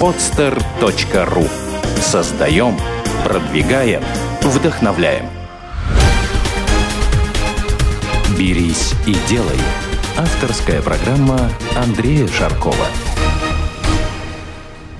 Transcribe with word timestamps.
podster.ru 0.00 1.48
Создаем, 2.00 2.76
продвигаем, 3.24 4.02
вдохновляем. 4.42 5.26
«Берись 8.38 8.94
и 9.06 9.16
делай»– 9.28 9.58
авторская 10.18 10.82
программа 10.82 11.50
Андрея 11.76 12.26
Шаркова. 12.26 12.86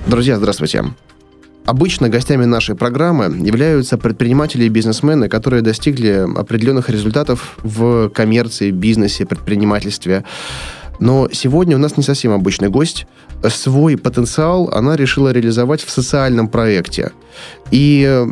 Друзья, 0.06 0.36
здравствуйте. 0.36 0.84
Обычно 1.66 2.10
гостями 2.10 2.44
нашей 2.44 2.74
программы 2.74 3.24
являются 3.46 3.96
предприниматели 3.96 4.64
и 4.64 4.68
бизнесмены, 4.68 5.28
которые 5.28 5.62
достигли 5.62 6.26
определенных 6.38 6.90
результатов 6.90 7.56
в 7.62 8.10
коммерции, 8.10 8.70
бизнесе, 8.70 9.24
предпринимательстве. 9.24 10.24
Но 11.00 11.28
сегодня 11.32 11.76
у 11.76 11.78
нас 11.78 11.96
не 11.96 12.02
совсем 12.02 12.32
обычный 12.32 12.68
гость. 12.68 13.06
Свой 13.48 13.96
потенциал 13.96 14.70
она 14.72 14.96
решила 14.96 15.30
реализовать 15.30 15.82
в 15.82 15.90
социальном 15.90 16.48
проекте. 16.48 17.12
И 17.70 18.26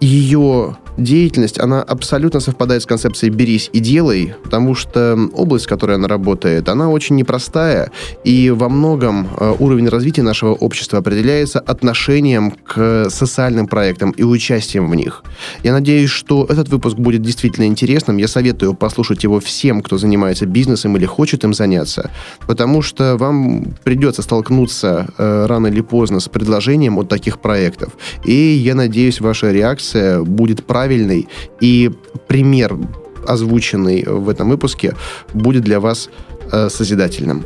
ее 0.00 0.76
деятельность, 0.98 1.58
она 1.58 1.82
абсолютно 1.82 2.40
совпадает 2.40 2.82
с 2.82 2.86
концепцией 2.86 3.30
«берись 3.30 3.70
и 3.72 3.80
делай», 3.80 4.34
потому 4.44 4.74
что 4.74 5.18
область, 5.32 5.66
в 5.66 5.68
которой 5.68 5.96
она 5.96 6.08
работает, 6.08 6.68
она 6.68 6.88
очень 6.90 7.16
непростая, 7.16 7.90
и 8.24 8.50
во 8.50 8.68
многом 8.68 9.28
э, 9.36 9.54
уровень 9.58 9.88
развития 9.88 10.22
нашего 10.22 10.52
общества 10.52 10.98
определяется 10.98 11.60
отношением 11.60 12.50
к 12.50 13.08
социальным 13.10 13.66
проектам 13.66 14.10
и 14.10 14.22
участием 14.22 14.90
в 14.90 14.94
них. 14.94 15.22
Я 15.62 15.72
надеюсь, 15.72 16.10
что 16.10 16.46
этот 16.48 16.68
выпуск 16.68 16.96
будет 16.96 17.22
действительно 17.22 17.66
интересным. 17.66 18.16
Я 18.16 18.28
советую 18.28 18.74
послушать 18.74 19.24
его 19.24 19.40
всем, 19.40 19.82
кто 19.82 19.98
занимается 19.98 20.46
бизнесом 20.46 20.96
или 20.96 21.06
хочет 21.06 21.44
им 21.44 21.54
заняться, 21.54 22.10
потому 22.46 22.82
что 22.82 23.16
вам 23.16 23.66
придется 23.84 24.22
столкнуться 24.22 25.08
э, 25.16 25.46
рано 25.46 25.68
или 25.68 25.80
поздно 25.80 26.20
с 26.20 26.28
предложением 26.28 26.98
от 26.98 27.08
таких 27.08 27.38
проектов. 27.38 27.92
И 28.24 28.32
я 28.32 28.74
надеюсь, 28.74 29.20
ваша 29.20 29.52
реакция 29.52 30.22
будет 30.22 30.64
правильной 30.64 30.87
правильный, 30.88 31.28
и 31.60 31.90
пример, 32.28 32.78
озвученный 33.26 34.04
в 34.06 34.28
этом 34.30 34.48
выпуске, 34.48 34.94
будет 35.34 35.62
для 35.62 35.80
вас 35.80 36.08
э, 36.50 36.70
созидательным. 36.70 37.44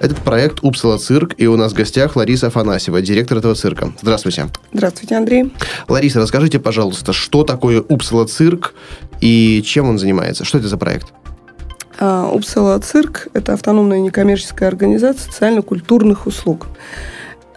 Этот 0.00 0.16
проект 0.18 0.60
«Упсала 0.62 0.96
цирк», 0.96 1.34
и 1.36 1.46
у 1.46 1.56
нас 1.56 1.72
в 1.72 1.76
гостях 1.76 2.16
Лариса 2.16 2.46
Афанасьева, 2.46 3.02
директор 3.02 3.36
этого 3.36 3.54
цирка. 3.54 3.92
Здравствуйте. 4.00 4.46
Здравствуйте, 4.72 5.14
Андрей. 5.14 5.52
Лариса, 5.88 6.20
расскажите, 6.20 6.58
пожалуйста, 6.58 7.12
что 7.12 7.44
такое 7.44 7.82
«Упсала 7.86 8.26
цирк» 8.26 8.72
и 9.20 9.62
чем 9.62 9.90
он 9.90 9.98
занимается? 9.98 10.44
Что 10.44 10.56
это 10.56 10.68
за 10.68 10.78
проект? 10.78 11.12
А, 11.98 12.30
«Упсала 12.32 12.78
цирк»– 12.78 13.28
это 13.34 13.52
автономная 13.52 14.00
некоммерческая 14.00 14.70
организация 14.70 15.30
социально-культурных 15.30 16.26
услуг. 16.26 16.68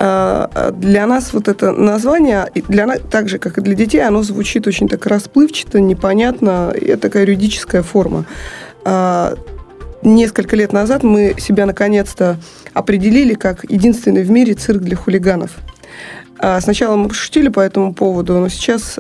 А, 0.05 0.71
для 0.71 1.07
нас 1.07 1.31
вот 1.31 1.47
это 1.47 1.71
название, 1.71 2.51
для 2.67 2.85
нас, 2.85 2.99
так 3.09 3.29
же, 3.29 3.39
как 3.39 3.57
и 3.57 3.61
для 3.61 3.73
детей, 3.73 4.05
оно 4.05 4.21
звучит 4.21 4.67
очень 4.67 4.89
так 4.89 5.05
расплывчато, 5.05 5.79
непонятно, 5.79 6.73
это 6.75 7.03
такая 7.03 7.23
юридическая 7.23 7.83
форма. 7.83 8.25
А, 8.83 9.33
несколько 10.01 10.57
лет 10.57 10.73
назад 10.73 11.03
мы 11.03 11.35
себя 11.37 11.65
наконец-то 11.65 12.37
определили 12.73 13.33
как 13.33 13.63
единственный 13.71 14.23
в 14.23 14.29
мире 14.29 14.55
цирк 14.55 14.81
для 14.81 14.97
хулиганов. 14.97 15.51
А, 16.37 16.59
сначала 16.59 16.97
мы 16.97 17.07
пошутили 17.07 17.47
по 17.47 17.61
этому 17.61 17.93
поводу, 17.93 18.33
но 18.39 18.49
сейчас 18.49 18.99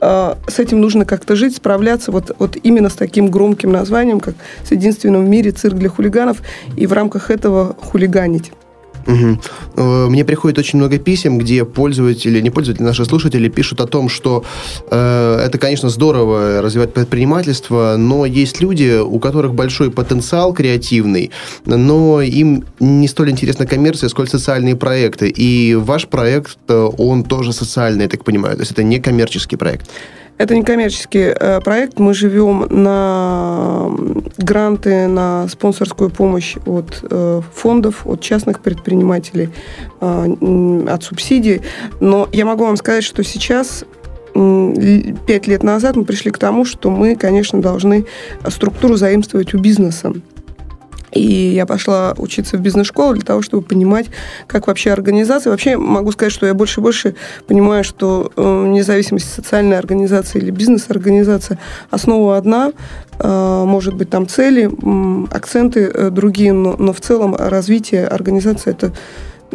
с 0.00 0.58
этим 0.60 0.80
нужно 0.80 1.04
как-то 1.04 1.34
жить, 1.34 1.56
справляться 1.56 2.12
вот, 2.12 2.30
вот 2.38 2.56
именно 2.62 2.88
с 2.88 2.94
таким 2.94 3.32
громким 3.32 3.72
названием, 3.72 4.20
как 4.20 4.36
с 4.64 4.70
единственным 4.70 5.26
в 5.26 5.28
мире 5.28 5.50
цирк 5.50 5.74
для 5.74 5.88
хулиганов, 5.88 6.40
и 6.76 6.86
в 6.86 6.92
рамках 6.92 7.32
этого 7.32 7.74
хулиганить. 7.80 8.52
Угу. 9.08 10.10
Мне 10.10 10.24
приходит 10.24 10.58
очень 10.58 10.78
много 10.78 10.98
писем, 10.98 11.38
где 11.38 11.64
пользователи, 11.64 12.40
не 12.40 12.50
пользователи, 12.50 12.84
наши 12.84 13.04
слушатели 13.04 13.48
пишут 13.48 13.80
о 13.80 13.86
том, 13.86 14.08
что 14.10 14.44
э, 14.90 15.42
это, 15.46 15.58
конечно, 15.58 15.88
здорово 15.88 16.60
развивать 16.60 16.92
предпринимательство, 16.92 17.96
но 17.98 18.26
есть 18.26 18.60
люди, 18.60 19.00
у 19.00 19.18
которых 19.18 19.54
большой 19.54 19.90
потенциал 19.90 20.52
креативный, 20.52 21.30
но 21.64 22.20
им 22.20 22.64
не 22.80 23.08
столь 23.08 23.30
интересна 23.30 23.66
коммерция, 23.66 24.08
сколь 24.10 24.28
социальные 24.28 24.76
проекты. 24.76 25.28
И 25.28 25.74
ваш 25.74 26.06
проект, 26.06 26.58
э, 26.68 26.90
он 26.98 27.24
тоже 27.24 27.52
социальный, 27.52 28.02
я 28.02 28.08
так 28.08 28.24
понимаю, 28.24 28.56
то 28.56 28.62
есть 28.62 28.72
это 28.72 28.82
не 28.82 29.00
коммерческий 29.00 29.56
проект. 29.56 29.88
Это 30.38 30.54
не 30.54 30.62
коммерческий 30.62 31.34
э, 31.34 31.60
проект. 31.60 31.98
Мы 31.98 32.14
живем 32.14 32.66
на 32.70 33.90
гранты, 34.38 35.08
на 35.08 35.48
спонсорскую 35.48 36.10
помощь 36.10 36.56
от 36.64 37.04
э, 37.10 37.42
фондов, 37.52 38.06
от 38.06 38.20
частных 38.20 38.60
предпринимателей, 38.60 39.50
э, 40.00 40.84
от 40.88 41.02
субсидий. 41.02 41.62
Но 42.00 42.28
я 42.32 42.46
могу 42.46 42.64
вам 42.64 42.76
сказать, 42.76 43.02
что 43.02 43.24
сейчас 43.24 43.84
пять 45.26 45.48
лет 45.48 45.64
назад 45.64 45.96
мы 45.96 46.04
пришли 46.04 46.30
к 46.30 46.38
тому, 46.38 46.64
что 46.64 46.90
мы, 46.90 47.16
конечно, 47.16 47.60
должны 47.60 48.06
структуру 48.48 48.94
заимствовать 48.94 49.52
у 49.54 49.58
бизнеса. 49.58 50.12
И 51.12 51.22
я 51.22 51.66
пошла 51.66 52.14
учиться 52.16 52.56
в 52.56 52.60
бизнес-школу 52.60 53.14
для 53.14 53.22
того, 53.22 53.42
чтобы 53.42 53.62
понимать, 53.62 54.06
как 54.46 54.66
вообще 54.66 54.92
организация. 54.92 55.50
Вообще 55.50 55.76
могу 55.76 56.12
сказать, 56.12 56.32
что 56.32 56.46
я 56.46 56.54
больше 56.54 56.80
и 56.80 56.82
больше 56.82 57.14
понимаю, 57.46 57.84
что 57.84 58.32
э, 58.36 58.66
независимость 58.68 59.32
социальной 59.32 59.78
организации 59.78 60.38
или 60.38 60.50
бизнес-организация 60.50 61.58
основа 61.90 62.36
одна, 62.36 62.72
э, 63.18 63.64
может 63.64 63.94
быть 63.94 64.10
там 64.10 64.28
цели, 64.28 64.70
акценты 65.34 65.90
э, 65.92 66.10
другие, 66.10 66.52
но, 66.52 66.76
но 66.78 66.92
в 66.92 67.00
целом 67.00 67.34
развитие 67.34 68.06
организации 68.06 68.70
это 68.70 68.92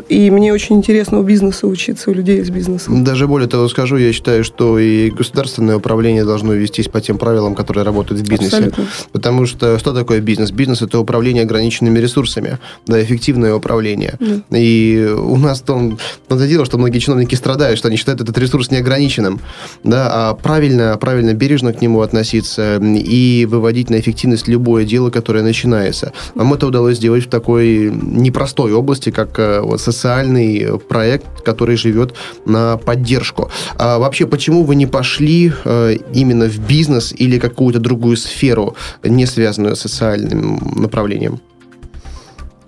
и 0.10 0.32
мне 0.32 0.54
очень 0.54 0.78
интересно 0.78 1.20
у 1.20 1.24
бизнеса 1.24 1.68
учиться, 1.68 2.10
у 2.10 2.14
людей 2.14 2.40
из 2.40 2.50
бизнеса. 2.50 2.90
Даже 2.92 3.28
более 3.28 3.48
того 3.48 3.68
скажу, 3.68 3.98
я 3.98 4.12
считаю, 4.12 4.44
что 4.44 4.80
и 4.80 5.12
государственное 5.12 5.78
управление 5.78 6.26
должно 6.26 6.54
вестись 6.54 6.88
по 6.88 7.00
тем 7.00 7.18
правилам, 7.18 7.54
которые 7.54 7.84
работают 7.84 8.22
в 8.22 8.30
бизнесе. 8.30 8.58
Абсолютно. 8.58 8.86
Потому 9.12 9.46
что 9.46 9.78
что 9.78 9.94
такое 9.94 10.20
бизнес? 10.20 10.52
Бизнес– 10.52 10.82
это 10.82 11.00
управление 11.00 11.44
ограниченными 11.44 12.00
ресурсами, 12.00 12.58
да, 12.88 13.02
эффективное 13.02 13.54
управление. 13.54 14.16
Да. 14.20 14.58
И 14.58 15.06
у 15.16 15.38
нас 15.38 15.62
там 15.62 16.00
надо 16.28 16.48
дело, 16.48 16.66
что 16.66 16.78
многие 16.78 17.00
чиновники 17.00 17.36
страдают, 17.36 17.78
что 17.78 17.88
они 17.88 17.98
считают 17.98 18.22
этот 18.22 18.38
ресурс 18.38 18.72
неограниченным. 18.72 19.40
Да, 19.84 20.10
а 20.12 20.34
правильно, 20.34 20.98
правильно, 21.00 21.34
бережно 21.34 21.72
к 21.74 21.82
нему 21.82 22.02
относиться 22.02 22.78
и 22.82 23.46
выводить 23.50 23.90
на 23.90 24.00
эффективность 24.00 24.48
любое 24.48 24.86
дело, 24.86 25.12
которое 25.12 25.44
начинается. 25.44 26.14
Вам 26.34 26.54
это 26.54 26.68
удалось 26.68 26.98
сделать 26.98 27.26
в 27.26 27.30
такой 27.30 27.92
непростой 27.92 28.74
области, 28.74 29.12
как 29.12 29.38
э, 29.38 29.62
вот 29.62 29.83
социальный 29.84 30.80
проект, 30.80 31.42
который 31.42 31.76
живет 31.76 32.16
на 32.46 32.78
поддержку. 32.78 33.50
А 33.78 34.00
вообще, 34.00 34.26
почему 34.26 34.64
вы 34.64 34.76
не 34.76 34.88
пошли 34.88 35.52
э, 35.66 35.96
именно 36.14 36.46
в 36.46 36.60
бизнес 36.60 37.14
или 37.14 37.40
какую-то 37.40 37.80
другую 37.80 38.18
сферу, 38.18 38.76
не 39.04 39.26
связанную 39.26 39.76
с 39.76 39.82
социальным 39.82 40.60
направлением? 40.76 41.40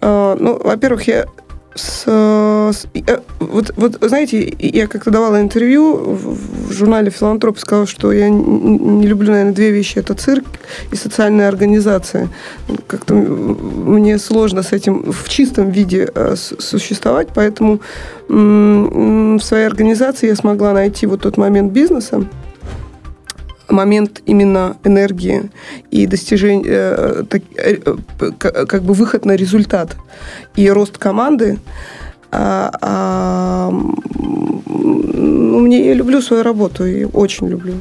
А, 0.02 0.36
ну, 0.40 0.60
во-первых, 0.64 1.08
я 1.08 1.26
с, 1.76 2.06
с, 2.06 2.88
э, 2.94 3.20
вот, 3.40 3.74
вот, 3.76 3.98
знаете, 4.02 4.56
я 4.60 4.88
как-то 4.88 5.12
давала 5.12 5.42
интервью 5.42 5.98
в, 5.98 6.70
в 6.70 6.72
журнале 6.72 7.12
«Филантроп», 7.12 7.60
сказала, 7.60 7.86
что 7.86 8.14
я 8.14 8.30
не, 8.30 8.78
не 8.80 9.08
люблю, 9.08 9.32
наверное, 9.32 9.54
две 9.54 9.72
вещи. 9.72 10.00
Это 10.00 10.14
цирк 10.14 10.46
и 10.92 10.96
социальная 10.96 11.50
организация. 11.50 12.30
Как-то 12.88 13.14
мне 13.14 14.18
сложно 14.20 14.64
с 14.64 14.72
этим 14.72 15.12
в 15.12 15.28
чистом 15.28 15.70
виде 15.70 16.10
э, 16.16 16.36
существовать, 16.36 17.28
поэтому 17.36 17.82
в 18.28 19.40
своей 19.40 19.68
организации 19.68 20.28
я 20.28 20.36
смогла 20.36 20.74
найти 20.74 21.06
вот 21.06 21.22
тот 21.22 21.38
момент 21.38 21.72
бизнеса, 21.72 22.26
момент 23.70 24.22
именно 24.26 24.78
энергии 24.84 25.50
и 25.92 26.08
достижения, 26.08 26.64
э, 26.68 27.24
э, 27.58 27.76
как 28.40 28.84
бы 28.84 28.94
выход 28.94 29.26
на 29.26 29.36
результат 29.36 29.96
и 30.56 30.70
рост 30.70 30.98
команды. 30.98 31.60
А, 32.32 32.72
а, 32.82 33.70
ну, 34.68 35.60
мне 35.60 35.88
я 35.88 35.94
люблю 35.94 36.22
свою 36.22 36.44
работу 36.44 36.86
и 36.86 37.06
очень 37.06 37.48
люблю. 37.48 37.76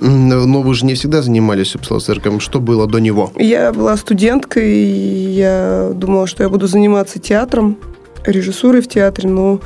Но 0.00 0.62
вы 0.62 0.74
же 0.74 0.86
не 0.86 0.94
всегда 0.94 1.22
занимались 1.22 1.76
цирком. 2.00 2.40
Что 2.40 2.60
было 2.60 2.86
до 2.86 2.98
него? 2.98 3.30
Я 3.36 3.72
была 3.72 3.96
студенткой, 3.96 4.72
и 4.72 5.30
я 5.32 5.90
думала, 5.94 6.26
что 6.26 6.42
я 6.42 6.48
буду 6.48 6.66
заниматься 6.66 7.18
театром, 7.18 7.76
режиссурой 8.24 8.80
в 8.80 8.88
театре, 8.88 9.28
но 9.28 9.60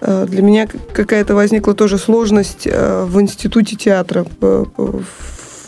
для 0.00 0.42
меня 0.42 0.66
какая-то 0.66 1.34
возникла 1.34 1.74
тоже 1.74 1.98
сложность 1.98 2.66
э, 2.66 3.04
в 3.04 3.20
институте 3.20 3.76
театра, 3.76 4.26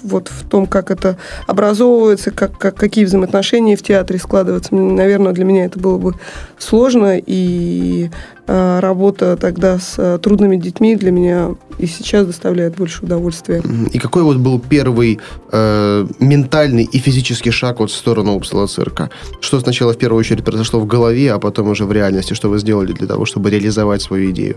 вот 0.02 0.28
в 0.28 0.48
том, 0.48 0.66
как 0.66 0.90
это 0.90 1.16
образовывается, 1.46 2.30
как, 2.30 2.56
как, 2.58 2.76
какие 2.76 3.04
взаимоотношения 3.04 3.76
в 3.76 3.82
театре 3.82 4.18
складываются. 4.18 4.74
Наверное, 4.74 5.32
для 5.32 5.44
меня 5.44 5.64
это 5.64 5.78
было 5.78 5.98
бы 5.98 6.14
сложно, 6.58 7.18
и 7.18 8.10
э, 8.10 8.37
работа 8.48 9.36
тогда 9.36 9.78
с 9.78 9.94
э, 9.98 10.18
трудными 10.22 10.56
детьми 10.56 10.96
для 10.96 11.10
меня 11.10 11.54
и 11.78 11.86
сейчас 11.86 12.26
доставляет 12.26 12.76
больше 12.76 13.04
удовольствия. 13.04 13.62
И 13.92 13.98
какой 13.98 14.22
вот 14.22 14.38
был 14.38 14.58
первый 14.58 15.20
э, 15.52 16.06
ментальный 16.18 16.84
и 16.84 16.98
физический 16.98 17.50
шаг 17.50 17.80
вот 17.80 17.90
в 17.90 17.94
сторону 17.94 18.34
Упсала 18.34 18.66
цирка? 18.66 19.10
Что 19.40 19.60
сначала 19.60 19.92
в 19.92 19.98
первую 19.98 20.20
очередь 20.20 20.44
произошло 20.44 20.80
в 20.80 20.86
голове, 20.86 21.32
а 21.32 21.38
потом 21.38 21.68
уже 21.68 21.84
в 21.84 21.92
реальности? 21.92 22.34
Что 22.34 22.48
вы 22.48 22.58
сделали 22.58 22.92
для 22.92 23.06
того, 23.06 23.26
чтобы 23.26 23.50
реализовать 23.50 24.02
свою 24.02 24.30
идею? 24.30 24.56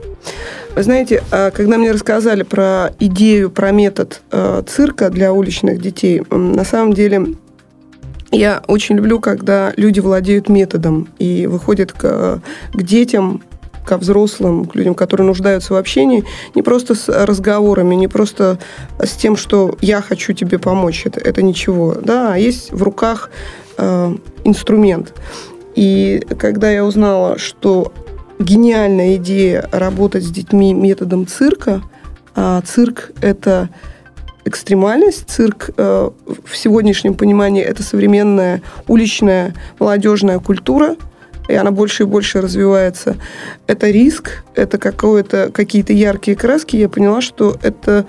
Вы 0.76 0.84
знаете, 0.84 1.24
а, 1.32 1.52
когда 1.52 1.78
мне 1.78 1.92
рассказали 1.92 2.44
про 2.44 2.94
идею, 3.00 3.52
про 3.52 3.72
метод 3.72 4.22
э, 4.32 4.64
цирка 4.68 5.10
для 5.10 5.34
уличных 5.34 5.82
детей, 5.82 6.22
на 6.32 6.64
самом 6.64 6.94
деле 6.94 7.36
я 8.32 8.64
очень 8.68 8.96
люблю, 8.96 9.20
когда 9.20 9.74
люди 9.76 10.00
владеют 10.00 10.48
методом 10.48 11.10
и 11.20 11.48
выходят 11.48 11.92
к, 11.92 12.42
к 12.74 12.82
детям, 12.82 13.44
ко 13.86 13.98
взрослым, 13.98 14.66
к 14.66 14.76
людям, 14.76 14.96
которые 14.96 15.28
нуждаются 15.28 15.74
в 15.74 15.78
общении, 15.78 16.24
не 16.56 16.62
просто 16.62 16.96
с 16.96 17.10
разговорами, 17.10 17.96
не 17.96 18.08
просто 18.08 18.60
с 19.00 19.12
тем, 19.12 19.36
что 19.36 19.76
я 19.82 20.02
хочу 20.02 20.34
тебе 20.34 20.60
помочь, 20.60 21.06
это, 21.06 21.20
это 21.20 21.42
ничего, 21.42 21.96
да, 21.96 22.34
а 22.34 22.38
есть 22.38 22.72
в 22.72 22.84
руках 22.84 23.30
э, 23.78 24.16
инструмент. 24.44 25.14
И 25.76 26.24
когда 26.38 26.70
я 26.72 26.86
узнала, 26.86 27.38
что 27.38 27.94
гениальная 28.40 29.16
идея 29.16 29.68
работать 29.72 30.24
с 30.24 30.32
детьми 30.32 30.74
методом 30.74 31.28
цирка, 31.28 31.82
а 32.36 32.62
цирк 32.62 33.12
это 33.22 33.70
экстремальность. 34.46 35.30
Цирк 35.30 35.70
э, 35.78 36.10
в 36.46 36.58
сегодняшнем 36.58 37.14
понимании 37.14 37.64
это 37.64 37.84
современная 37.84 38.62
уличная 38.88 39.54
молодежная 39.80 40.40
культура, 40.40 40.96
и 41.48 41.54
она 41.54 41.72
больше 41.72 42.04
и 42.04 42.06
больше 42.06 42.42
развивается. 42.42 43.18
Это 43.68 43.90
риск, 43.90 44.44
это 44.56 44.78
какое-то, 44.78 45.52
какие-то 45.54 45.94
яркие 45.94 46.38
краски. 46.38 46.76
Я 46.78 46.90
поняла, 46.90 47.22
что 47.22 47.58
это 47.62 48.06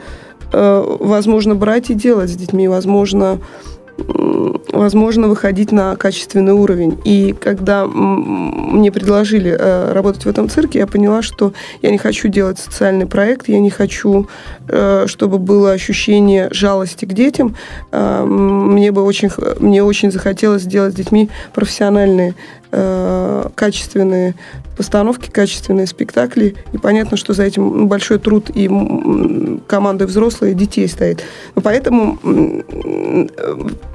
э, 0.52 0.96
возможно 1.00 1.55
брать 1.55 1.90
и 1.90 1.94
делать 1.94 2.31
с 2.31 2.34
детьми, 2.34 2.69
возможно 2.69 3.40
возможно 4.73 5.29
выходить 5.29 5.70
на 5.73 5.96
качественный 5.96 6.52
уровень. 6.52 6.99
И 7.05 7.34
когда 7.38 7.87
мне 7.87 8.90
предложили 8.90 9.55
э, 9.58 9.93
работать 9.93 10.25
в 10.25 10.29
этом 10.29 10.49
цирке, 10.49 10.81
я 10.81 10.87
поняла, 10.87 11.23
что 11.23 11.52
я 11.82 11.90
не 11.90 11.99
хочу 11.99 12.29
делать 12.29 12.58
социальный 12.58 13.06
проект, 13.06 13.49
я 13.49 13.61
не 13.61 13.70
хочу, 13.70 14.29
э, 14.69 15.05
чтобы 15.06 15.38
было 15.38 15.73
ощущение 15.73 16.49
жалости 16.50 17.05
к 17.05 17.12
детям. 17.12 17.55
Э, 17.90 18.25
мне 18.25 18.93
бы 18.93 19.02
очень, 19.02 19.31
мне 19.61 19.84
очень 19.84 20.11
захотелось 20.11 20.62
сделать 20.62 20.94
с 20.94 20.96
детьми 20.96 21.29
профессиональные 21.55 22.34
качественные 23.54 24.34
постановки, 24.76 25.30
качественные 25.30 25.86
спектакли. 25.86 26.54
И 26.72 26.78
понятно, 26.78 27.16
что 27.16 27.34
за 27.34 27.44
этим 27.44 27.86
большой 27.86 28.19
труд 28.19 28.50
и 28.54 28.69
команды 29.66 30.06
взрослые, 30.06 30.52
и 30.52 30.56
детей 30.56 30.88
стоит. 30.88 31.22
поэтому 31.62 32.19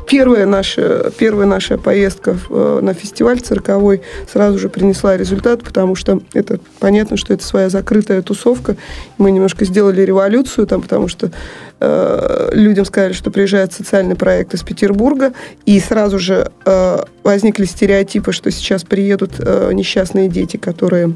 первая 0.07 0.45
наша, 0.45 1.12
первая 1.18 1.47
наша 1.47 1.77
поездка 1.77 2.38
э, 2.50 2.79
на 2.81 2.94
фестиваль 2.94 3.39
цирковой 3.41 4.01
сразу 4.31 4.57
же 4.57 4.69
принесла 4.69 5.18
результат, 5.18 5.63
потому 5.63 5.95
что 5.95 6.21
это 6.33 6.59
понятно, 6.79 7.18
что 7.18 7.33
это 7.33 7.44
своя 7.44 7.69
закрытая 7.69 8.21
тусовка. 8.21 8.77
Мы 9.18 9.31
немножко 9.31 9.65
сделали 9.65 10.01
революцию 10.01 10.68
там, 10.68 10.81
потому 10.81 11.07
что 11.07 11.31
э, 11.79 12.50
людям 12.53 12.85
сказали, 12.85 13.13
что 13.13 13.31
приезжает 13.31 13.74
социальный 13.74 14.15
проект 14.15 14.53
из 14.53 14.63
Петербурга, 14.63 15.33
и 15.65 15.79
сразу 15.79 16.19
же 16.19 16.51
э, 16.65 17.03
возникли 17.24 17.65
стереотипы, 17.65 18.31
что 18.31 18.51
сейчас 18.51 18.83
приедут 18.83 19.33
э, 19.39 19.71
несчастные 19.74 20.29
дети, 20.29 20.57
которые 20.57 21.13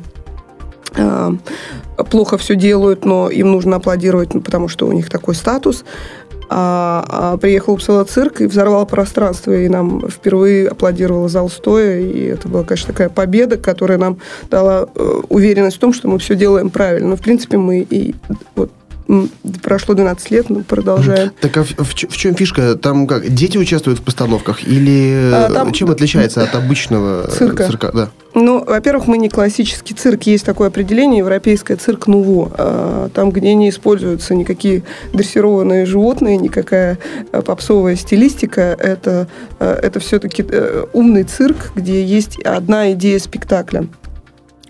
э, 0.95 1.31
плохо 2.09 2.37
все 2.37 2.55
делают, 2.55 3.05
но 3.05 3.29
им 3.29 3.51
нужно 3.51 3.77
аплодировать, 3.77 4.31
потому 4.43 4.67
что 4.67 4.87
у 4.87 4.91
них 4.91 5.09
такой 5.09 5.35
статус. 5.35 5.83
А, 6.53 7.05
а 7.07 7.37
приехал 7.37 7.75
Упсала 7.75 8.03
цирк 8.03 8.41
и 8.41 8.45
взорвал 8.45 8.85
пространство, 8.85 9.53
и 9.53 9.69
нам 9.69 10.09
впервые 10.09 10.67
аплодировал 10.67 11.29
зал 11.29 11.49
стоя, 11.49 12.01
и 12.01 12.25
это 12.25 12.49
была, 12.49 12.65
конечно, 12.65 12.87
такая 12.87 13.07
победа, 13.07 13.55
которая 13.55 13.97
нам 13.97 14.17
дала 14.49 14.89
э, 14.93 15.21
уверенность 15.29 15.77
в 15.77 15.79
том, 15.79 15.93
что 15.93 16.09
мы 16.09 16.19
все 16.19 16.35
делаем 16.35 16.69
правильно. 16.69 17.11
Но, 17.11 17.15
в 17.15 17.21
принципе, 17.21 17.55
мы 17.55 17.87
и 17.89 18.15
вот 18.57 18.69
прошло 19.61 19.93
12 19.95 20.31
лет, 20.31 20.49
мы 20.49 20.63
продолжаем. 20.63 21.31
Так 21.41 21.57
а 21.57 21.63
в, 21.63 21.71
в, 21.71 21.93
в 21.93 22.17
чем 22.17 22.35
фишка? 22.35 22.75
Там 22.75 23.07
как, 23.07 23.29
дети 23.29 23.57
участвуют 23.57 23.99
в 23.99 24.03
постановках? 24.03 24.63
Или 24.63 25.31
а, 25.33 25.51
там... 25.51 25.71
чем 25.71 25.89
отличается 25.91 26.43
от 26.43 26.55
обычного 26.55 27.27
цирка? 27.27 27.65
цирка? 27.65 27.91
Да. 27.93 28.09
Ну, 28.33 28.63
во-первых, 28.63 29.07
мы 29.07 29.17
не 29.17 29.29
классический 29.29 29.93
цирк. 29.93 30.23
Есть 30.23 30.45
такое 30.45 30.69
определение, 30.69 31.19
европейское 31.19 31.77
цирк 31.77 32.07
нуво. 32.07 32.51
А, 32.57 33.09
там, 33.13 33.31
где 33.31 33.53
не 33.53 33.69
используются 33.69 34.35
никакие 34.35 34.83
дрессированные 35.13 35.85
животные, 35.85 36.37
никакая 36.37 36.97
а, 37.31 37.41
попсовая 37.41 37.95
стилистика. 37.95 38.61
Это, 38.61 39.27
это 39.59 39.99
все-таки 39.99 40.45
э, 40.47 40.85
умный 40.93 41.23
цирк, 41.23 41.71
где 41.75 42.03
есть 42.03 42.39
одна 42.39 42.91
идея 42.93 43.19
спектакля. 43.19 43.87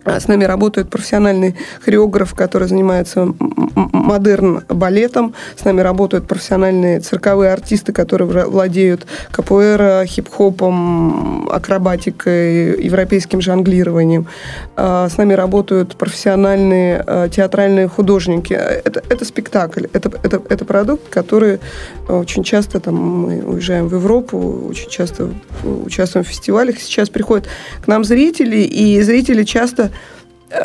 А 0.03 0.19
с 0.19 0.27
нами 0.27 0.45
работает 0.45 0.89
профессиональный 0.89 1.55
хореограф, 1.83 2.33
который 2.33 2.67
занимается 2.67 3.33
модерн 3.75 4.63
балетом. 4.67 5.33
С 5.55 5.63
нами 5.63 5.81
работают 5.81 6.27
профессиональные 6.27 6.99
цирковые 7.01 7.53
артисты, 7.53 7.93
которые 7.93 8.27
владеют 8.47 9.05
капуэра, 9.31 10.05
хип-хопом, 10.05 11.49
акробатикой, 11.49 12.83
европейским 12.83 13.41
жонглированием. 13.41 14.27
А 14.75 15.07
с 15.07 15.17
нами 15.17 15.33
работают 15.33 15.95
профессиональные 15.95 17.03
а, 17.05 17.29
театральные 17.29 17.87
художники. 17.87 18.53
Это, 18.53 19.03
это 19.07 19.23
спектакль, 19.23 19.85
это, 19.93 20.11
это, 20.23 20.41
это 20.49 20.65
продукт, 20.65 21.09
который 21.09 21.59
очень 22.07 22.43
часто 22.43 22.79
там, 22.79 22.95
мы 22.95 23.41
уезжаем 23.43 23.87
в 23.87 23.93
Европу, 23.93 24.67
очень 24.67 24.89
часто 24.89 25.29
участвуем 25.63 26.25
в 26.25 26.27
фестивалях. 26.27 26.79
Сейчас 26.79 27.09
приходят 27.09 27.47
к 27.83 27.87
нам 27.87 28.03
зрители, 28.03 28.57
и 28.57 28.99
зрители 29.01 29.43
часто 29.43 29.91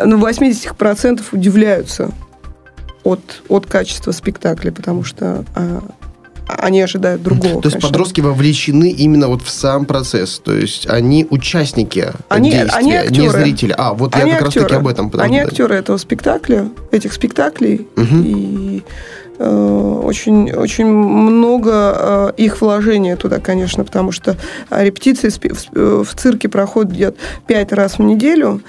ну, 0.05 0.19
80% 0.19 1.23
удивляются 1.33 2.11
от, 3.05 3.43
от 3.49 3.67
качества 3.67 4.13
спектакля, 4.13 4.73
потому 4.73 5.05
что 5.05 5.45
а, 5.55 5.83
они 6.49 6.81
ожидают 6.81 7.23
другого. 7.23 7.61
То 7.63 7.69
есть 7.69 7.75
конечно. 7.75 7.89
подростки 7.89 8.21
вовлечены 8.21 8.91
именно 8.91 9.29
вот 9.29 9.43
в 9.43 9.51
сам 9.51 9.85
процесс. 9.85 10.41
То 10.45 10.55
есть 10.55 10.89
они 10.89 11.27
участники 11.31 12.13
они, 12.29 12.51
действия, 12.51 12.79
они 12.79 12.95
актеры. 12.95 13.21
не 13.21 13.29
зрители. 13.29 13.75
А, 13.77 13.95
вот 13.95 14.15
они 14.15 14.31
я 14.31 14.39
как 14.39 14.49
актеры. 14.49 14.65
раз 14.65 14.71
таки 14.71 14.81
об 14.81 14.89
этом. 14.89 15.13
Они 15.19 15.39
актеры 15.39 15.75
этого 15.75 15.97
спектакля, 15.97 16.69
этих 16.91 17.13
спектаклей. 17.13 17.87
Угу. 17.97 18.17
И 18.25 18.57
Э, 18.77 18.81
очень, 19.39 20.51
очень 20.53 20.87
много 20.87 21.73
э, 21.73 22.33
их 22.37 22.61
вложения 22.61 23.17
туда, 23.17 23.39
конечно, 23.39 23.85
потому 23.85 24.13
что 24.13 24.37
репетиции 24.71 25.31
в 25.73 26.15
цирке 26.15 26.49
проходят 26.49 27.17
пять 27.47 27.73
раз 27.73 27.99
в 27.99 28.03
неделю, 28.03 28.63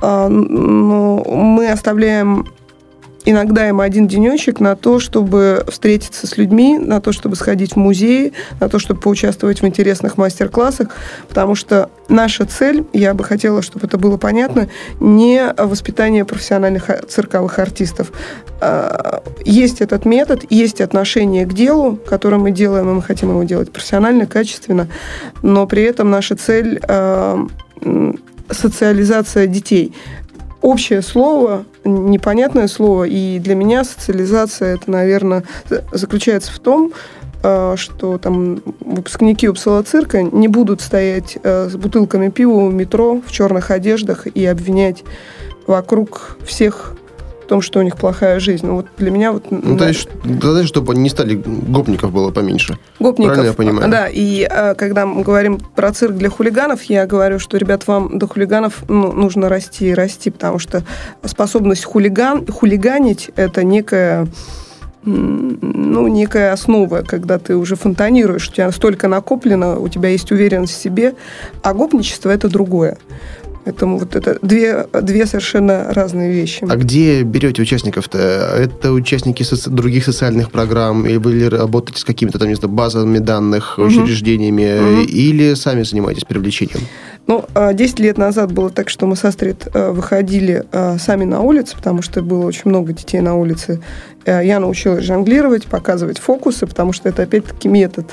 а, 0.00 0.28
но 0.28 1.22
мы 1.24 1.70
оставляем 1.70 2.46
иногда 3.24 3.68
им 3.68 3.80
один 3.80 4.08
денечек 4.08 4.60
на 4.60 4.76
то, 4.76 4.98
чтобы 4.98 5.64
встретиться 5.68 6.26
с 6.26 6.36
людьми, 6.36 6.78
на 6.78 7.00
то, 7.00 7.12
чтобы 7.12 7.36
сходить 7.36 7.72
в 7.72 7.76
музей, 7.76 8.32
на 8.60 8.68
то, 8.68 8.78
чтобы 8.78 9.00
поучаствовать 9.00 9.62
в 9.62 9.66
интересных 9.66 10.16
мастер-классах, 10.16 10.88
потому 11.28 11.54
что 11.54 11.90
наша 12.08 12.44
цель, 12.44 12.84
я 12.92 13.14
бы 13.14 13.24
хотела, 13.24 13.62
чтобы 13.62 13.86
это 13.86 13.98
было 13.98 14.16
понятно, 14.16 14.68
не 15.00 15.52
воспитание 15.56 16.24
профессиональных 16.24 16.90
цирковых 17.08 17.58
артистов. 17.58 18.12
А, 18.60 19.22
есть 19.44 19.80
этот 19.80 20.04
метод, 20.04 20.44
есть 20.50 20.80
отношение 20.80 21.46
к 21.46 21.52
делу, 21.52 21.96
которое 21.96 22.38
мы 22.38 22.50
делаем, 22.50 22.90
и 22.90 22.92
мы 22.94 23.02
хотим 23.02 23.30
его 23.30 23.42
делать 23.44 23.72
профессионально, 23.72 24.26
качественно, 24.26 24.88
но 25.42 25.66
при 25.66 25.82
этом 25.82 26.10
наша 26.10 26.36
цель 26.36 26.80
а, 26.88 27.46
социализация 28.50 29.46
детей 29.46 29.94
общее 30.62 31.02
слово, 31.02 31.64
непонятное 31.84 32.68
слово, 32.68 33.04
и 33.04 33.38
для 33.38 33.54
меня 33.54 33.84
социализация 33.84 34.76
это, 34.76 34.90
наверное, 34.90 35.44
заключается 35.92 36.52
в 36.52 36.58
том, 36.60 36.92
э, 37.42 37.74
что 37.76 38.18
там 38.18 38.62
выпускники 38.80 39.48
Упсала 39.48 39.82
цирка 39.82 40.22
не 40.22 40.48
будут 40.48 40.80
стоять 40.80 41.36
э, 41.42 41.68
с 41.68 41.76
бутылками 41.76 42.30
пива 42.30 42.52
у 42.52 42.70
метро 42.70 43.20
в 43.26 43.30
черных 43.32 43.70
одеждах 43.70 44.26
и 44.26 44.46
обвинять 44.46 45.04
вокруг 45.66 46.38
всех 46.44 46.96
том, 47.46 47.62
что 47.62 47.80
у 47.80 47.82
них 47.82 47.96
плохая 47.96 48.40
жизнь. 48.40 48.66
Ну, 48.66 48.76
вот 48.76 48.86
для 48.98 49.10
меня 49.10 49.32
вот... 49.32 49.50
Ну, 49.50 49.76
да, 49.76 49.90
тогда, 50.22 50.64
чтобы 50.64 50.92
они 50.92 51.02
не 51.02 51.08
стали, 51.08 51.34
гопников 51.34 52.12
было 52.12 52.30
поменьше. 52.30 52.78
Гопников. 52.98 53.34
Правильно 53.34 53.50
я 53.50 53.52
понимаю? 53.54 53.90
Да, 53.90 54.08
и 54.08 54.44
а, 54.44 54.74
когда 54.74 55.06
мы 55.06 55.22
говорим 55.22 55.58
про 55.58 55.92
цирк 55.92 56.14
для 56.16 56.30
хулиганов, 56.30 56.82
я 56.84 57.06
говорю, 57.06 57.38
что, 57.38 57.56
ребят, 57.56 57.86
вам 57.86 58.18
до 58.18 58.26
хулиганов 58.26 58.84
ну, 58.88 59.12
нужно 59.12 59.48
расти 59.48 59.88
и 59.88 59.94
расти, 59.94 60.30
потому 60.30 60.58
что 60.58 60.82
способность 61.24 61.84
хулиган, 61.84 62.46
хулиганить– 62.46 63.30
это 63.36 63.64
некая 63.64 64.26
ну, 65.04 66.06
некая 66.06 66.52
основа, 66.52 67.02
когда 67.02 67.38
ты 67.38 67.56
уже 67.56 67.74
фонтанируешь, 67.74 68.48
у 68.48 68.52
тебя 68.52 68.70
столько 68.70 69.08
накоплено, 69.08 69.78
у 69.78 69.88
тебя 69.88 70.10
есть 70.10 70.30
уверенность 70.30 70.74
в 70.74 70.80
себе, 70.80 71.14
а 71.62 71.74
гопничество– 71.74 72.30
это 72.30 72.48
другое. 72.48 72.98
Поэтому 73.64 73.98
вот 73.98 74.16
это 74.16 74.38
две, 74.42 74.86
две 75.02 75.26
совершенно 75.26 75.92
разные 75.92 76.32
вещи. 76.32 76.66
А 76.68 76.76
где 76.76 77.22
берете 77.22 77.62
участников-то? 77.62 78.18
Это 78.18 78.92
участники 78.92 79.42
соци- 79.42 79.70
других 79.70 80.04
социальных 80.04 80.50
программ, 80.50 81.06
или 81.06 81.16
вы 81.16 81.48
работаете 81.48 82.00
с 82.00 82.04
какими-то 82.04 82.38
там, 82.38 82.48
не 82.48 82.54
знаю, 82.56 82.74
базами 82.74 83.18
данных, 83.18 83.78
угу. 83.78 83.86
учреждениями, 83.86 84.80
угу. 84.80 85.02
или 85.02 85.54
сами 85.54 85.82
занимаетесь 85.82 86.24
привлечением? 86.24 86.80
Ну, 87.28 87.44
10 87.54 88.00
а, 88.00 88.02
лет 88.02 88.18
назад 88.18 88.52
было 88.52 88.70
так, 88.70 88.88
что 88.88 89.06
мы 89.06 89.14
со 89.14 89.30
Стрит 89.30 89.68
э, 89.72 89.92
выходили 89.92 90.64
э, 90.72 90.98
сами 90.98 91.24
на 91.24 91.40
улицу, 91.40 91.76
потому 91.76 92.02
что 92.02 92.20
было 92.20 92.44
очень 92.44 92.62
много 92.64 92.92
детей 92.92 93.20
на 93.20 93.36
улице. 93.36 93.80
Э, 94.24 94.44
я 94.44 94.60
научилась 94.60 95.04
жонглировать, 95.04 95.66
показывать 95.66 96.18
фокусы, 96.18 96.66
потому 96.66 96.92
что 96.92 97.08
это 97.08 97.22
опять-таки 97.22 97.68
метод. 97.68 98.06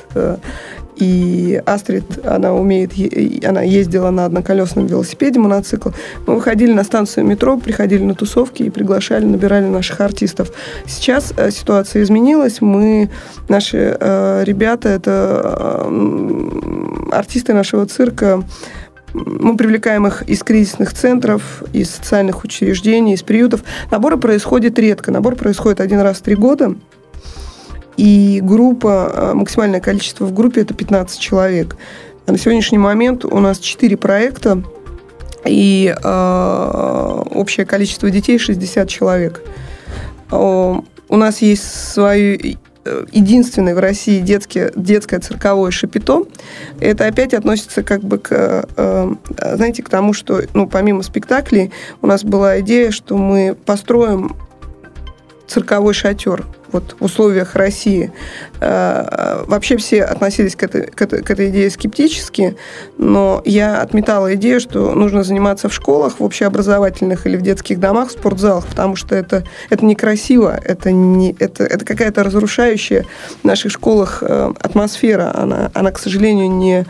И 0.96 1.62
Астрид, 1.66 2.26
она 2.26 2.54
умеет, 2.54 2.92
она 3.46 3.62
ездила 3.62 4.10
на 4.10 4.26
одноколесном 4.26 4.86
велосипеде, 4.86 5.40
моноцикл. 5.40 5.92
Мы 6.28 6.36
выходили 6.36 6.74
на 6.74 6.84
станцию 6.84 7.26
метро, 7.26 7.58
приходили 7.58 8.04
на 8.04 8.16
тусовки 8.16 8.64
и 8.64 8.70
приглашали, 8.70 9.24
набирали 9.24 9.66
наших 9.66 10.02
артистов. 10.02 10.52
Сейчас 10.86 11.34
ситуация 11.52 12.04
изменилась. 12.04 12.60
Мы, 12.60 13.10
наши 13.48 13.98
ребята, 14.46 14.90
это 14.90 15.88
артисты 17.14 17.54
нашего 17.54 17.86
цирка, 17.86 18.44
мы 19.14 19.58
привлекаем 19.58 20.08
их 20.08 20.24
из 20.24 20.44
кризисных 20.44 20.94
центров, 20.94 21.64
из 21.74 21.90
социальных 21.90 22.44
учреждений, 22.44 23.14
из 23.14 23.24
приютов. 23.24 23.64
Набор 23.92 24.18
происходит 24.18 24.78
редко. 24.80 25.12
Набор 25.12 25.36
происходит 25.36 25.82
один 25.82 26.00
раз 26.00 26.18
в 26.18 26.22
три 26.22 26.36
года. 26.36 26.76
И 27.98 28.40
группа, 28.42 29.12
э, 29.14 29.34
максимальное 29.34 29.82
количество 29.82 30.26
в 30.26 30.34
группе– 30.34 30.62
это 30.62 30.74
15 30.74 31.20
человек. 31.20 31.76
А 32.26 32.32
на 32.32 32.38
сегодняшний 32.38 32.78
момент 32.78 33.26
у 33.26 33.40
нас 33.40 33.60
4 33.60 33.98
проекта, 33.98 34.64
и 35.46 35.94
э, 35.94 37.24
общее 37.32 37.66
количество 37.66 38.10
детей 38.10 38.38
60 38.38 38.88
человек. 38.88 39.42
Э, 40.32 40.76
у 41.10 41.18
нас 41.18 41.42
есть 41.42 41.64
свои 41.64 42.38
Э, 42.38 42.69
единственный 43.12 43.74
в 43.74 43.80
России 43.80 44.20
детский, 44.20 44.72
детское 44.76 45.20
цирковое 45.20 45.72
шапито. 45.72 46.24
Это 46.80 47.06
опять 47.06 47.34
относится 47.34 47.84
как 47.84 48.02
бы 48.02 48.18
к, 48.18 48.66
э, 48.76 49.16
знаете, 49.54 49.84
к 49.84 49.90
тому, 49.90 50.14
что, 50.14 50.42
ну, 50.54 50.68
помимо 50.68 51.04
спектаклей, 51.04 51.72
у 52.02 52.08
нас 52.08 52.24
была 52.24 52.60
идея, 52.62 52.92
что 52.92 53.18
мы 53.18 53.56
построим 53.66 54.36
цирковой 55.50 55.94
шатер 55.94 56.46
вот 56.72 56.96
в 57.00 57.04
условиях 57.04 57.56
России. 57.56 58.12
Э, 58.62 59.44
вообще 59.48 59.78
все 59.78 60.04
относились 60.04 60.56
к 60.56 60.64
этой, 60.64 60.88
к, 60.88 61.02
этой, 61.02 61.24
к 61.24 61.32
этой 61.32 61.50
идее 61.50 61.70
скептически, 61.70 62.56
но 62.98 63.42
я 63.46 63.82
отметала 63.82 64.36
идею, 64.36 64.60
что 64.60 64.94
нужно 64.94 65.24
заниматься 65.24 65.68
в 65.70 65.74
школах, 65.74 66.20
в 66.20 66.24
общеобразовательных 66.24 67.26
или 67.26 67.38
в 67.38 67.42
детских 67.42 67.80
домах, 67.80 68.10
в 68.10 68.12
спортзалах, 68.12 68.68
потому 68.68 68.96
что 68.96 69.16
это, 69.16 69.44
это 69.70 69.84
некрасиво, 69.84 70.60
это, 70.64 70.92
не, 70.92 71.36
это, 71.40 71.64
это 71.64 71.84
какая-то 71.84 72.24
разрушающая 72.24 73.06
в 73.42 73.44
наших 73.44 73.72
школах 73.72 74.20
э, 74.22 74.54
атмосфера. 74.60 75.32
Она, 75.34 75.72
она, 75.74 75.92
к 75.92 76.00
сожалению, 76.00 76.52
не 76.52 76.86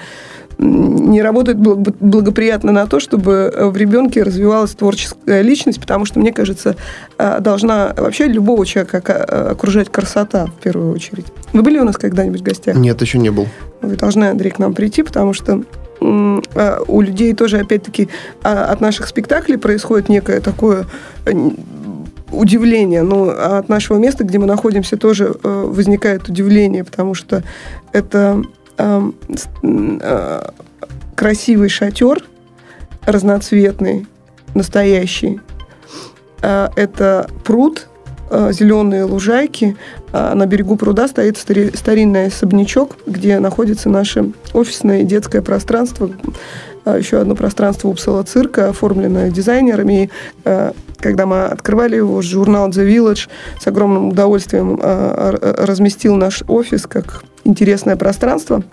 не 0.59 1.21
работает 1.21 1.57
благоприятно 1.57 2.73
на 2.73 2.85
то, 2.85 2.99
чтобы 2.99 3.53
в 3.57 3.77
ребенке 3.77 4.23
развивалась 4.23 4.71
творческая 4.71 5.41
личность, 5.41 5.79
потому 5.79 6.03
что, 6.05 6.19
мне 6.19 6.33
кажется, 6.33 6.75
э, 7.17 7.39
должна 7.39 7.93
вообще 7.95 8.27
любого 8.27 8.65
человека 8.65 9.01
э, 9.07 9.51
окружать 9.51 9.89
красота 9.89 10.47
в 10.47 10.61
первую 10.61 10.93
очередь. 10.93 11.25
Вы 11.53 11.61
были 11.61 11.79
у 11.79 11.85
нас 11.85 11.97
когда-нибудь 11.97 12.41
в 12.41 12.43
гостях? 12.43 12.75
Нет, 12.75 13.01
еще 13.01 13.19
не 13.19 13.29
был. 13.29 13.47
Вы 13.81 13.95
должны, 13.95 14.25
Андрей, 14.25 14.51
к 14.51 14.59
нам 14.59 14.73
прийти, 14.73 15.01
потому 15.01 15.31
что 15.31 15.63
э, 16.01 16.79
у 16.87 17.01
людей 17.01 17.33
тоже, 17.33 17.59
опять-таки, 17.59 18.09
а, 18.43 18.65
от 18.65 18.81
наших 18.81 19.07
спектаклей 19.07 19.57
происходит 19.57 20.09
некое 20.09 20.41
такое 20.41 20.85
удивление. 22.31 23.03
Ну, 23.03 23.29
а 23.29 23.59
от 23.59 23.69
нашего 23.69 23.97
места, 23.97 24.25
где 24.25 24.37
мы 24.39 24.45
находимся, 24.45 24.97
тоже 24.97 25.33
возникает 25.41 26.27
удивление, 26.27 26.83
потому 26.83 27.13
что 27.13 27.43
это 27.93 28.43
Эм, 28.79 29.13
э, 29.61 30.41
красивый 31.15 31.67
шатер, 31.67 32.23
разноцветный, 33.05 34.07
настоящий. 34.55 35.41
Э, 36.41 36.69
это 36.77 37.29
пруд, 37.43 37.87
э, 38.31 38.53
зеленые 38.53 39.03
лужайки. 39.03 39.75
На 40.13 40.45
берегу 40.47 40.75
пруда 40.75 41.07
стоит 41.07 41.37
старинный 41.37 42.27
особнячок, 42.27 42.95
где 43.05 43.37
находится 43.39 43.89
наше 43.89 44.31
офисное 44.53 45.03
детское 45.03 45.41
пространство. 45.43 46.09
Еще 46.85 47.19
одно 47.19 47.35
пространство 47.35 47.89
Упсала 47.89 48.23
цирка, 48.23 48.69
оформленное 48.69 49.29
дизайнерами. 49.29 50.09
И, 50.45 50.71
когда 50.97 51.27
мы 51.27 51.43
открывали 51.43 51.97
его, 51.97 52.23
журнал 52.23 52.69
The 52.69 52.87
Village 52.87 53.29
с 53.61 53.67
огромным 53.67 54.09
удовольствием 54.09 54.79
разместил 54.81 56.15
наш 56.15 56.41
офис 56.47 56.87
как 56.87 57.23
интересное 57.49 57.95
пространство. 57.95 58.63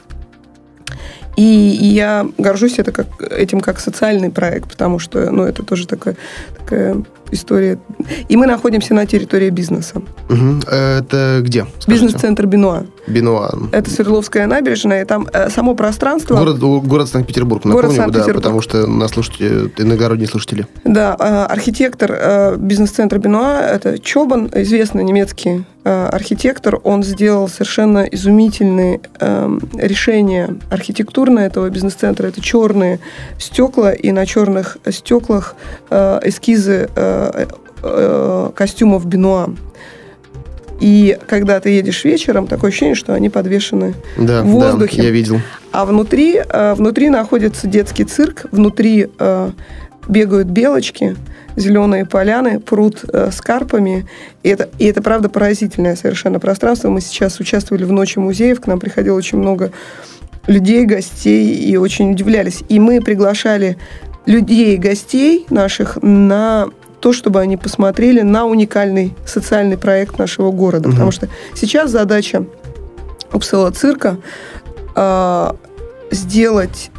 И, 1.37 1.77
и 1.77 1.87
я 1.87 2.27
горжусь 2.39 2.79
это 2.79 2.93
как, 2.93 3.07
этим 3.21 3.61
как 3.61 3.79
социальный 3.79 4.31
проект, 4.31 4.71
потому 4.71 4.99
что 4.99 5.31
ну, 5.31 5.43
это 5.43 5.63
тоже 5.63 5.87
такая, 5.87 6.17
такая 6.57 7.05
история. 7.31 7.79
И 8.29 8.37
мы 8.37 8.47
находимся 8.47 8.95
на 8.95 9.05
территории 9.05 9.51
бизнеса. 9.51 10.01
Угу. 10.31 10.71
Это 10.71 11.41
где? 11.43 11.67
Бизнес-центр 11.87 12.47
Бенуа. 12.47 12.85
Бенуа. 13.07 13.51
Это 13.73 13.91
Свердловская 13.91 14.47
набережная, 14.47 15.03
и 15.03 15.05
там 15.05 15.29
э, 15.33 15.51
само 15.51 15.75
пространство... 15.75 16.37
Город, 16.37 16.59
город 16.59 17.09
Санкт-Петербург, 17.09 17.65
напомню, 17.65 17.83
город 17.83 17.97
Санкт-Петербург. 17.97 18.37
да, 18.37 18.41
потому 18.43 18.61
что 18.63 18.87
нас 18.87 19.11
слушатели, 19.11 19.71
иногородние 19.77 20.29
слушатели. 20.29 20.67
Да, 20.85 21.17
э, 21.19 21.53
архитектор 21.53 22.13
э, 22.13 22.57
бизнес-центра 22.57 23.19
Бенуа, 23.19 23.61
это 23.61 23.99
Чобан, 23.99 24.51
известный 24.55 25.05
немецкий 25.05 25.65
архитектор, 25.87 26.81
он 26.83 27.03
сделал 27.03 27.49
совершенно 27.49 28.01
изумительные 28.01 29.01
э, 29.21 29.59
решения 29.75 30.57
архитектурные 30.71 31.47
этого 31.47 31.71
бизнес-центра. 31.71 32.27
Это 32.27 32.41
черные 32.41 32.99
стекла, 33.39 33.93
и 33.93 34.11
на 34.11 34.27
черных 34.27 34.79
стеклах 34.91 35.55
э, 35.91 36.21
эскизы 36.25 36.91
э, 36.95 37.47
э, 37.83 38.51
костюмов 38.55 39.07
Бенуа. 39.07 39.55
И 40.81 41.17
когда 41.27 41.59
ты 41.61 41.71
едешь 41.71 42.05
вечером, 42.05 42.47
такое 42.47 42.71
ощущение, 42.71 42.95
что 42.95 43.15
они 43.15 43.31
подвешены 43.31 43.95
да, 44.19 44.43
в 44.43 44.47
воздухе. 44.47 44.99
Да, 44.99 45.03
я 45.05 45.11
видел. 45.11 45.41
А 45.73 45.85
внутри, 45.85 46.37
э, 46.37 46.75
внутри 46.75 47.11
находится 47.11 47.67
детский 47.67 48.05
цирк, 48.05 48.47
внутри 48.51 49.09
э, 49.19 49.51
бегают 50.09 50.49
белочки, 50.49 51.17
зеленые 51.57 52.05
поляны, 52.05 52.61
пруд 52.61 53.05
э, 53.13 53.31
с 53.33 53.41
карпами. 53.41 54.07
И 54.43 54.49
это, 54.49 54.69
и 54.79 54.87
это, 54.87 55.03
правда, 55.03 55.29
поразительное 55.29 55.97
совершенно 55.97 56.39
пространство. 56.39 56.89
Мы 56.91 57.01
сейчас 57.01 57.41
участвовали 57.41 57.85
в 57.85 57.93
Ночи 57.93 58.19
музеев, 58.19 58.61
к 58.61 58.67
нам 58.67 58.79
приходило 58.79 59.17
очень 59.17 59.39
много 59.39 59.73
людей, 60.47 60.85
гостей, 60.85 61.55
и 61.55 61.77
очень 61.77 62.13
удивлялись. 62.13 62.63
И 62.69 62.79
мы 62.79 63.01
приглашали 63.01 63.77
людей, 64.27 64.77
гостей 64.77 65.47
наших 65.51 65.99
на 66.03 66.69
то, 67.01 67.13
чтобы 67.13 67.41
они 67.41 67.57
посмотрели 67.57 68.23
на 68.23 68.47
уникальный 68.47 69.15
социальный 69.27 69.79
проект 69.79 70.19
нашего 70.19 70.51
города. 70.51 70.89
Угу. 70.89 70.93
Потому 70.93 71.11
что 71.11 71.29
сейчас 71.55 71.91
задача 71.91 72.45
Упсала 73.33 73.71
цирка 73.71 74.19
э, 74.95 75.53
сделать 76.11 76.91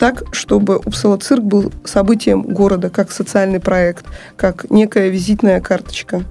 так, 0.00 0.24
чтобы 0.32 0.78
Упсала 0.78 1.18
цирк 1.18 1.44
был 1.44 1.70
событием 1.84 2.42
города, 2.42 2.88
как 2.88 3.12
социальный 3.12 3.60
проект, 3.60 4.06
как 4.34 4.70
некая 4.70 5.10
визитная 5.10 5.60
карточка. 5.60 6.24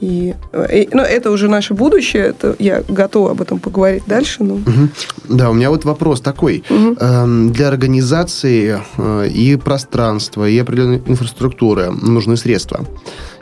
И, 0.00 0.34
и 0.72 0.88
ну, 0.92 1.02
это 1.02 1.30
уже 1.30 1.48
наше 1.48 1.72
будущее, 1.72 2.24
это 2.24 2.56
я 2.58 2.82
готова 2.86 3.30
об 3.30 3.40
этом 3.40 3.58
поговорить 3.58 4.02
дальше. 4.06 4.44
Но... 4.44 4.54
Угу. 4.54 4.88
Да, 5.30 5.50
у 5.50 5.54
меня 5.54 5.70
вот 5.70 5.86
вопрос 5.86 6.20
такой. 6.20 6.62
Угу. 6.68 6.96
Эм, 7.00 7.52
для 7.52 7.68
организации 7.68 8.78
э, 8.98 9.28
и 9.28 9.56
пространства, 9.56 10.46
и 10.46 10.58
определенной 10.58 11.02
инфраструктуры 11.06 11.90
нужны 11.90 12.36
средства. 12.36 12.84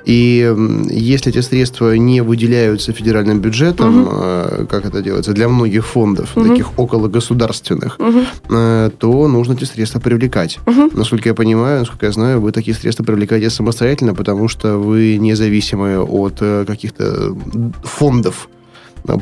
И 0.09 0.55
если 0.89 1.31
эти 1.31 1.43
средства 1.43 1.95
не 1.95 2.23
выделяются 2.23 2.95
федеральным 2.95 3.41
бюджетом, 3.41 4.07
угу. 4.07 4.67
как 4.67 4.87
это 4.87 5.03
делается, 5.03 5.35
для 5.35 5.51
многих 5.51 5.87
фондов, 5.87 6.35
угу. 6.35 6.49
таких 6.49 6.79
около 6.79 7.09
государственных, 7.09 8.01
угу. 8.01 8.23
то 8.49 9.29
нужно 9.29 9.53
эти 9.53 9.65
средства 9.65 10.01
привлекать. 10.01 10.61
Угу. 10.67 10.93
Насколько 10.95 11.29
я 11.29 11.35
понимаю, 11.35 11.81
насколько 11.81 12.07
я 12.07 12.13
знаю, 12.13 12.41
вы 12.41 12.53
такие 12.53 12.75
средства 12.75 13.05
привлекаете 13.05 13.51
самостоятельно, 13.51 14.15
потому 14.15 14.49
что 14.49 14.79
вы 14.79 15.19
независимы 15.19 15.99
от 15.99 16.39
э, 16.41 16.65
каких-то 16.67 17.37
фондов 17.85 18.49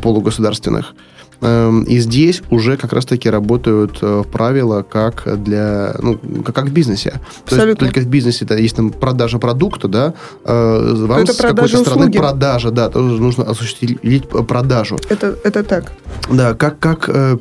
полугосударственных. 0.03 0.95
Эм, 1.43 1.83
и 1.83 1.99
здесь 1.99 2.43
уже 2.51 2.77
как 2.77 2.93
раз-таки 2.93 3.29
работают 3.29 3.99
э, 4.01 4.25
правила 4.31 4.83
как 4.83 5.43
для, 5.43 5.95
ну, 6.01 6.19
как 6.45 6.67
в 6.67 6.73
бизнесе. 6.73 7.21
Абсолютно. 7.45 7.47
То 7.49 7.67
есть 7.67 7.79
только 7.79 8.01
в 8.01 8.11
бизнесе 8.11 8.45
да, 8.45 8.57
есть 8.57 8.77
там 8.77 8.91
продажа 8.91 9.39
продукта, 9.39 9.89
да, 9.89 10.15
э, 10.45 10.95
вам 11.07 11.21
это 11.21 11.33
с 11.33 11.37
какой-то 11.37 11.79
стороны 11.79 12.11
продажа, 12.11 12.71
да, 12.71 12.89
тоже 12.89 13.21
нужно 13.21 13.45
осуществить 13.45 14.29
продажу. 14.29 14.99
Это, 15.11 15.37
это 15.45 15.63
так. 15.63 15.93
Да, 16.31 16.55
как, 16.55 16.79
как, 16.79 17.09
э, 17.09 17.37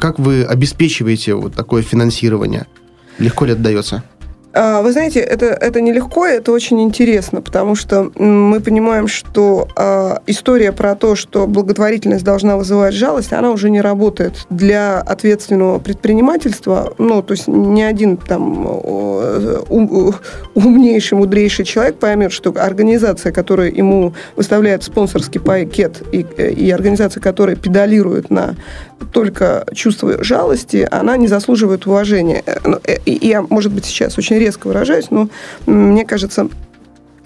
как 0.00 0.18
вы 0.18 0.42
обеспечиваете 0.42 1.34
вот 1.34 1.54
такое 1.54 1.82
финансирование? 1.82 2.66
Легко 3.18 3.44
ли 3.44 3.52
отдается? 3.52 4.02
А, 4.60 4.82
вы 4.82 4.90
знаете, 4.90 5.20
это, 5.20 5.46
это 5.46 5.80
нелегко, 5.80 6.26
это 6.26 6.50
очень 6.50 6.80
интересно, 6.82 7.40
потому 7.40 7.76
что 7.76 8.10
мы 8.16 8.58
понимаем, 8.58 9.06
что 9.06 9.68
э, 9.76 10.16
история 10.26 10.72
про 10.72 10.96
то, 10.96 11.14
что 11.14 11.46
благотворительность 11.46 12.24
должна 12.24 12.56
вызывать 12.56 12.92
жалость, 12.92 13.32
она 13.32 13.52
уже 13.52 13.70
не 13.70 13.80
работает 13.80 14.48
для 14.50 14.98
ответственного 14.98 15.78
предпринимательства. 15.78 16.92
Ну, 16.98 17.22
то 17.22 17.34
есть 17.34 17.46
ни 17.46 17.82
один 17.82 18.16
там 18.16 18.66
ум, 18.66 20.12
умнейший, 20.54 21.18
мудрейший 21.18 21.64
человек 21.64 22.00
поймет, 22.00 22.32
что 22.32 22.52
организация, 22.58 23.30
которая 23.30 23.70
ему 23.70 24.12
выставляет 24.34 24.82
спонсорский 24.82 25.40
пакет, 25.40 26.02
и, 26.10 26.26
и 26.36 26.68
организация, 26.72 27.20
которая 27.20 27.54
педалирует 27.54 28.28
на 28.28 28.56
только 29.12 29.66
чувство 29.74 30.22
жалости, 30.22 30.86
она 30.90 31.16
не 31.16 31.26
заслуживает 31.26 31.86
уважения. 31.86 32.42
Э, 32.46 32.58
ну, 32.64 32.80
э, 32.84 32.98
я, 33.06 33.42
может 33.42 33.72
быть, 33.72 33.84
сейчас 33.84 34.18
очень 34.18 34.38
резко 34.38 34.68
выражаюсь, 34.68 35.10
но 35.10 35.28
мне 35.66 36.04
кажется, 36.04 36.48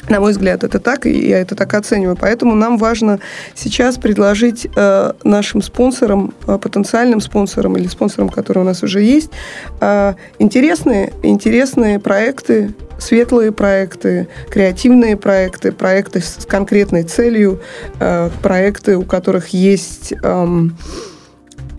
на 0.08 0.20
мой 0.20 0.32
взгляд, 0.32 0.64
это 0.64 0.80
так, 0.80 1.06
и 1.06 1.28
я 1.28 1.38
это 1.38 1.54
так 1.54 1.72
оцениваю. 1.74 2.16
Поэтому 2.20 2.54
нам 2.54 2.76
важно 2.76 3.20
сейчас 3.54 3.98
предложить 3.98 4.66
э, 4.74 5.12
нашим 5.22 5.62
спонсорам, 5.62 6.34
э, 6.46 6.58
потенциальным 6.58 7.20
спонсорам 7.20 7.76
или 7.76 7.86
спонсорам, 7.86 8.28
которые 8.28 8.64
у 8.64 8.66
нас 8.66 8.82
уже 8.82 9.00
есть, 9.00 9.30
э, 9.80 10.14
интересные, 10.38 11.12
интересные 11.22 12.00
проекты, 12.00 12.74
светлые 12.98 13.52
проекты, 13.52 14.28
креативные 14.50 15.16
проекты, 15.16 15.72
проекты 15.72 16.20
с 16.20 16.46
конкретной 16.46 17.04
целью, 17.04 17.60
э, 18.00 18.30
проекты, 18.42 18.96
у 18.96 19.04
которых 19.04 19.48
есть 19.48 20.14
э, 20.20 20.46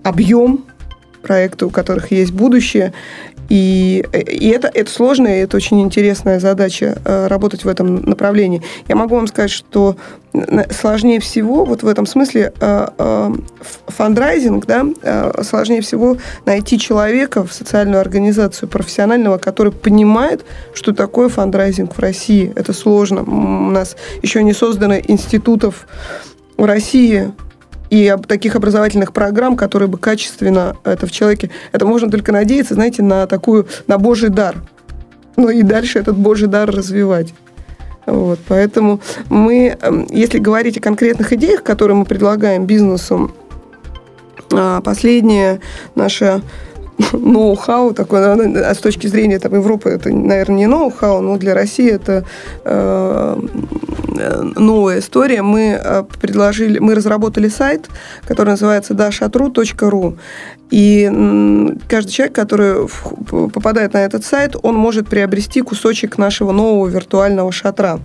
объем, 0.03 0.65
проекты, 1.23 1.65
у 1.65 1.69
которых 1.69 2.11
есть 2.11 2.31
будущее. 2.31 2.93
И, 3.49 4.05
и 4.13 4.49
это, 4.49 4.69
это 4.73 4.89
сложная, 4.89 5.43
это 5.43 5.57
очень 5.57 5.81
интересная 5.81 6.39
задача 6.39 6.97
э, 7.03 7.27
работать 7.27 7.65
в 7.65 7.67
этом 7.67 7.97
направлении. 8.03 8.61
Я 8.87 8.95
могу 8.95 9.15
вам 9.15 9.27
сказать, 9.27 9.51
что 9.51 9.97
сложнее 10.71 11.19
всего, 11.19 11.65
вот 11.65 11.83
в 11.83 11.87
этом 11.87 12.05
смысле, 12.05 12.53
э, 12.59 12.87
э, 12.97 13.31
фандрайзинг, 13.87 14.65
да, 14.65 14.85
сложнее 15.43 15.81
всего 15.81 16.17
найти 16.45 16.79
человека 16.79 17.45
в 17.45 17.53
социальную 17.53 17.99
организацию 17.99 18.69
профессионального, 18.69 19.37
который 19.37 19.71
понимает, 19.71 20.45
что 20.73 20.93
такое 20.93 21.29
фандрайзинг 21.29 21.95
в 21.95 21.99
России. 21.99 22.51
Это 22.55 22.73
сложно. 22.73 23.23
У 23.23 23.69
нас 23.69 23.97
еще 24.21 24.41
не 24.41 24.53
создано 24.53 24.95
институтов 24.97 25.85
в 26.57 26.65
России, 26.65 27.31
и 27.93 28.11
таких 28.27 28.55
образовательных 28.55 29.13
программ, 29.13 29.55
которые 29.55 29.87
бы 29.87 29.99
качественно 29.99 30.75
это 30.83 31.05
в 31.05 31.11
человеке... 31.11 31.51
Это 31.71 31.85
можно 31.85 32.09
только 32.09 32.31
надеяться, 32.31 32.73
знаете, 32.73 33.03
на 33.03 33.27
такую, 33.27 33.67
на 33.85 33.99
Божий 33.99 34.29
дар. 34.29 34.55
Ну 35.35 35.49
и 35.49 35.61
дальше 35.61 35.99
этот 35.99 36.17
Божий 36.17 36.47
дар 36.47 36.71
развивать. 36.71 37.35
Вот, 38.07 38.39
поэтому 38.47 38.99
мы, 39.29 39.77
эм, 39.79 40.07
если 40.09 40.39
говорить 40.39 40.75
о 40.75 40.81
конкретных 40.81 41.33
идеях, 41.33 41.61
которые 41.61 41.95
мы 41.95 42.05
предлагаем 42.05 42.65
бизнесу, 42.65 43.31
а, 44.51 44.81
последняя 44.81 45.59
наша 45.93 46.41
ноу-хау 47.13 47.93
такой, 47.93 48.19
а 48.21 48.73
с 48.73 48.77
точки 48.77 49.07
зрения 49.07 49.39
там, 49.39 49.53
Европы 49.53 49.89
это, 49.89 50.09
наверное, 50.09 50.57
не 50.57 50.67
ноу-хау, 50.67 51.21
но 51.21 51.37
для 51.37 51.53
России 51.53 51.89
это 51.89 52.25
э, 52.63 53.39
новая 54.55 54.99
история. 54.99 55.41
Мы 55.41 55.79
э, 55.81 56.03
предложили, 56.21 56.79
мы 56.79 56.95
разработали 56.95 57.47
сайт, 57.47 57.89
который 58.27 58.49
называется 58.49 58.93
dashatru.ru. 58.93 60.17
И 60.73 61.07
каждый 61.87 62.09
человек, 62.09 62.33
который 62.33 62.87
попадает 63.29 63.93
на 63.93 63.99
этот 63.99 64.25
сайт, 64.25 64.55
он 64.63 64.73
может 64.73 65.07
приобрести 65.07 65.61
кусочек 65.61 66.17
нашего 66.17 66.51
нового 66.51 66.87
виртуального 66.87 67.51
шатра. 67.51 67.99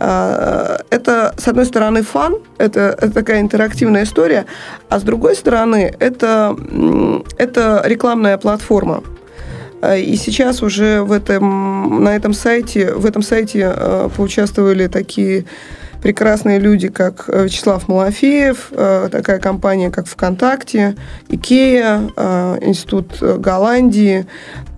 А, 0.00 0.80
это, 0.90 1.32
с 1.38 1.46
одной 1.46 1.64
стороны, 1.64 2.02
фан, 2.02 2.38
это, 2.58 2.96
это 3.00 3.12
такая 3.12 3.40
интерактивная 3.40 4.02
история, 4.02 4.46
а 4.88 4.98
с 4.98 5.04
другой 5.04 5.36
стороны, 5.36 5.94
это, 6.00 6.56
это 7.38 7.82
рекламная 7.84 8.36
платформа. 8.36 9.04
А, 9.80 9.96
и 9.96 10.16
сейчас 10.16 10.60
уже 10.60 11.02
в 11.02 11.12
этом, 11.12 12.02
на 12.02 12.16
этом 12.16 12.32
сайте, 12.32 12.94
в 12.94 13.06
этом 13.06 13.22
сайте 13.22 13.72
э, 13.72 14.08
поучаствовали 14.16 14.88
такие 14.88 15.44
прекрасные 16.02 16.58
люди, 16.58 16.88
как 16.88 17.24
э, 17.28 17.44
Вячеслав 17.44 17.88
Малафеев, 17.88 18.68
э, 18.70 19.08
такая 19.10 19.38
компания, 19.38 19.90
как 19.90 20.06
ВКонтакте, 20.06 20.96
Икея, 21.28 22.10
э, 22.16 22.58
Институт 22.62 23.20
Голландии. 23.20 24.26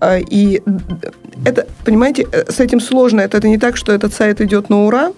И 0.03 0.63
это, 1.45 1.67
понимаете, 1.85 2.27
с 2.49 2.59
этим 2.59 2.79
сложно. 2.79 3.21
Это, 3.21 3.37
это 3.37 3.47
не 3.47 3.59
так, 3.59 3.77
что 3.77 3.91
этот 3.91 4.13
сайт 4.13 4.41
идет 4.41 4.69
на 4.69 4.85
ура. 4.85 5.11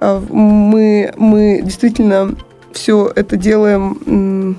Мы, 0.00 1.12
мы 1.16 1.60
действительно 1.62 2.34
все 2.72 3.12
это 3.14 3.36
делаем 3.36 4.58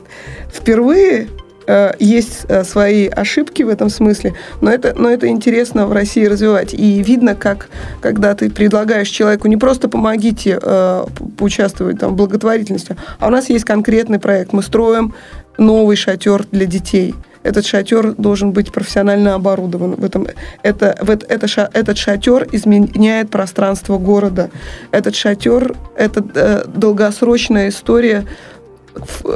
впервые, 0.49 1.27
Э, 1.67 1.93
есть 1.99 2.45
э, 2.47 2.63
свои 2.63 3.07
ошибки 3.07 3.63
в 3.63 3.69
этом 3.69 3.89
смысле, 3.89 4.33
но 4.61 4.71
это, 4.71 4.93
но 4.95 5.09
это 5.09 5.27
интересно 5.27 5.87
в 5.87 5.93
России 5.93 6.25
развивать. 6.25 6.73
И 6.73 7.01
видно, 7.01 7.35
как 7.35 7.69
когда 8.01 8.35
ты 8.35 8.49
предлагаешь 8.49 9.09
человеку 9.09 9.47
не 9.47 9.57
просто 9.57 9.89
помогите 9.89 10.59
э, 10.61 11.05
поучаствовать 11.37 11.99
там, 11.99 12.13
в 12.13 12.15
благотворительности, 12.15 12.95
а 13.19 13.27
у 13.27 13.29
нас 13.29 13.49
есть 13.49 13.65
конкретный 13.65 14.19
проект. 14.19 14.53
Мы 14.53 14.61
строим 14.61 15.13
новый 15.57 15.95
шатер 15.95 16.45
для 16.51 16.65
детей. 16.65 17.15
Этот 17.45 17.63
шатер 17.63 18.13
должен 18.13 18.53
быть 18.53 18.71
профессионально 18.71 19.35
оборудован. 19.35 19.91
В 19.95 20.03
этом, 20.03 20.27
это, 20.63 20.97
в, 20.99 21.11
это, 21.11 21.47
ша, 21.47 21.69
этот 21.73 21.95
шатер 21.95 22.47
изменяет 22.51 23.29
пространство 23.29 23.99
города. 23.99 24.49
Этот 24.89 25.15
шатер– 25.15 25.75
это 25.95 26.25
э, 26.33 26.63
долгосрочная 26.67 27.69
история 27.69 28.25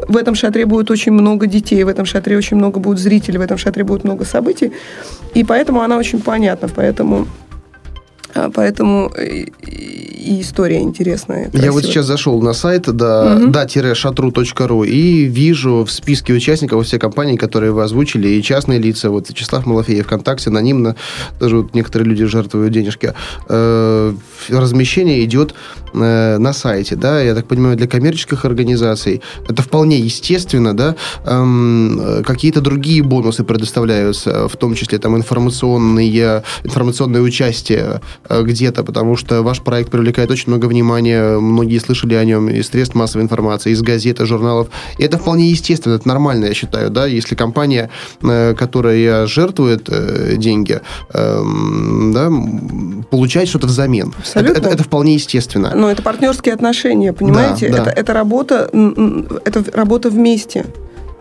в 0.08 0.18
этом 0.18 0.36
шатре 0.36 0.66
будет 0.66 0.92
очень 0.92 1.12
много 1.12 1.48
детей, 1.48 1.84
в 1.84 1.88
этом 1.88 2.06
шатре 2.06 2.38
очень 2.38 2.58
много 2.58 2.80
будет 2.80 3.00
зрителей, 3.00 3.38
в 3.38 3.42
этом 3.42 3.58
шатре 3.58 3.84
будет 3.84 4.04
много 4.04 4.26
событий. 4.26 4.72
И 5.34 5.44
поэтому 5.44 5.82
она 5.82 5.98
очень 5.98 6.22
понятна. 6.22 6.70
Поэтому 6.76 7.28
Поэтому 8.54 9.12
и 10.20 10.42
история 10.42 10.82
интересная. 10.82 11.46
Красивая. 11.46 11.66
Я 11.66 11.72
вот 11.72 11.84
сейчас 11.84 12.06
зашел 12.06 12.42
на 12.42 12.54
сайт 12.54 12.84
да, 12.94 13.36
угу. 13.36 13.52
да-шатру.ру 13.52 14.84
и 14.84 15.24
вижу 15.24 15.86
в 15.86 15.92
списке 15.92 16.34
участников 16.34 16.86
все 16.86 17.00
компании, 17.00 17.38
которые 17.38 17.72
вы 17.72 17.84
озвучили, 17.84 18.28
и 18.28 18.44
частные 18.44 18.80
лица. 18.80 19.10
Вот 19.10 19.30
Вячеслав 19.30 19.66
Малафеев 19.66 20.06
ВКонтакте, 20.06 20.50
анонимно, 20.50 20.96
даже 21.40 21.58
вот 21.58 21.74
некоторые 21.74 22.10
люди 22.10 22.26
жертвуют 22.26 22.74
денежки. 22.74 23.14
Э, 23.48 24.14
размещение 24.50 25.24
идет 25.24 25.56
э, 25.94 26.38
на 26.38 26.54
сайте, 26.54 26.96
да, 26.96 27.22
я 27.22 27.34
так 27.34 27.48
понимаю, 27.48 27.78
для 27.78 27.88
коммерческих 27.88 28.46
организаций. 28.46 29.22
Это 29.48 29.62
вполне 29.62 30.00
естественно, 30.00 30.76
да. 30.76 30.96
Эм, 31.26 32.24
какие-то 32.26 32.62
другие 32.62 33.04
бонусы 33.04 33.44
предоставляются, 33.44 34.48
в 34.48 34.56
том 34.58 34.76
числе 34.76 34.98
там 34.98 35.16
информационные, 35.16 36.44
информационное 36.64 37.22
участие 37.22 37.80
э, 37.80 38.00
где-то, 38.30 38.84
потому 38.84 39.16
что 39.16 39.42
ваш 39.42 39.62
проект 39.62 39.92
привлекает 39.92 40.32
очень 40.32 40.46
много 40.48 40.66
внимания, 40.66 41.40
многие 41.40 41.80
слышали 41.80 42.16
о 42.16 42.26
нем 42.26 42.50
из 42.50 42.68
средств 42.68 42.96
массовой 42.96 43.24
информации, 43.24 43.72
из 43.72 43.82
газет, 43.82 44.20
из 44.20 44.28
журналов. 44.28 44.70
И 44.98 45.04
это 45.04 45.18
вполне 45.18 45.50
естественно, 45.50 45.96
это 45.96 46.08
нормально, 46.08 46.46
я 46.46 46.54
считаю, 46.54 46.90
да, 46.90 47.06
если 47.06 47.36
компания, 47.36 47.90
э, 48.22 48.54
которая 48.56 49.28
жертвует 49.28 49.90
э, 49.90 50.36
деньги, 50.38 50.82
эм, 51.14 52.12
да, 52.14 52.30
получает 53.10 53.50
что-то 53.50 53.68
взамен. 53.68 54.14
Абсолютно. 54.18 54.52
Это, 54.52 54.62
это, 54.62 54.70
это 54.76 54.84
вполне 54.84 55.14
естественно. 55.16 55.74
Но 55.76 55.90
это 55.90 56.02
партнерские 56.02 56.54
отношения, 56.54 57.14
понимаете? 57.14 57.70
Да, 57.70 57.78
да. 57.78 57.92
Это, 57.92 58.00
это 58.00 58.14
работа, 58.14 58.70
это 59.46 59.64
работа 59.74 60.10
вместе. 60.10 60.66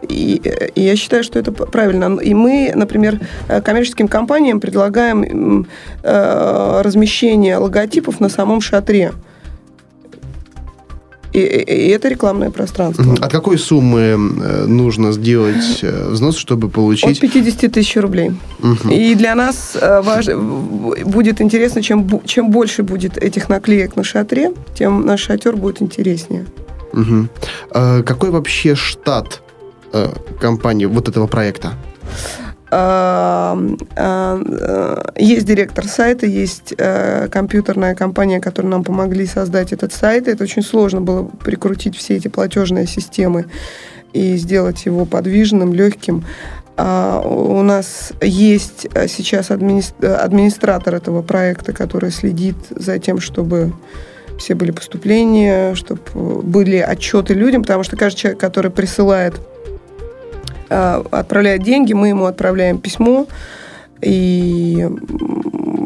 И, 0.06 0.40
и 0.74 0.82
я 0.82 0.96
считаю, 0.96 1.24
что 1.24 1.38
это 1.38 1.50
правильно. 1.50 2.18
И 2.18 2.34
мы, 2.34 2.72
например, 2.74 3.20
э, 3.48 3.60
коммерческим 3.60 4.08
компаниям 4.08 4.60
предлагаем 4.60 5.66
э, 6.02 6.80
размещение 6.82 7.56
логотипов 7.56 8.20
на 8.20 8.28
самом 8.28 8.60
шатре. 8.60 9.12
И, 11.32 11.40
и, 11.40 11.88
это 11.88 12.08
рекламное 12.08 12.50
пространство. 12.50 13.14
От 13.20 13.30
какой 13.30 13.58
суммы 13.58 14.00
э, 14.00 14.64
нужно 14.66 15.12
сделать 15.12 15.82
взнос, 15.82 16.36
чтобы 16.36 16.68
получить? 16.68 17.22
От 17.22 17.30
50 17.30 17.72
тысяч 17.72 17.96
рублей. 17.96 18.32
Угу. 18.60 18.90
И 18.90 19.14
для 19.14 19.34
нас 19.34 19.76
важ... 19.80 20.26
будет 21.04 21.40
интересно, 21.42 21.82
чем, 21.82 22.08
чем 22.24 22.50
больше 22.50 22.82
будет 22.82 23.18
этих 23.18 23.48
наклеек 23.48 23.96
на 23.96 24.04
шатре, 24.04 24.52
тем 24.74 25.04
наш 25.04 25.22
шатер 25.22 25.56
будет 25.56 25.82
интереснее. 25.82 26.46
Угу. 26.92 27.28
А 27.72 28.02
какой 28.02 28.30
вообще 28.30 28.74
штат 28.74 29.42
э, 29.92 30.12
компании 30.40 30.86
вот 30.86 31.08
этого 31.08 31.26
проекта? 31.26 31.72
А, 32.70 33.58
а, 33.96 35.12
есть 35.16 35.46
директор 35.46 35.86
сайта, 35.86 36.26
есть 36.26 36.74
э, 36.76 37.28
компьютерная 37.30 37.94
компания, 37.94 38.40
которая 38.40 38.72
нам 38.72 38.84
помогли 38.84 39.26
создать 39.26 39.72
этот 39.72 39.92
сайт. 39.92 40.28
Это 40.28 40.44
очень 40.44 40.62
сложно 40.62 41.00
было 41.00 41.24
прикрутить 41.24 41.96
все 41.96 42.16
эти 42.16 42.28
платежные 42.28 42.86
системы 42.86 43.46
и 44.12 44.36
сделать 44.36 44.84
его 44.84 45.06
подвижным, 45.06 45.72
легким. 45.72 46.24
А, 46.76 47.20
у 47.20 47.62
нас 47.62 48.12
есть 48.20 48.86
сейчас 49.08 49.50
администратор 49.50 50.94
этого 50.94 51.22
проекта, 51.22 51.72
который 51.72 52.10
следит 52.10 52.56
за 52.70 52.98
тем, 52.98 53.18
чтобы 53.18 53.72
все 54.38 54.54
были 54.54 54.70
поступления, 54.70 55.74
чтобы 55.74 56.02
были 56.42 56.76
отчеты 56.76 57.34
людям, 57.34 57.62
потому 57.62 57.82
что 57.82 57.96
каждый 57.96 58.18
человек, 58.18 58.40
который 58.40 58.70
присылает, 58.70 59.40
отправляет 60.68 61.62
деньги, 61.62 61.92
мы 61.92 62.08
ему 62.08 62.26
отправляем 62.26 62.78
письмо, 62.78 63.26
и 64.00 64.88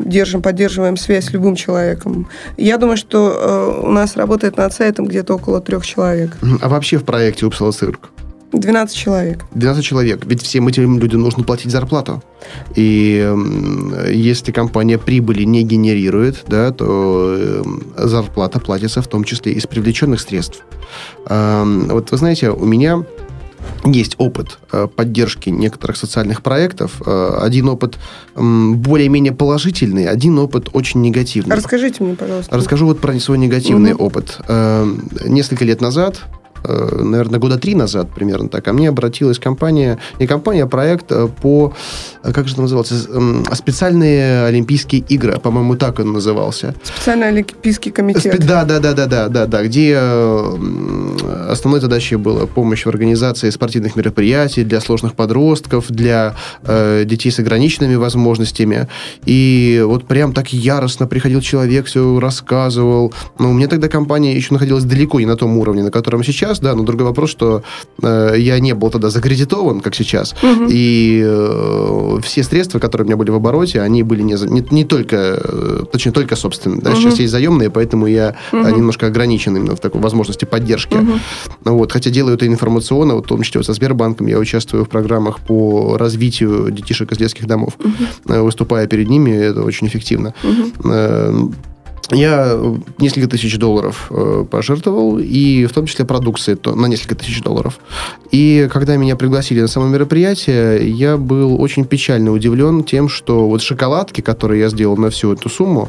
держим, 0.05 0.43
поддерживаем 0.43 0.97
связь 0.97 1.27
с 1.27 1.33
любым 1.33 1.57
человеком. 1.57 2.29
Я 2.57 2.79
думаю, 2.79 2.97
что 2.97 3.81
э, 3.81 3.87
у 3.87 3.91
нас 3.91 4.17
работает 4.17 4.57
над 4.57 4.73
сайтом 4.73 5.07
где-то 5.07 5.35
около 5.35 5.61
трех 5.61 5.87
человек. 5.87 6.37
А 6.61 6.69
вообще 6.69 6.99
в 6.99 7.05
проекте 7.05 7.47
Упсала 7.47 7.73
Цирк? 7.73 8.11
12 8.53 8.95
человек. 8.95 9.45
12 9.53 9.83
человек. 9.83 10.27
Ведь 10.27 10.43
всем 10.43 10.69
этим 10.69 10.99
людям 10.99 11.23
нужно 11.23 11.43
платить 11.43 11.71
зарплату. 11.71 12.23
И 12.77 13.35
если 14.13 14.53
компания 14.53 14.99
прибыли 14.99 15.45
не 15.45 15.63
генерирует, 15.63 16.45
да, 16.49 16.71
то 16.71 17.35
эм, 17.35 17.83
зарплата 17.97 18.61
платится 18.61 19.01
в 19.01 19.09
том 19.09 19.25
числе 19.25 19.53
из 19.53 19.67
привлеченных 19.67 20.21
средств. 20.21 20.67
Вот 21.27 22.11
вы 22.11 22.17
знаете, 22.19 22.51
у 22.51 22.67
меня 22.67 23.03
есть 23.85 24.15
опыт 24.19 24.59
э, 24.73 24.87
поддержки 24.95 25.51
некоторых 25.51 25.97
социальных 25.97 26.43
проектов. 26.43 27.03
Э, 27.05 27.39
один 27.41 27.69
опыт 27.69 27.99
более-менее 28.35 29.33
положительный, 29.33 30.09
один 30.09 30.39
опыт 30.39 30.69
очень 30.73 31.01
негативный. 31.01 31.57
Расскажите 31.57 32.03
мне, 32.03 32.15
пожалуйста. 32.15 32.57
Расскажу 32.57 32.87
вот 32.87 33.01
про 33.01 33.19
свой 33.19 33.39
негативный 33.39 33.95
угу. 33.95 34.05
опыт. 34.05 34.39
Э, 34.49 34.87
несколько 35.27 35.65
лет 35.65 35.81
назад 35.81 36.23
наверное, 36.65 37.41
года 37.41 37.59
три 37.59 37.75
назад 37.75 38.09
примерно 38.15 38.49
так, 38.49 38.65
ко 38.65 38.73
мне 38.73 38.89
обратилась 38.89 39.39
компания, 39.39 39.99
не 40.19 40.27
компания, 40.27 40.65
а 40.65 40.67
проект 40.67 41.11
э, 41.11 41.29
по, 41.29 41.73
э, 42.23 42.33
как 42.33 42.47
же 42.47 42.55
это 42.55 42.63
назывался, 42.63 42.95
специальные 43.55 44.45
Олимпийские 44.47 45.03
игры, 45.09 45.39
по-моему, 45.39 45.77
так 45.77 45.99
он 45.99 46.13
назывался. 46.13 46.75
Специальный 46.83 47.29
Олимпийский 47.29 47.91
комитет. 47.91 48.45
Да, 48.47 48.65
да, 48.65 48.79
да, 48.79 48.93
да, 48.93 49.07
да, 49.07 49.29
да, 49.29 49.47
да, 49.47 49.63
где 49.65 49.97
основной 51.49 51.81
задачей 51.81 52.17
была 52.17 52.47
помощь 52.47 52.85
в 52.85 52.89
организации 52.89 53.51
спортивных 53.51 53.97
мероприятий 53.97 54.65
для 54.65 54.81
сложных 54.81 55.15
подростков, 55.15 55.91
для 55.91 56.35
э, 56.65 57.05
детей 57.05 57.31
с 57.31 57.39
ограниченными 57.39 57.95
возможностями. 57.95 58.89
И 59.25 59.83
вот 59.85 60.07
прям 60.07 60.33
так 60.33 60.53
яростно 60.53 61.07
приходил 61.07 61.41
человек, 61.41 61.87
все 61.87 62.19
рассказывал. 62.19 63.13
Но 63.39 63.51
у 63.51 63.53
меня 63.53 63.69
тогда 63.69 63.89
компания 63.89 64.35
еще 64.35 64.53
находилась 64.55 64.85
далеко 64.85 65.21
не 65.21 65.27
на 65.27 65.37
том 65.37 65.57
уровне, 65.57 65.83
на 65.83 65.91
котором 65.91 66.25
сейчас 66.25 66.52
сейчас, 66.53 66.61
да, 66.61 66.75
но 66.75 66.83
другой 66.83 67.07
вопрос, 67.07 67.31
что 67.31 67.63
э, 68.03 68.35
я 68.39 68.59
не 68.61 68.75
был 68.75 68.91
тогда 68.91 69.11
закредитован, 69.11 69.81
как 69.81 69.95
сейчас, 69.95 70.35
угу. 70.43 70.67
и 70.69 71.23
э, 71.25 72.19
все 72.23 72.43
средства, 72.43 72.79
которые 72.79 73.05
у 73.05 73.09
меня 73.09 73.17
были 73.17 73.31
в 73.31 73.35
обороте, 73.35 73.81
они 73.81 74.03
были 74.03 74.23
не, 74.23 74.35
не, 74.49 74.65
не 74.71 74.85
только, 74.85 75.41
э, 75.43 75.85
точнее, 75.91 76.13
только 76.13 76.37
собственные, 76.37 76.81
да, 76.81 76.91
угу. 76.91 77.01
сейчас 77.01 77.19
есть 77.19 77.33
заемные, 77.33 77.71
поэтому 77.71 78.07
я 78.07 78.37
угу. 78.53 78.69
немножко 78.69 79.07
ограничен 79.07 79.57
именно 79.57 79.77
в 79.77 79.81
такой 79.81 80.01
возможности 80.01 80.45
поддержки. 80.45 80.95
Угу. 80.95 81.13
Вот, 81.77 81.93
хотя 81.93 82.11
делаю 82.11 82.35
это 82.35 82.47
информационно, 82.47 83.15
вот, 83.15 83.25
в 83.25 83.29
том 83.29 83.43
числе 83.43 83.59
вот 83.59 83.67
со 83.67 83.73
Сбербанком 83.73 84.27
я 84.27 84.39
участвую 84.39 84.85
в 84.85 84.89
программах 84.89 85.41
по 85.41 85.97
развитию 85.97 86.71
детишек 86.71 87.13
из 87.13 87.19
детских 87.19 87.47
домов, 87.47 87.75
угу. 87.79 88.45
выступая 88.45 88.87
перед 88.87 89.09
ними, 89.09 89.31
это 89.31 89.63
очень 89.63 89.87
эффективно. 89.87 90.35
Угу. 90.43 91.53
Я 92.11 92.59
несколько 92.99 93.29
тысяч 93.29 93.57
долларов 93.59 94.09
э, 94.11 94.45
пожертвовал, 94.51 95.19
и 95.19 95.67
в 95.67 95.73
том 95.73 95.87
числе 95.87 96.05
продукции 96.05 96.55
то, 96.55 96.75
на 96.75 96.87
несколько 96.87 97.15
тысяч 97.15 97.41
долларов. 97.43 97.79
И 98.31 98.69
когда 98.73 98.97
меня 98.97 99.17
пригласили 99.17 99.61
на 99.61 99.69
само 99.69 99.87
мероприятие, 99.87 100.91
я 100.91 101.17
был 101.17 101.61
очень 101.61 101.85
печально 101.85 102.33
удивлен 102.33 102.83
тем, 102.83 103.09
что 103.09 103.49
вот 103.49 103.63
шоколадки, 103.63 104.21
которые 104.21 104.61
я 104.61 104.69
сделал 104.69 104.97
на 104.97 105.11
всю 105.11 105.33
эту 105.33 105.49
сумму, 105.49 105.89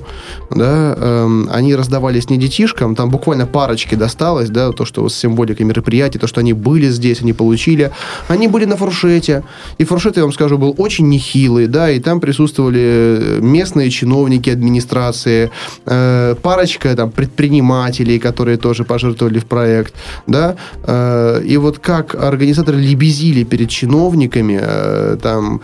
да, 0.50 0.96
э, 0.98 1.44
они 1.52 1.76
раздавались 1.76 2.30
не 2.30 2.38
детишкам, 2.38 2.96
там 2.96 3.10
буквально 3.10 3.46
парочки 3.46 3.96
досталось, 3.96 4.50
да, 4.50 4.72
то, 4.72 4.86
что 4.86 5.08
с 5.10 5.16
символикой 5.16 5.66
мероприятия, 5.66 6.20
то, 6.20 6.28
что 6.28 6.40
они 6.40 6.54
были 6.54 6.90
здесь, 6.90 7.22
они 7.22 7.34
получили. 7.34 7.92
Они 8.28 8.48
были 8.48 8.66
на 8.66 8.78
фуршете, 8.78 9.44
и 9.78 9.84
фуршет, 9.84 10.18
я 10.18 10.24
вам 10.24 10.32
скажу, 10.32 10.58
был 10.58 10.76
очень 10.78 11.10
нехилый, 11.10 11.68
да, 11.68 11.90
и 11.90 12.00
там 12.00 12.20
присутствовали 12.20 13.40
местные 13.42 13.90
чиновники 13.90 14.50
администрации, 14.50 15.52
э, 15.86 16.03
Э, 16.04 16.36
парочка 16.42 16.96
там 16.96 17.12
предпринимателей, 17.12 18.20
которые 18.20 18.58
тоже 18.58 18.84
пожертвовали 18.84 19.40
в 19.40 19.46
проект, 19.46 19.94
да, 20.28 20.56
э, 20.88 21.42
и 21.46 21.58
вот 21.58 21.80
как 21.80 22.16
организаторы 22.16 22.78
лебезили 22.78 23.44
перед 23.44 23.70
чиновниками, 23.70 24.60
э, 24.62 25.18
там, 25.22 25.62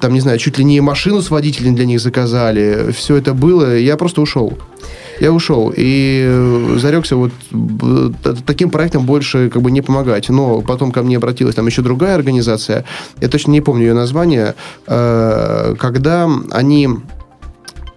там, 0.00 0.12
не 0.12 0.20
знаю, 0.20 0.38
чуть 0.38 0.58
ли 0.58 0.64
не 0.64 0.80
машину 0.80 1.22
с 1.22 1.30
водителем 1.30 1.74
для 1.74 1.86
них 1.86 2.00
заказали, 2.00 2.92
все 2.92 3.16
это 3.16 3.34
было, 3.34 3.76
я 3.78 3.96
просто 3.96 4.20
ушел. 4.20 4.58
Я 5.20 5.32
ушел 5.32 5.72
и 5.76 6.76
зарекся 6.78 7.16
вот 7.16 7.32
таким 8.46 8.70
проектом 8.70 9.06
больше 9.06 9.50
как 9.50 9.62
бы 9.62 9.70
не 9.70 9.82
помогать. 9.82 10.30
Но 10.30 10.62
потом 10.62 10.90
ко 10.90 11.02
мне 11.02 11.16
обратилась 11.16 11.54
там 11.54 11.66
еще 11.66 11.82
другая 11.82 12.14
организация, 12.16 12.84
я 13.20 13.28
точно 13.28 13.52
не 13.52 13.60
помню 13.60 13.82
ее 13.82 13.94
название, 13.94 14.54
когда 14.86 16.28
они 16.50 16.88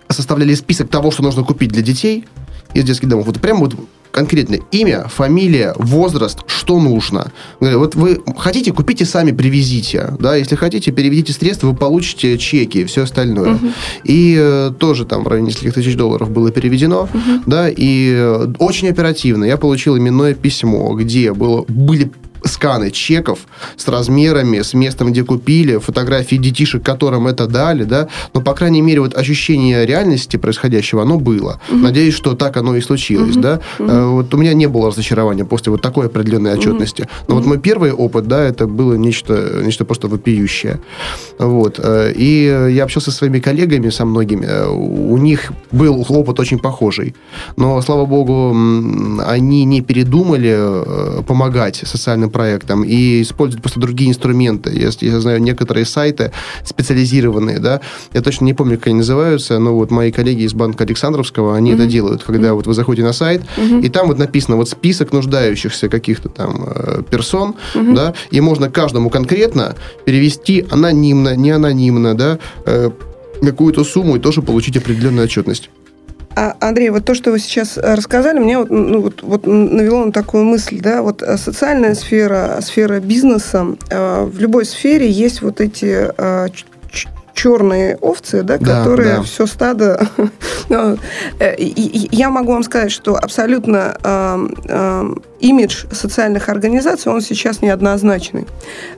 составляли 0.10 0.54
список 0.54 0.90
того, 0.90 1.12
что 1.12 1.24
нужно 1.24 1.44
купить 1.44 1.72
для 1.72 1.82
детей 1.82 2.26
из 2.74 2.84
детских 2.84 3.08
домов. 3.08 3.26
Вот 3.28 3.40
прямо 3.40 3.62
вот 3.62 3.76
конкретно 4.16 4.56
имя, 4.72 5.08
фамилия, 5.10 5.74
возраст, 5.78 6.40
что 6.48 6.80
нужно. 6.80 7.34
Вот 7.60 7.96
вы 7.96 8.22
хотите, 8.38 8.72
купите 8.72 9.04
сами, 9.04 9.32
привезите. 9.32 10.14
Да? 10.20 10.38
Если 10.38 10.56
хотите, 10.56 10.92
переведите 10.92 11.34
средства, 11.34 11.68
вы 11.68 11.76
получите 11.76 12.38
чеки 12.38 12.80
и 12.80 12.86
все 12.86 13.04
остальное. 13.04 13.56
Угу. 13.56 13.68
И 14.06 14.38
э, 14.40 14.72
тоже 14.80 15.04
там 15.04 15.26
в 15.26 15.28
районе 15.28 15.48
нескольких 15.48 15.74
тысяч 15.74 15.98
долларов 15.98 16.32
было 16.32 16.50
переведено. 16.50 17.10
Угу. 17.14 17.42
Да, 17.46 17.68
и 17.70 18.14
э, 18.16 18.54
очень 18.58 18.88
оперативно 18.88 19.44
я 19.44 19.58
получил 19.58 19.98
именное 19.98 20.34
письмо, 20.34 20.96
где 20.96 21.34
было, 21.34 21.66
были 21.68 22.10
сканы 22.46 22.92
чеков 22.92 23.40
с 23.76 23.88
размерами, 23.88 24.62
с 24.62 24.74
местом, 24.74 25.12
где 25.12 25.24
купили, 25.24 25.78
фотографии 25.78 26.36
детишек, 26.36 26.84
которым 26.84 27.28
это 27.28 27.48
дали, 27.48 27.84
да, 27.84 28.08
но, 28.34 28.42
по 28.42 28.54
крайней 28.54 28.82
мере, 28.82 29.02
вот 29.02 29.18
ощущение 29.18 29.86
реальности 29.86 30.38
происходящего, 30.38 31.02
оно 31.02 31.18
было. 31.18 31.60
Угу. 31.70 31.78
Надеюсь, 31.78 32.14
что 32.14 32.36
так 32.36 32.58
оно 32.58 32.76
и 32.76 32.82
случилось, 32.82 33.36
угу. 33.36 33.42
да. 33.42 33.60
Угу. 33.80 33.92
Вот 34.16 34.34
у 34.34 34.38
меня 34.38 34.54
не 34.54 34.68
было 34.68 34.88
разочарования 34.88 35.46
после 35.46 35.72
вот 35.72 35.82
такой 35.82 36.06
определенной 36.06 36.54
отчетности. 36.54 37.08
Но 37.28 37.36
вот 37.36 37.46
мой 37.46 37.58
первый 37.58 37.92
опыт, 37.92 38.28
да, 38.28 38.44
это 38.44 38.68
было 38.68 38.94
нечто, 38.94 39.62
нечто 39.64 39.86
просто 39.86 40.08
вопиющее. 40.08 40.80
Вот. 41.40 41.80
Э, 41.84 42.14
и 42.16 42.44
я 42.72 42.84
общался 42.84 43.12
со 43.12 43.18
своими 43.18 43.40
коллегами, 43.40 43.90
со 43.90 44.06
многими, 44.06 44.46
э, 44.46 44.68
у 44.68 45.18
них 45.18 45.52
был 45.72 46.06
опыт 46.10 46.40
очень 46.40 46.60
похожий. 46.60 47.16
Но, 47.58 47.82
слава 47.82 48.06
богу, 48.06 48.56
они 49.26 49.66
не 49.66 49.82
передумали 49.82 51.24
помогать 51.24 51.82
социальным 51.86 52.30
проектам 52.36 52.84
и 52.84 53.22
используют 53.22 53.64
просто 53.64 53.80
другие 53.80 54.10
инструменты. 54.10 54.70
Если 54.70 55.08
я 55.08 55.22
знаю 55.22 55.42
некоторые 55.42 55.86
сайты 55.86 56.34
специализированные, 56.66 57.60
да, 57.60 57.80
я 58.12 58.22
точно 58.22 58.44
не 58.44 58.54
помню, 58.54 58.78
как 58.78 58.88
они 58.88 58.98
называются, 58.98 59.58
но 59.58 59.74
вот 59.74 59.90
мои 59.90 60.12
коллеги 60.12 60.42
из 60.42 60.54
банка 60.54 60.84
Александровского, 60.84 61.56
они 61.56 61.72
mm-hmm. 61.72 61.76
это 61.76 61.86
делают, 61.86 62.24
когда 62.24 62.50
mm-hmm. 62.50 62.56
вот 62.56 62.68
вы 62.68 62.74
заходите 62.74 63.08
на 63.08 63.14
сайт, 63.14 63.44
mm-hmm. 63.56 63.86
и 63.86 63.90
там 63.90 64.08
вот 64.08 64.18
написано 64.18 64.58
вот 64.58 64.68
список 64.68 65.14
нуждающихся 65.14 65.88
каких-то 65.88 66.28
там 66.28 66.66
э, 66.68 67.04
персон, 67.10 67.56
mm-hmm. 67.74 67.96
да, 67.96 68.14
и 68.32 68.42
можно 68.42 68.70
каждому 68.70 69.10
конкретно 69.10 69.76
перевести 70.04 70.66
анонимно, 70.70 71.38
не 71.38 71.52
анонимно, 71.52 72.16
да, 72.16 72.38
э, 72.66 72.92
какую-то 73.42 73.86
сумму 73.86 74.18
и 74.18 74.20
тоже 74.20 74.42
получить 74.42 74.76
определенную 74.76 75.24
отчетность. 75.24 75.70
А, 76.38 76.58
Андрей, 76.60 76.90
вот 76.90 77.06
то, 77.06 77.16
что 77.16 77.32
вы 77.32 77.40
сейчас 77.40 77.78
э, 77.78 77.96
рассказали, 77.96 78.40
мне 78.40 78.58
вот, 78.58 78.70
ну, 78.70 79.00
вот, 79.00 79.24
вот 79.24 79.48
навело 79.48 80.04
на 80.04 80.12
такую 80.12 80.44
мысль, 80.44 80.82
да, 80.82 81.02
вот 81.02 81.24
э, 81.24 81.38
социальная 81.38 81.96
сфера, 81.96 82.60
сфера 82.62 83.00
бизнеса, 83.00 83.66
э, 83.90 84.26
в 84.26 84.38
любой 84.40 84.66
сфере 84.66 85.10
есть 85.10 85.42
вот 85.42 85.62
эти 85.62 86.12
черные 87.36 87.98
овцы, 87.98 88.42
да, 88.42 88.58
да 88.58 88.66
которые 88.66 89.18
да. 89.18 89.22
все 89.22 89.46
стадо... 89.46 90.08
Э, 91.40 91.54
я 91.60 92.32
могу 92.32 92.54
вам 92.54 92.64
сказать, 92.64 92.92
что 92.92 93.16
абсолютно 93.16 93.96
имидж 95.40 95.86
социальных 95.92 96.50
организаций, 96.50 97.12
он 97.12 97.22
сейчас 97.22 97.62
неоднозначный. 97.62 98.48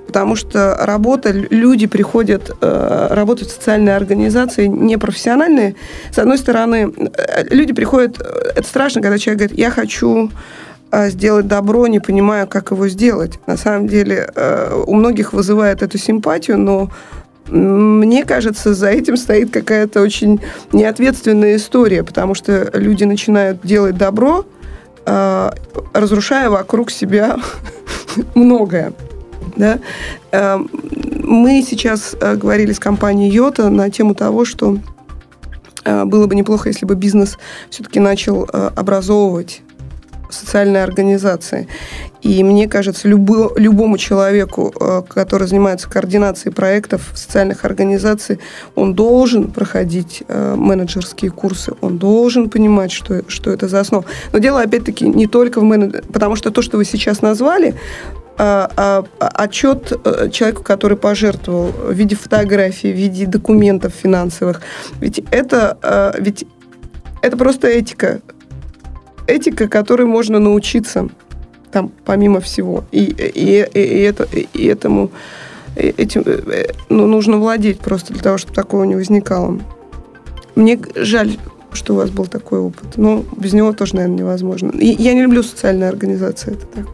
Потому 0.06 0.38
что 0.38 0.78
работа, 0.80 1.32
люди 1.32 1.88
приходят 1.88 2.52
э, 2.62 3.08
работать 3.10 3.50
в 3.50 3.52
социальные 3.52 3.98
организации 3.98 4.68
непрофессиональные. 4.68 5.76
С 6.12 6.20
одной 6.20 6.38
стороны, 6.38 6.94
э, 6.96 7.44
люди 7.50 7.74
приходят... 7.74 8.22
Это 8.22 8.68
страшно, 8.68 9.02
когда 9.02 9.18
человек 9.18 9.40
говорит, 9.40 9.60
я 9.60 9.70
хочу 9.70 10.32
сделать 11.10 11.48
добро, 11.48 11.88
не 11.88 12.00
понимая, 12.00 12.46
как 12.46 12.72
его 12.72 12.88
сделать. 12.88 13.40
На 13.46 13.58
самом 13.58 13.88
деле 13.88 14.32
у 14.88 14.96
многих 14.96 15.34
вызывает 15.34 15.82
эту 15.82 15.98
симпатию, 15.98 16.58
но 16.58 16.90
мне 17.48 18.26
кажется, 18.26 18.74
за 18.74 18.90
этим 18.90 19.18
стоит 19.18 19.52
какая-то 19.52 20.02
очень 20.02 20.42
неответственная 20.74 21.56
история, 21.56 22.04
потому 22.04 22.34
что 22.34 22.70
люди 22.74 23.04
начинают 23.04 23.62
делать 23.64 23.98
добро, 23.98 24.46
а, 25.06 25.54
разрушая 25.94 26.50
вокруг 26.50 26.92
себя 26.92 27.38
многое. 28.36 28.94
Да? 29.56 29.80
Эм, 30.32 30.70
мы 31.24 31.64
сейчас 31.68 32.16
говорили 32.20 32.74
с 32.74 32.80
компанией 32.80 33.32
Йота 33.32 33.70
на 33.70 33.90
тему 33.90 34.14
того, 34.14 34.46
что 34.46 34.78
было 35.84 36.28
бы 36.28 36.36
неплохо, 36.36 36.68
если 36.68 36.86
бы 36.86 36.96
бизнес 36.96 37.38
все-таки 37.70 38.00
начал 38.00 38.48
образовывать 38.52 39.62
социальные 40.30 40.84
организации. 40.84 41.68
И 42.22 42.44
мне 42.44 42.68
кажется, 42.68 43.08
любо, 43.08 43.54
любому 43.56 43.98
человеку, 43.98 44.74
э, 44.80 45.04
который 45.08 45.48
занимается 45.48 45.90
координацией 45.90 46.54
проектов 46.54 47.12
социальных 47.14 47.64
организаций, 47.64 48.40
он 48.76 48.94
должен 48.94 49.52
проходить 49.52 50.24
э, 50.28 50.56
менеджерские 50.56 51.32
курсы, 51.32 51.74
он 51.82 51.98
должен 51.98 52.50
понимать, 52.50 52.92
что, 52.92 53.24
что 53.30 53.52
это 53.52 53.68
за 53.68 53.80
основа. 53.80 54.06
Но 54.34 54.40
дело, 54.40 54.62
опять-таки, 54.62 55.08
не 55.08 55.28
только 55.28 55.60
в 55.60 55.64
менеджере, 55.64 56.04
потому 56.12 56.36
что 56.36 56.52
то, 56.52 56.62
что 56.62 56.78
вы 56.78 56.86
сейчас 56.86 57.22
назвали, 57.22 57.76
а, 58.40 58.70
а, 58.76 59.04
а, 59.20 59.28
отчет 59.44 59.92
э, 60.04 60.30
человеку, 60.30 60.64
который 60.64 60.96
пожертвовал 60.96 61.72
в 61.72 61.94
виде 61.94 62.16
фотографий, 62.16 62.92
в 62.92 62.96
виде 62.96 63.26
документов 63.26 63.94
финансовых. 63.94 64.62
Ведь 65.00 65.20
это, 65.32 66.14
ведь 66.20 66.46
это 67.22 67.36
просто 67.36 67.68
этика 67.68 68.22
этика, 69.28 69.68
которой 69.68 70.06
можно 70.06 70.40
научиться 70.40 71.10
там 71.72 71.92
помимо 72.06 72.40
всего. 72.40 72.86
И, 72.92 73.04
и, 73.04 73.68
и, 73.74 73.80
и, 73.80 74.02
это, 74.02 74.28
и 74.34 74.66
этому 74.66 75.12
этим 75.76 76.24
э, 76.26 76.72
ну, 76.90 77.06
нужно 77.08 77.38
владеть 77.38 77.80
просто 77.80 78.14
для 78.14 78.22
того, 78.22 78.38
чтобы 78.38 78.56
такого 78.56 78.84
не 78.84 78.96
возникало. 78.96 79.60
Мне 80.56 80.80
жаль, 80.96 81.38
что 81.72 81.94
у 81.94 81.98
вас 81.98 82.10
был 82.10 82.26
такой 82.26 82.60
опыт. 82.60 82.98
Но 82.98 83.24
без 83.36 83.54
него 83.54 83.74
тоже, 83.74 83.96
наверное, 83.96 84.20
невозможно. 84.20 84.72
И 84.72 84.88
я 84.88 85.14
не 85.14 85.24
люблю 85.24 85.44
социальные 85.44 85.90
организации, 85.90 86.54
это 86.54 86.66
так. 86.66 86.86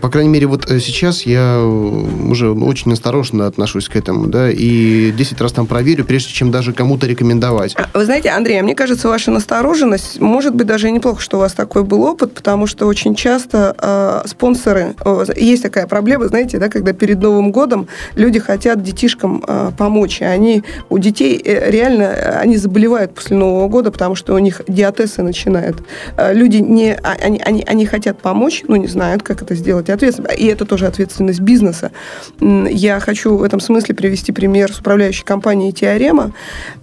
По 0.00 0.08
крайней 0.08 0.30
мере, 0.30 0.46
вот 0.46 0.70
э, 0.70 0.80
сейчас 0.80 1.22
я 1.22 1.56
э, 1.58 1.64
уже 1.64 2.50
очень 2.50 2.92
осторожно 2.92 3.46
отношусь 3.46 3.88
к 3.88 3.96
этому, 3.96 4.26
да, 4.26 4.50
и 4.50 5.12
10 5.12 5.40
раз 5.40 5.52
там 5.52 5.66
проверю, 5.66 6.04
прежде 6.04 6.32
чем 6.32 6.50
даже 6.50 6.72
кому-то 6.72 7.06
рекомендовать. 7.06 7.74
А, 7.76 7.88
вы 7.96 8.04
знаете, 8.04 8.30
Андрей, 8.30 8.60
а 8.60 8.62
мне 8.62 8.74
кажется, 8.74 9.08
ваша 9.08 9.30
настороженность, 9.30 10.20
может 10.20 10.54
быть, 10.54 10.66
даже 10.66 10.90
неплохо, 10.90 11.20
что 11.20 11.36
у 11.36 11.40
вас 11.40 11.52
такой 11.52 11.84
был 11.84 12.02
опыт, 12.02 12.32
потому 12.34 12.66
что 12.66 12.86
очень 12.86 13.14
часто 13.14 13.74
э, 13.78 14.28
спонсоры, 14.28 14.94
э, 15.04 15.24
есть 15.36 15.62
такая 15.62 15.86
проблема, 15.86 16.28
знаете, 16.28 16.58
да, 16.58 16.68
когда 16.68 16.92
перед 16.92 17.20
Новым 17.20 17.52
годом 17.52 17.88
люди 18.14 18.38
хотят 18.38 18.82
детишкам 18.82 19.44
э, 19.46 19.70
помочь, 19.76 20.20
и 20.20 20.24
они, 20.24 20.62
у 20.88 20.98
детей 20.98 21.40
э, 21.44 21.70
реально, 21.70 22.10
они 22.40 22.56
заболевают 22.56 23.14
после 23.14 23.36
Нового 23.36 23.68
года, 23.68 23.90
потому 23.90 24.14
что 24.14 24.34
у 24.34 24.38
них 24.38 24.62
диатезы 24.66 25.22
начинают. 25.22 25.76
Э, 26.16 26.32
люди 26.32 26.58
не, 26.58 26.94
они, 26.94 27.40
они, 27.44 27.64
они 27.66 27.86
хотят 27.86 28.20
помочь, 28.20 28.64
но 28.66 28.76
не 28.76 28.86
знают, 28.86 29.22
как 29.22 29.42
это 29.42 29.57
сделать 29.58 29.90
ответственно. 29.90 30.28
И 30.28 30.46
это 30.46 30.64
тоже 30.64 30.86
ответственность 30.86 31.40
бизнеса. 31.40 31.92
Я 32.40 33.00
хочу 33.00 33.36
в 33.36 33.42
этом 33.42 33.60
смысле 33.60 33.94
привести 33.94 34.32
пример 34.32 34.72
с 34.72 34.80
управляющей 34.80 35.24
компанией 35.24 35.72
«Теорема», 35.72 36.32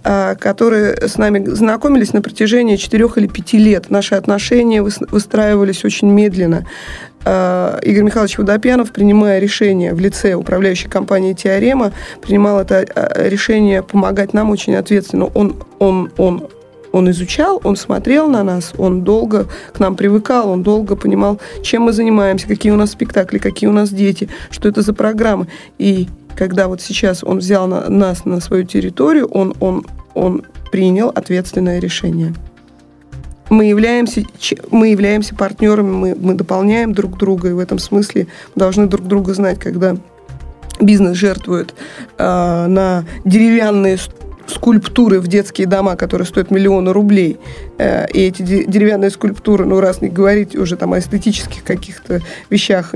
а, 0.04 0.34
которые 0.34 1.08
с 1.08 1.16
нами 1.18 1.44
знакомились 1.46 2.12
на 2.12 2.22
протяжении 2.22 2.76
четырех 2.76 3.18
или 3.18 3.26
пяти 3.26 3.58
лет. 3.58 3.90
Наши 3.90 4.14
отношения 4.14 4.82
выстраивались 4.82 5.84
очень 5.84 6.08
медленно. 6.08 6.66
А, 7.28 7.80
Игорь 7.82 8.04
Михайлович 8.04 8.38
Водопьянов, 8.38 8.92
принимая 8.92 9.40
решение 9.40 9.92
в 9.94 9.98
лице 9.98 10.34
управляющей 10.34 10.88
компании 10.88 11.32
«Теорема», 11.32 11.92
принимал 12.22 12.60
это 12.60 12.86
а, 12.94 13.28
решение 13.28 13.82
помогать 13.82 14.32
нам 14.32 14.50
очень 14.50 14.76
ответственно. 14.76 15.26
Он, 15.26 15.56
он, 15.80 16.12
он 16.18 16.48
он 16.96 17.10
изучал, 17.10 17.60
он 17.62 17.76
смотрел 17.76 18.26
на 18.26 18.42
нас, 18.42 18.72
он 18.78 19.02
долго 19.02 19.46
к 19.74 19.80
нам 19.80 19.96
привыкал, 19.96 20.48
он 20.48 20.62
долго 20.62 20.96
понимал, 20.96 21.38
чем 21.62 21.82
мы 21.82 21.92
занимаемся, 21.92 22.48
какие 22.48 22.72
у 22.72 22.76
нас 22.76 22.92
спектакли, 22.92 23.36
какие 23.38 23.68
у 23.68 23.72
нас 23.72 23.90
дети, 23.90 24.30
что 24.50 24.68
это 24.68 24.80
за 24.80 24.94
программы. 24.94 25.46
И 25.78 26.08
когда 26.34 26.68
вот 26.68 26.80
сейчас 26.80 27.22
он 27.22 27.38
взял 27.38 27.66
на, 27.66 27.90
нас 27.90 28.24
на 28.24 28.40
свою 28.40 28.64
территорию, 28.64 29.26
он, 29.26 29.54
он, 29.60 29.84
он 30.14 30.42
принял 30.72 31.08
ответственное 31.08 31.80
решение. 31.80 32.34
Мы 33.50 33.66
являемся, 33.66 34.22
мы 34.70 34.88
являемся 34.88 35.34
партнерами, 35.34 35.90
мы, 35.90 36.16
мы 36.18 36.34
дополняем 36.34 36.94
друг 36.94 37.18
друга, 37.18 37.50
и 37.50 37.52
в 37.52 37.58
этом 37.58 37.78
смысле 37.78 38.26
должны 38.54 38.86
друг 38.86 39.06
друга 39.06 39.34
знать, 39.34 39.58
когда 39.58 39.96
бизнес 40.80 41.16
жертвует 41.18 41.74
э, 42.16 42.66
на 42.66 43.04
деревянные 43.24 43.98
скульптуры 44.46 45.20
в 45.20 45.28
детские 45.28 45.66
дома, 45.66 45.96
которые 45.96 46.26
стоят 46.26 46.50
миллионы 46.50 46.92
рублей, 46.92 47.38
э, 47.78 48.06
и 48.12 48.26
эти 48.26 48.42
деревянные 48.42 49.10
скульптуры, 49.10 49.64
ну, 49.64 49.80
раз 49.80 50.00
не 50.00 50.08
говорить 50.08 50.56
уже 50.56 50.76
там 50.76 50.92
о 50.92 50.98
эстетических 50.98 51.64
каких-то 51.64 52.20
вещах, 52.50 52.94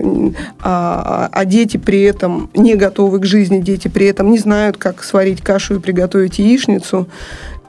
а, 0.61 1.29
а 1.31 1.45
дети 1.45 1.77
при 1.77 2.03
этом 2.03 2.51
не 2.55 2.75
готовы 2.75 3.21
к 3.21 3.25
жизни, 3.25 3.61
дети 3.61 3.89
при 3.89 4.07
этом 4.07 4.31
не 4.31 4.39
знают, 4.39 4.77
как 4.77 5.03
сварить 5.03 5.43
кашу 5.43 5.77
и 5.77 5.81
приготовить 5.81 6.39
яичницу, 6.39 7.09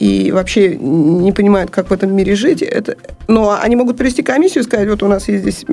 и 0.01 0.31
вообще 0.31 0.75
не 0.77 1.31
понимают, 1.31 1.69
как 1.69 1.91
в 1.91 1.93
этом 1.93 2.15
мире 2.15 2.35
жить. 2.35 2.63
Это... 2.63 2.97
Но 3.27 3.55
они 3.61 3.75
могут 3.75 3.97
привести 3.97 4.23
комиссию 4.23 4.63
и 4.63 4.65
сказать, 4.65 4.89
вот 4.89 5.03
у 5.03 5.07
нас 5.07 5.27
есть 5.27 5.43
здесь 5.43 5.65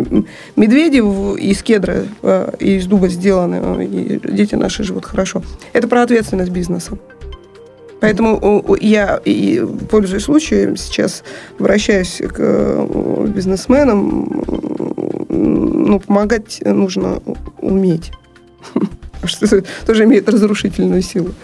медведи 0.55 0.99
из 0.99 1.63
кедра 1.63 2.05
э, 2.23 2.53
и 2.61 2.77
из 2.77 2.87
дуба 2.87 3.09
сделаны, 3.09 3.87
и 3.87 4.21
дети 4.31 4.55
наши 4.55 4.83
живут 4.85 5.07
хорошо. 5.07 5.43
Это 5.73 5.89
про 5.89 6.03
ответственность 6.03 6.51
бизнеса. 6.51 6.99
Поэтому 8.01 8.77
я, 8.81 9.21
и, 9.25 9.65
пользуясь 9.91 10.25
случаем, 10.25 10.77
сейчас 10.77 11.25
обращаюсь 11.59 12.21
к 12.29 12.37
э, 12.39 13.27
бизнесменам. 13.29 14.45
Ну, 15.29 16.01
помогать 16.01 16.61
нужно 16.65 17.21
уметь. 17.61 18.13
Что 19.25 19.63
тоже 19.87 20.05
имеет 20.05 20.29
разрушительную 20.29 21.03
силу. 21.03 21.35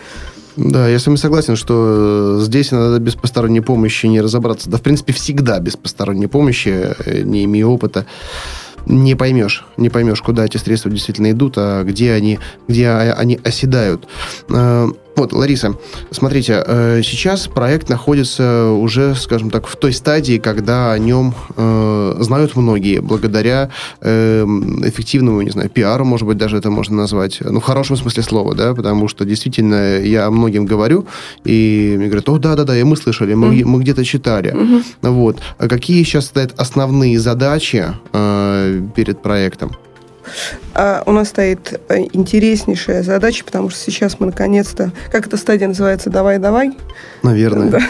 Да, 0.57 0.89
я 0.89 1.01
с 1.01 1.07
вами 1.07 1.17
согласен, 1.17 1.57
что 1.57 2.39
э, 2.39 2.45
здесь 2.45 2.71
надо 2.71 3.01
без 3.01 3.17
посторонней 3.17 3.61
помощи 3.61 4.07
не 4.07 4.21
разобраться. 4.21 4.71
Да, 4.71 4.79
в 4.79 4.83
принципе, 4.83 5.13
всегда 5.13 5.59
без 5.59 5.77
посторонней 5.77 6.29
помощи, 6.29 6.95
э, 7.05 7.23
не 7.23 7.45
имея 7.45 7.67
опыта 7.67 8.07
не 8.87 9.15
поймешь, 9.15 9.65
не 9.77 9.89
поймешь, 9.89 10.21
куда 10.21 10.45
эти 10.45 10.59
средства 10.59 10.91
действительно 10.91 11.31
идут, 11.31 11.55
а 11.57 11.85
где 11.85 12.13
они, 12.13 12.39
где 12.69 12.91
они 12.91 13.41
оседают. 13.43 14.07
Вот, 15.17 15.33
Лариса, 15.33 15.77
смотрите, 16.11 16.63
э, 16.67 17.03
сейчас 17.05 17.47
проект 17.47 17.89
находится 17.89 18.71
уже, 18.71 19.15
скажем 19.15 19.51
так, 19.51 19.67
в 19.69 19.77
той 19.77 19.93
стадии, 19.93 20.39
когда 20.39 20.93
о 20.93 20.99
нем 20.99 21.35
э, 21.57 22.17
знают 22.19 22.57
многие, 22.57 23.01
благодаря 23.01 23.71
э, 24.01 24.45
эффективному, 24.45 25.43
не 25.43 25.51
знаю, 25.51 25.71
пиару, 25.71 26.05
может 26.05 26.27
быть, 26.27 26.37
даже 26.37 26.57
это 26.57 26.71
можно 26.71 26.97
назвать, 26.97 27.39
ну, 27.41 27.61
в 27.61 27.63
хорошем 27.63 27.97
смысле 27.97 28.23
слова, 28.25 28.55
да, 28.55 28.75
потому 28.75 29.07
что 29.07 29.25
действительно 29.25 29.99
я 30.01 30.29
многим 30.31 30.67
говорю, 30.67 31.07
и 31.45 31.95
мне 31.97 32.07
говорят, 32.07 32.29
о, 32.29 32.39
да-да-да, 32.39 32.77
и 32.77 32.83
мы 32.83 32.97
слышали, 32.97 33.35
мы, 33.35 33.55
mm-hmm. 33.55 33.65
мы 33.67 33.81
где-то 33.81 34.05
читали. 34.05 34.53
Mm-hmm. 34.53 34.85
Вот. 35.03 35.39
А 35.59 35.69
какие 35.69 36.03
сейчас 36.03 36.27
стоят 36.27 36.55
основные 36.57 37.21
задачи 37.21 37.87
э, 38.13 38.83
перед 38.97 39.23
проектом? 39.23 39.71
А 40.75 41.03
у 41.07 41.13
нас 41.13 41.29
стоит 41.29 41.81
э, 41.89 42.01
интереснейшая 42.13 43.03
задача, 43.03 43.45
потому 43.45 43.71
что 43.71 43.79
сейчас 43.79 44.21
мы 44.21 44.27
наконец-то... 44.27 44.93
Как 45.11 45.27
эта 45.27 45.37
стадия 45.37 45.69
называется? 45.69 46.11
«Давай-давай»? 46.11 46.77
Наверное. 47.23 47.71
Да. 47.71 47.81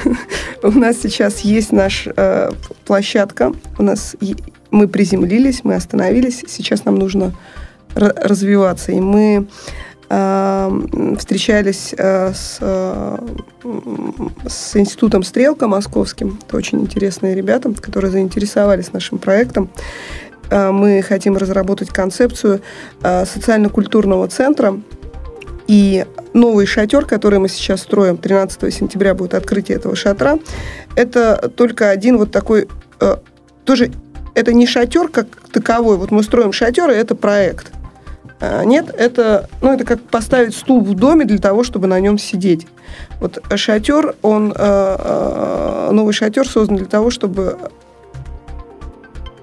У 0.62 0.70
нас 0.70 0.96
сейчас 1.02 1.40
есть 1.40 1.72
наша 1.72 2.12
э, 2.16 2.50
площадка. 2.84 3.52
У 3.78 3.82
нас 3.82 4.16
мы 4.70 4.88
приземлились, 4.88 5.64
мы 5.64 5.74
остановились. 5.74 6.44
Сейчас 6.46 6.84
нам 6.84 6.96
нужно 6.96 7.34
развиваться. 7.94 8.92
И 8.92 9.00
мы 9.00 9.46
э, 10.08 10.80
встречались 11.18 11.94
с, 11.96 12.58
с 14.48 14.76
институтом 14.76 15.22
«Стрелка» 15.22 15.68
московским. 15.68 16.38
Это 16.46 16.56
очень 16.56 16.80
интересные 16.80 17.34
ребята, 17.34 17.72
которые 17.72 18.10
заинтересовались 18.10 18.92
нашим 18.92 19.18
проектом. 19.18 19.70
Э, 20.50 20.70
мы 20.70 21.02
хотим 21.02 21.36
разработать 21.36 21.90
концепцию 21.90 22.60
э, 23.02 23.24
социально-культурного 23.26 24.28
центра. 24.28 24.78
И 25.66 26.04
новый 26.34 26.66
шатер, 26.66 27.06
который 27.06 27.38
мы 27.38 27.48
сейчас 27.48 27.80
строим, 27.80 28.18
13 28.18 28.72
сентября 28.72 29.14
будет 29.14 29.34
открытие 29.34 29.78
этого 29.78 29.96
шатра, 29.96 30.38
это 30.94 31.50
только 31.56 31.88
один 31.88 32.18
вот 32.18 32.30
такой, 32.30 32.68
э, 33.00 33.16
тоже 33.64 33.90
это 34.34 34.52
не 34.52 34.66
шатер 34.66 35.08
как 35.08 35.26
таковой, 35.52 35.96
вот 35.96 36.10
мы 36.10 36.22
строим 36.22 36.52
шатер, 36.52 36.90
и 36.90 36.94
это 36.94 37.14
проект. 37.14 37.72
Нет, 38.64 38.90
это, 38.98 39.48
ну, 39.62 39.72
это 39.72 39.84
как 39.84 40.02
поставить 40.02 40.54
стул 40.54 40.82
в 40.82 40.94
доме 40.94 41.24
для 41.24 41.38
того, 41.38 41.64
чтобы 41.64 41.86
на 41.86 41.98
нем 41.98 42.18
сидеть. 42.18 42.66
Вот 43.20 43.38
шатер, 43.54 44.16
он, 44.20 44.48
новый 44.48 46.12
шатер 46.12 46.46
создан 46.46 46.76
для 46.76 46.86
того, 46.86 47.08
чтобы 47.08 47.56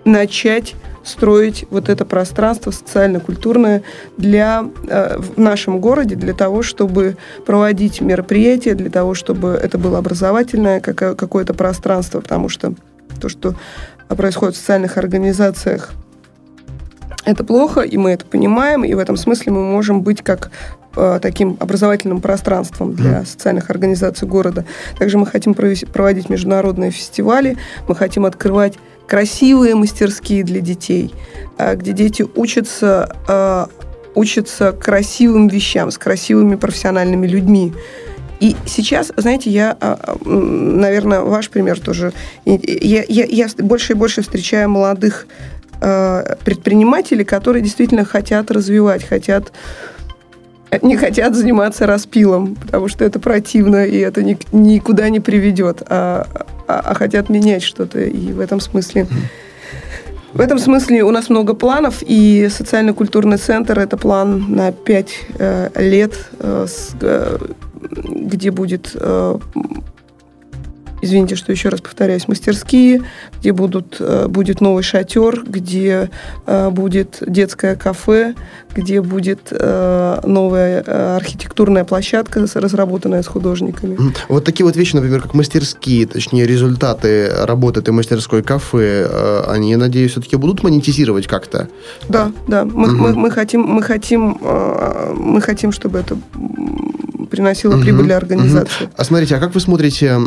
начать 0.05 0.75
строить 1.03 1.65
вот 1.69 1.89
это 1.89 2.05
пространство 2.05 2.71
социально-культурное 2.71 3.83
для, 4.17 4.65
э, 4.87 5.17
в 5.17 5.39
нашем 5.39 5.79
городе, 5.79 6.15
для 6.15 6.33
того, 6.33 6.61
чтобы 6.61 7.17
проводить 7.45 8.01
мероприятия, 8.01 8.75
для 8.75 8.89
того, 8.89 9.13
чтобы 9.13 9.49
это 9.49 9.77
было 9.77 9.97
образовательное 9.97 10.79
как, 10.79 11.17
какое-то 11.17 11.53
пространство, 11.53 12.21
потому 12.21 12.49
что 12.49 12.73
то, 13.19 13.29
что 13.29 13.55
происходит 14.07 14.55
в 14.55 14.59
социальных 14.59 14.97
организациях, 14.97 15.91
это 17.23 17.43
плохо, 17.43 17.81
и 17.81 17.97
мы 17.97 18.11
это 18.11 18.25
понимаем, 18.25 18.83
и 18.83 18.93
в 18.93 18.99
этом 18.99 19.15
смысле 19.15 19.51
мы 19.51 19.63
можем 19.63 20.01
быть 20.01 20.23
как 20.23 20.51
э, 20.95 21.19
таким 21.21 21.55
образовательным 21.59 22.19
пространством 22.19 22.93
для 22.93 23.25
социальных 23.25 23.69
организаций 23.69 24.27
города. 24.27 24.65
Также 24.97 25.17
мы 25.17 25.27
хотим 25.27 25.53
проводить 25.53 26.29
международные 26.29 26.89
фестивали, 26.89 27.57
мы 27.87 27.95
хотим 27.95 28.25
открывать 28.25 28.79
красивые 29.11 29.75
мастерские 29.75 30.45
для 30.45 30.61
детей, 30.61 31.13
э, 31.57 31.75
где 31.75 31.91
дети 31.91 32.25
учатся, 32.33 33.13
э, 33.27 33.65
учатся 34.15 34.71
красивым 34.71 35.49
вещам, 35.49 35.91
с 35.91 35.97
красивыми 35.97 36.55
профессиональными 36.55 37.27
людьми. 37.27 37.73
И 38.39 38.55
сейчас, 38.65 39.11
знаете, 39.17 39.49
я, 39.49 39.75
а, 39.81 40.15
наверное, 40.23 41.19
ваш 41.19 41.49
пример 41.49 41.81
тоже. 41.81 42.13
Я, 42.45 43.03
я, 43.05 43.25
я 43.25 43.47
больше 43.57 43.93
и 43.93 43.95
больше 43.95 44.21
встречаю 44.21 44.69
молодых 44.69 45.27
предпринимателей, 46.45 47.25
которые 47.25 47.63
действительно 47.63 48.05
хотят 48.05 48.51
развивать, 48.51 49.03
хотят 49.03 49.51
не 50.81 50.97
хотят 50.97 51.35
заниматься 51.35 51.85
распилом, 51.85 52.55
потому 52.55 52.87
что 52.87 53.03
это 53.03 53.19
противно, 53.19 53.85
и 53.85 53.97
это 53.97 54.23
ни, 54.23 54.37
никуда 54.51 55.09
не 55.09 55.19
приведет, 55.19 55.83
а, 55.87 56.27
а, 56.67 56.81
а 56.83 56.93
хотят 56.93 57.29
менять 57.29 57.63
что-то. 57.63 57.99
И 57.99 58.31
в 58.31 58.39
этом 58.39 58.59
смысле... 58.59 59.07
В 60.33 60.39
этом 60.39 60.59
смысле 60.59 61.03
у 61.03 61.11
нас 61.11 61.29
много 61.29 61.53
планов, 61.53 61.97
и 61.99 62.47
социально-культурный 62.49 63.37
центр– 63.37 63.77
это 63.81 63.97
план 63.97 64.45
на 64.55 64.71
пять 64.71 65.25
э, 65.37 65.69
лет, 65.75 66.13
э, 66.39 66.67
с, 66.69 66.95
э, 67.01 67.37
где 67.81 68.51
будет 68.51 68.91
э, 68.95 69.37
извините, 71.01 71.35
что 71.35 71.51
еще 71.51 71.69
раз 71.69 71.81
повторяюсь, 71.81 72.27
мастерские, 72.27 73.03
где 73.39 73.51
будут, 73.51 73.97
э, 73.99 74.27
будет 74.27 74.61
новый 74.61 74.83
шатер, 74.83 75.43
где 75.45 76.09
э, 76.45 76.69
будет 76.69 77.21
детское 77.25 77.75
кафе, 77.75 78.35
где 78.73 79.01
будет 79.01 79.47
э, 79.51 80.19
новая 80.23 81.15
архитектурная 81.17 81.83
площадка, 81.83 82.45
разработанная 82.53 83.23
с 83.23 83.27
художниками. 83.27 83.97
Вот 84.29 84.45
такие 84.45 84.65
вот 84.65 84.75
вещи, 84.75 84.95
например, 84.95 85.21
как 85.21 85.33
мастерские, 85.33 86.05
точнее, 86.05 86.45
результаты 86.45 87.29
работы 87.45 87.81
этой 87.81 87.91
мастерской 87.91 88.43
кафе, 88.43 89.43
они, 89.47 89.71
я 89.71 89.77
надеюсь, 89.77 90.11
все-таки 90.11 90.35
будут 90.35 90.63
монетизировать 90.63 91.27
как-то? 91.27 91.67
Да, 92.07 92.31
да. 92.47 92.63
Мы, 92.63 92.87
угу. 92.87 92.95
мы, 92.95 93.13
мы, 93.13 93.31
хотим, 93.31 93.61
мы, 93.61 93.81
хотим, 93.81 94.37
мы 95.15 95.41
хотим, 95.41 95.71
чтобы 95.71 95.99
это 95.99 96.17
приносило 97.31 97.73
угу, 97.73 97.81
прибыль 97.81 98.05
для 98.05 98.17
организации. 98.17 98.83
Угу. 98.83 98.93
А 98.97 99.03
смотрите, 99.03 99.35
а 99.35 99.39
как 99.39 99.55
вы 99.55 99.59
смотрите 99.59 100.19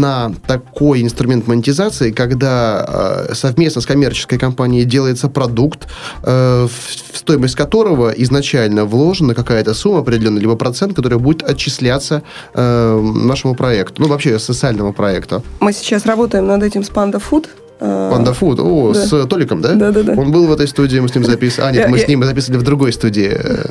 на 0.00 0.32
такой 0.46 1.02
инструмент 1.02 1.46
монетизации, 1.46 2.10
когда 2.10 3.26
э, 3.28 3.34
совместно 3.34 3.80
с 3.80 3.86
коммерческой 3.86 4.38
компанией 4.38 4.84
делается 4.84 5.28
продукт, 5.28 5.88
э, 6.22 6.66
в 6.66 7.16
стоимость 7.16 7.56
которого 7.56 8.10
изначально 8.10 8.84
вложена 8.84 9.34
какая-то 9.34 9.74
сумма 9.74 10.00
определенная, 10.00 10.40
либо 10.40 10.56
процент, 10.56 10.94
который 10.94 11.18
будет 11.18 11.42
отчисляться 11.42 12.22
э, 12.54 13.00
нашему 13.00 13.54
проекту, 13.54 14.02
ну 14.02 14.08
вообще 14.08 14.38
социальному 14.38 14.92
проекту? 14.92 15.42
Мы 15.60 15.72
сейчас 15.72 16.06
работаем 16.06 16.46
над 16.46 16.62
этим 16.62 16.82
с 16.82 16.90
Panda 16.90 17.22
Food. 17.30 17.46
Панда 17.78 18.32
Фуд, 18.34 18.58
о, 18.60 18.92
да. 18.92 19.06
с 19.06 19.26
Толиком, 19.26 19.60
да? 19.60 19.74
Да, 19.74 19.92
да, 19.92 20.02
да. 20.02 20.12
Он 20.14 20.32
был 20.32 20.46
в 20.46 20.52
этой 20.52 20.66
студии, 20.66 20.98
мы 20.98 21.08
с 21.08 21.14
ним 21.14 21.24
записывали. 21.24 21.68
А, 21.68 21.72
нет, 21.72 21.88
мы 21.88 21.98
с 21.98 22.08
ним 22.08 22.24
записывали 22.24 22.58
в 22.58 22.62
другой 22.62 22.92
студии. 22.92 23.30
Э, 23.32 23.64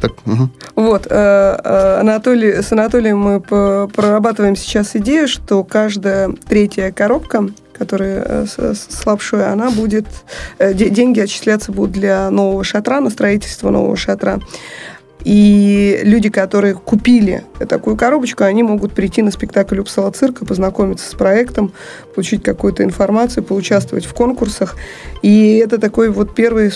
так, 0.00 0.12
угу. 0.26 0.48
Вот, 0.74 1.06
э, 1.08 1.10
э, 1.10 2.00
Анатолий, 2.00 2.62
с 2.62 2.72
Анатолием 2.72 3.18
мы 3.18 3.40
прорабатываем 3.40 4.56
сейчас 4.56 4.96
идею, 4.96 5.28
что 5.28 5.62
каждая 5.64 6.30
третья 6.48 6.92
коробка 6.92 7.48
которая 7.72 8.44
с 8.46 9.06
лапшой, 9.06 9.50
она 9.50 9.70
будет, 9.70 10.04
деньги 10.58 11.18
отчисляться 11.18 11.72
будут 11.72 11.92
для 11.92 12.28
нового 12.28 12.62
шатра, 12.62 13.00
на 13.00 13.08
строительство 13.08 13.70
нового 13.70 13.96
шатра. 13.96 14.38
И 15.24 16.00
люди, 16.02 16.30
которые 16.30 16.74
купили 16.74 17.44
такую 17.68 17.96
коробочку, 17.96 18.44
они 18.44 18.62
могут 18.62 18.92
прийти 18.92 19.22
на 19.22 19.30
спектакль 19.30 19.78
Упсала 19.78 20.10
цирка, 20.10 20.44
познакомиться 20.44 21.08
с 21.08 21.14
проектом, 21.14 21.72
получить 22.14 22.42
какую-то 22.42 22.84
информацию, 22.84 23.44
поучаствовать 23.44 24.04
в 24.04 24.14
конкурсах. 24.14 24.76
И 25.22 25.56
это 25.56 25.78
такой 25.78 26.10
вот 26.10 26.34
первый 26.34 26.72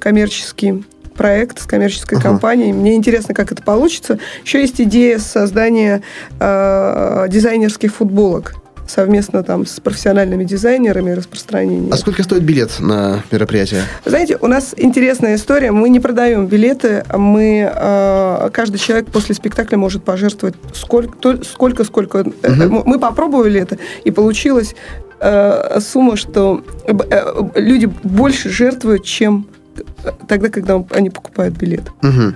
коммерческий 0.00 0.84
проект 1.14 1.60
с 1.60 1.66
коммерческой 1.66 2.18
uh-huh. 2.18 2.22
компанией. 2.22 2.72
Мне 2.72 2.94
интересно, 2.94 3.34
как 3.34 3.50
это 3.50 3.62
получится. 3.62 4.18
Еще 4.44 4.60
есть 4.60 4.80
идея 4.80 5.18
создания 5.18 6.02
э, 6.38 7.26
дизайнерских 7.28 7.94
футболок 7.94 8.54
совместно 8.86 9.42
там 9.42 9.66
с 9.66 9.80
профессиональными 9.80 10.44
дизайнерами 10.44 11.10
распространения. 11.10 11.92
А 11.92 11.96
сколько 11.96 12.22
стоит 12.22 12.42
билет 12.42 12.78
на 12.80 13.22
мероприятие? 13.30 13.82
Знаете, 14.04 14.38
у 14.40 14.46
нас 14.46 14.74
интересная 14.76 15.36
история. 15.36 15.72
Мы 15.72 15.88
не 15.88 16.00
продаем 16.00 16.46
билеты, 16.46 17.04
мы 17.14 17.70
э, 17.72 18.50
каждый 18.52 18.78
человек 18.78 19.08
после 19.08 19.34
спектакля 19.34 19.76
может 19.76 20.04
пожертвовать 20.04 20.54
сколько, 20.74 21.16
то, 21.18 21.42
сколько, 21.44 21.84
сколько. 21.84 22.16
Угу. 22.18 22.82
Мы 22.84 22.98
попробовали 22.98 23.60
это 23.60 23.78
и 24.04 24.10
получилась 24.10 24.74
э, 25.20 25.80
сумма, 25.80 26.16
что 26.16 26.64
э, 26.86 27.50
люди 27.54 27.86
больше 28.02 28.50
жертвуют, 28.50 29.04
чем 29.04 29.48
тогда, 30.28 30.48
когда 30.48 30.82
они 30.90 31.10
покупают 31.10 31.56
билет. 31.56 31.90
Угу. 32.02 32.34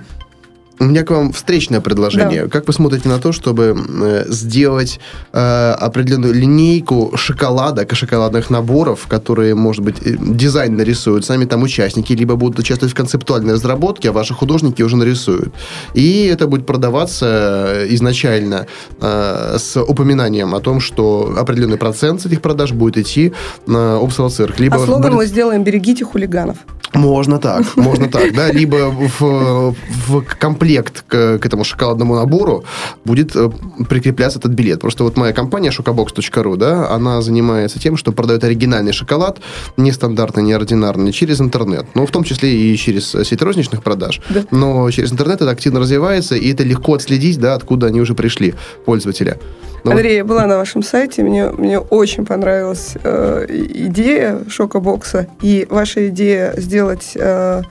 У 0.81 0.85
меня 0.85 1.03
к 1.03 1.11
вам 1.11 1.31
встречное 1.31 1.79
предложение. 1.79 2.43
Да. 2.45 2.49
Как 2.49 2.65
вы 2.65 2.73
смотрите 2.73 3.07
на 3.07 3.19
то, 3.19 3.31
чтобы 3.31 3.77
э, 3.77 4.25
сделать 4.29 4.99
э, 5.31 5.75
определенную 5.79 6.33
линейку 6.33 7.11
шоколадок 7.15 7.91
и 7.91 7.95
шоколадных 7.95 8.49
наборов, 8.49 9.05
которые, 9.07 9.53
может 9.53 9.83
быть, 9.83 9.97
э, 10.03 10.15
дизайн 10.19 10.75
нарисуют 10.75 11.23
сами 11.23 11.45
там 11.45 11.61
участники, 11.61 12.13
либо 12.13 12.35
будут 12.35 12.57
участвовать 12.57 12.93
в 12.93 12.97
концептуальной 12.97 13.53
разработке, 13.53 14.09
а 14.09 14.11
ваши 14.11 14.33
художники 14.33 14.81
уже 14.81 14.97
нарисуют. 14.97 15.53
И 15.93 16.25
это 16.25 16.47
будет 16.47 16.65
продаваться 16.65 17.27
э, 17.27 17.87
изначально 17.93 18.65
э, 18.99 19.57
с 19.59 19.79
упоминанием 19.79 20.55
о 20.55 20.61
том, 20.61 20.79
что 20.79 21.35
определенный 21.37 21.77
процент 21.77 22.21
с 22.21 22.25
этих 22.25 22.41
продаж 22.41 22.71
будет 22.71 22.97
идти 22.97 23.33
на 23.67 23.97
обсалцирк. 23.97 24.59
Либо 24.59 24.77
а 24.77 24.79
слоган 24.79 25.11
будет... 25.11 25.13
мы 25.13 25.25
сделаем 25.27 25.63
«Берегите 25.63 26.05
хулиганов». 26.05 26.57
Можно 26.93 27.37
так, 27.37 27.77
можно 27.77 28.09
так, 28.09 28.33
да, 28.33 28.51
либо 28.51 28.91
в, 29.19 29.75
в 30.07 30.21
комплект 30.37 30.70
к, 30.79 31.37
к 31.37 31.45
этому 31.45 31.63
шоколадному 31.63 32.15
набору 32.15 32.63
будет 33.05 33.35
э, 33.35 33.49
прикрепляться 33.89 34.39
этот 34.39 34.51
билет. 34.51 34.81
Просто 34.81 35.03
вот 35.03 35.17
моя 35.17 35.33
компания 35.33 35.69
shokabox.ru, 35.69 36.57
да, 36.57 36.89
она 36.89 37.21
занимается 37.21 37.79
тем, 37.79 37.97
что 37.97 38.11
продает 38.11 38.43
оригинальный 38.43 38.93
шоколад, 38.93 39.39
нестандартный, 39.77 40.43
неординарный, 40.43 41.11
через 41.11 41.41
интернет, 41.41 41.85
ну, 41.93 42.05
в 42.05 42.11
том 42.11 42.23
числе 42.23 42.55
и 42.55 42.77
через 42.77 43.11
сеть 43.11 43.41
розничных 43.41 43.83
продаж. 43.83 44.21
Да. 44.29 44.45
Но 44.51 44.89
через 44.91 45.11
интернет 45.11 45.41
это 45.41 45.51
активно 45.51 45.79
развивается, 45.79 46.35
и 46.35 46.51
это 46.51 46.63
легко 46.63 46.93
отследить, 46.93 47.39
да, 47.39 47.55
откуда 47.55 47.87
они 47.87 48.01
уже 48.01 48.15
пришли, 48.15 48.55
пользователи. 48.85 49.37
Но... 49.83 49.91
Ну 49.91 49.97
Андрей, 49.97 50.17
я 50.17 50.25
была 50.25 50.45
на 50.45 50.57
вашем 50.57 50.83
сайте, 50.83 51.23
мне, 51.23 51.49
мне 51.49 51.79
очень 51.79 52.25
понравилась 52.25 52.93
э, 53.03 53.45
идея 53.49 54.41
шокобокса, 54.47 55.27
и 55.41 55.65
ваша 55.69 56.07
идея 56.09 56.53
сделать 56.57 57.13
э, 57.15 57.63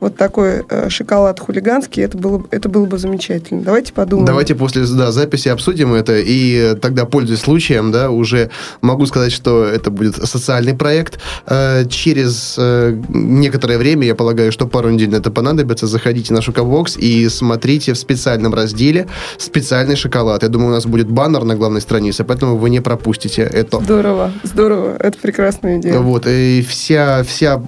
вот 0.00 0.16
такой 0.16 0.64
э, 0.68 0.88
шоколад 0.88 1.40
хулиганский, 1.40 2.02
это 2.02 2.18
было, 2.18 2.44
это 2.50 2.68
было 2.68 2.86
бы 2.86 2.98
замечательно. 2.98 3.62
Давайте 3.62 3.92
подумаем. 3.92 4.26
Давайте 4.26 4.54
после 4.54 4.84
да, 4.86 5.10
записи 5.10 5.48
обсудим 5.48 5.94
это, 5.94 6.16
и 6.18 6.76
тогда, 6.80 7.04
пользуясь 7.04 7.40
случаем, 7.40 7.92
да, 7.92 8.10
уже 8.10 8.50
могу 8.82 9.06
сказать, 9.06 9.32
что 9.32 9.64
это 9.64 9.90
будет 9.90 10.16
социальный 10.16 10.74
проект. 10.74 11.18
Э, 11.46 11.84
через 11.88 12.56
э, 12.58 12.96
некоторое 13.08 13.78
время, 13.78 14.06
я 14.06 14.14
полагаю, 14.14 14.52
что 14.52 14.66
пару 14.66 14.90
недель 14.90 15.10
на 15.10 15.16
это 15.16 15.30
понадобится, 15.30 15.86
заходите 15.86 16.34
на 16.34 16.42
Шокобокс 16.42 16.96
и 16.96 17.28
смотрите 17.28 17.92
в 17.92 17.98
специальном 17.98 18.54
разделе 18.54 19.06
специальный 19.38 19.96
шоколад. 19.96 20.42
Я 20.42 20.48
думаю, 20.48 20.70
у 20.70 20.74
нас 20.74 20.86
будет 20.86 21.08
баннер 21.08 21.44
на 21.44 21.54
главной 21.54 21.80
странице, 21.80 22.24
поэтому 22.24 22.56
вы 22.56 22.70
не 22.70 22.80
пропустите 22.80 23.42
это. 23.42 23.80
Здорово, 23.80 24.32
здорово, 24.42 24.96
это 24.98 25.18
прекрасная 25.18 25.78
идея. 25.78 25.98
Вот, 25.98 26.26
и 26.26 26.64
вся, 26.68 27.22
вся 27.24 27.62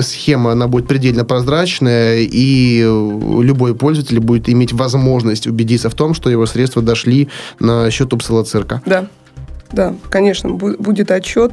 схема, 0.00 0.52
она 0.52 0.68
будет 0.68 0.86
предельно 0.86 1.24
прозрачной, 1.24 1.39
прозрачное, 1.40 2.18
и 2.20 2.80
любой 2.82 3.74
пользователь 3.74 4.20
будет 4.20 4.48
иметь 4.48 4.72
возможность 4.72 5.46
убедиться 5.46 5.88
в 5.88 5.94
том, 5.94 6.14
что 6.14 6.30
его 6.30 6.46
средства 6.46 6.82
дошли 6.82 7.28
на 7.58 7.90
счет 7.90 8.12
Упсала 8.12 8.44
цирка. 8.44 8.82
Да, 8.86 9.06
да, 9.72 9.94
конечно, 10.10 10.50
будет 10.50 11.10
отчет 11.10 11.52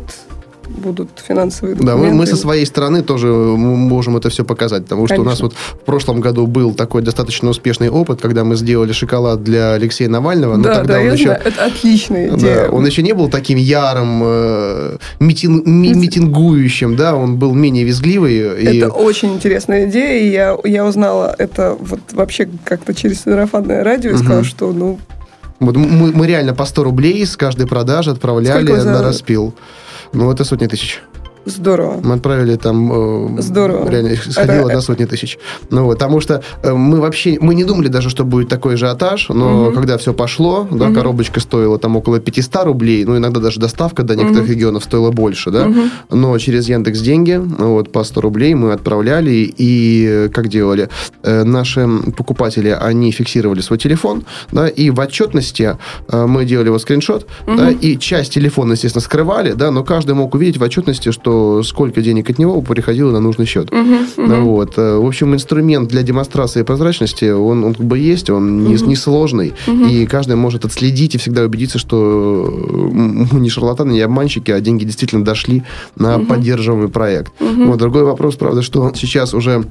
будут 0.68 1.10
финансовые 1.16 1.76
документы. 1.76 2.02
Да, 2.02 2.10
мы, 2.10 2.14
мы 2.14 2.26
со 2.28 2.36
своей 2.36 2.66
стороны 2.66 3.02
тоже 3.02 3.28
можем 3.28 4.18
это 4.18 4.30
все 4.30 4.44
показать, 4.44 4.84
потому 4.84 5.06
Конечно. 5.06 5.16
что 5.16 5.22
у 5.22 5.26
нас 5.26 5.42
вот 5.42 5.54
в 5.54 5.86
прошлом 5.86 6.20
году 6.20 6.48
был 6.48 6.74
такой 6.74 7.02
достаточно 7.02 7.50
успешный 7.50 7.90
опыт, 7.90 8.22
когда 8.22 8.44
мы 8.44 8.56
сделали 8.56 8.92
шоколад 8.92 9.44
для 9.44 9.74
Алексея 9.74 10.10
Навального. 10.10 10.58
Да, 10.58 10.76
тогда 10.76 10.96
да, 10.96 11.00
он 11.00 11.06
я 11.06 11.14
еще, 11.14 11.24
знаю, 11.26 11.42
это 11.44 11.66
отличная 11.66 12.36
идея. 12.36 12.68
Да, 12.68 12.70
он 12.72 12.86
еще 12.86 13.02
не 13.02 13.14
был 13.14 13.30
таким 13.30 13.58
ярым 13.58 14.22
э, 14.24 14.98
митин, 15.20 15.64
ми, 15.66 15.94
митингующим, 15.94 16.96
да, 16.96 17.16
он 17.16 17.38
был 17.38 17.54
менее 17.54 17.84
визгливый. 17.84 18.38
Это 18.38 18.70
и... 18.70 18.84
очень 18.84 19.34
интересная 19.34 19.90
идея, 19.90 20.20
и 20.20 20.30
я, 20.30 20.58
я 20.64 20.86
узнала 20.86 21.34
это 21.38 21.78
вот 21.80 22.00
вообще 22.12 22.50
как-то 22.64 22.94
через 22.94 23.22
сарафанное 23.22 23.84
радио 23.84 24.12
и 24.12 24.14
угу. 24.14 24.24
сказала, 24.24 24.44
что 24.44 24.72
ну 24.72 25.00
вот 25.60 25.76
мы, 25.76 26.12
мы 26.12 26.28
реально 26.28 26.54
по 26.54 26.66
100 26.66 26.84
рублей 26.84 27.26
с 27.26 27.36
каждой 27.36 27.68
продажи 27.68 28.12
отправляли 28.12 28.72
на 28.72 29.02
распил. 29.02 29.56
Ну, 30.14 30.32
это 30.32 30.44
сотни 30.44 30.68
тысяч. 30.68 31.02
Здорово. 31.48 32.02
Мы 32.04 32.16
отправили 32.16 32.56
там... 32.56 33.38
Э, 33.38 33.42
Здорово. 33.42 33.90
Реально, 33.90 34.16
сходило 34.16 34.68
Это... 34.68 34.76
на 34.76 34.82
сотни 34.82 35.06
тысяч. 35.06 35.38
Ну 35.70 35.86
вот, 35.86 35.94
потому 36.00 36.20
что 36.20 36.44
э, 36.64 36.74
мы 36.74 37.00
вообще... 37.00 37.38
Мы 37.40 37.56
не 37.56 37.64
думали 37.64 37.88
даже, 37.88 38.10
что 38.10 38.26
будет 38.26 38.50
такой 38.50 38.76
же 38.76 38.88
ажиотаж, 38.88 39.30
но 39.30 39.68
угу. 39.68 39.72
когда 39.72 39.98
все 39.98 40.14
пошло, 40.14 40.68
да, 40.72 40.86
угу. 40.86 40.96
коробочка 40.96 41.40
стоила 41.40 41.78
там 41.78 41.96
около 41.96 42.20
500 42.20 42.66
рублей, 42.66 43.06
ну, 43.06 43.18
иногда 43.18 43.40
даже 43.40 43.60
доставка 43.60 44.04
до 44.04 44.16
некоторых 44.16 44.44
угу. 44.44 44.52
регионов 44.52 44.84
стоила 44.84 45.12
больше, 45.12 45.52
да, 45.52 45.68
угу. 45.68 45.80
но 46.12 46.38
через 46.38 46.70
Яндекс 46.70 47.00
Деньги, 47.00 47.36
вот, 47.38 47.92
по 47.92 48.04
100 48.04 48.22
рублей 48.22 48.54
мы 48.54 48.74
отправляли, 48.74 49.54
и 49.58 50.30
как 50.34 50.48
делали? 50.48 50.90
Э, 51.24 51.44
наши 51.44 51.88
покупатели, 52.16 52.70
они 52.70 53.12
фиксировали 53.12 53.62
свой 53.62 53.80
телефон, 53.80 54.24
да, 54.52 54.68
и 54.68 54.90
в 54.90 55.00
отчетности 55.00 55.78
э, 56.10 56.26
мы 56.26 56.46
делали 56.46 56.70
вот 56.70 56.82
скриншот, 56.82 57.28
угу. 57.46 57.58
да, 57.58 57.72
и 57.72 57.98
часть 57.98 58.34
телефона, 58.34 58.74
естественно, 58.74 59.02
скрывали, 59.02 59.54
да, 59.54 59.72
но 59.72 59.84
каждый 59.84 60.16
мог 60.16 60.34
увидеть 60.34 60.58
в 60.58 60.64
отчетности, 60.64 61.12
что 61.12 61.37
сколько 61.64 62.02
денег 62.02 62.30
от 62.30 62.40
него 62.40 62.62
приходило 62.62 63.12
на 63.12 63.20
нужный 63.20 63.46
счет. 63.46 63.72
Угу, 63.72 64.24
угу. 64.24 64.36
Вот. 64.42 64.78
Э, 64.78 64.98
в 64.98 65.06
общем, 65.06 65.34
инструмент 65.34 65.90
для 65.90 66.04
демонстрации 66.04 66.64
прозрачности, 66.64 67.32
он, 67.32 67.64
он 67.64 67.74
как 67.74 67.86
бы 67.86 67.98
есть, 67.98 68.30
он 68.30 68.62
угу. 68.62 68.70
не, 68.70 68.82
не 68.82 68.96
сложный, 68.96 69.54
угу. 69.68 69.86
и 69.86 70.06
каждый 70.06 70.36
может 70.36 70.66
отследить 70.66 71.16
и 71.16 71.18
всегда 71.18 71.44
убедиться, 71.44 71.80
что 71.80 72.54
мы 72.92 73.40
не 73.40 73.50
шарлатаны, 73.50 73.92
не 73.92 74.02
обманщики, 74.02 74.52
а 74.52 74.60
деньги 74.60 74.86
действительно 74.86 75.24
дошли 75.24 75.64
на 75.96 76.18
угу. 76.18 76.26
поддерживаемый 76.26 76.90
проект. 76.90 77.32
Угу. 77.40 77.66
Вот. 77.66 77.80
Другой 77.80 78.04
вопрос, 78.04 78.36
правда, 78.36 78.62
что 78.62 78.92
сейчас 78.96 79.34
уже 79.34 79.66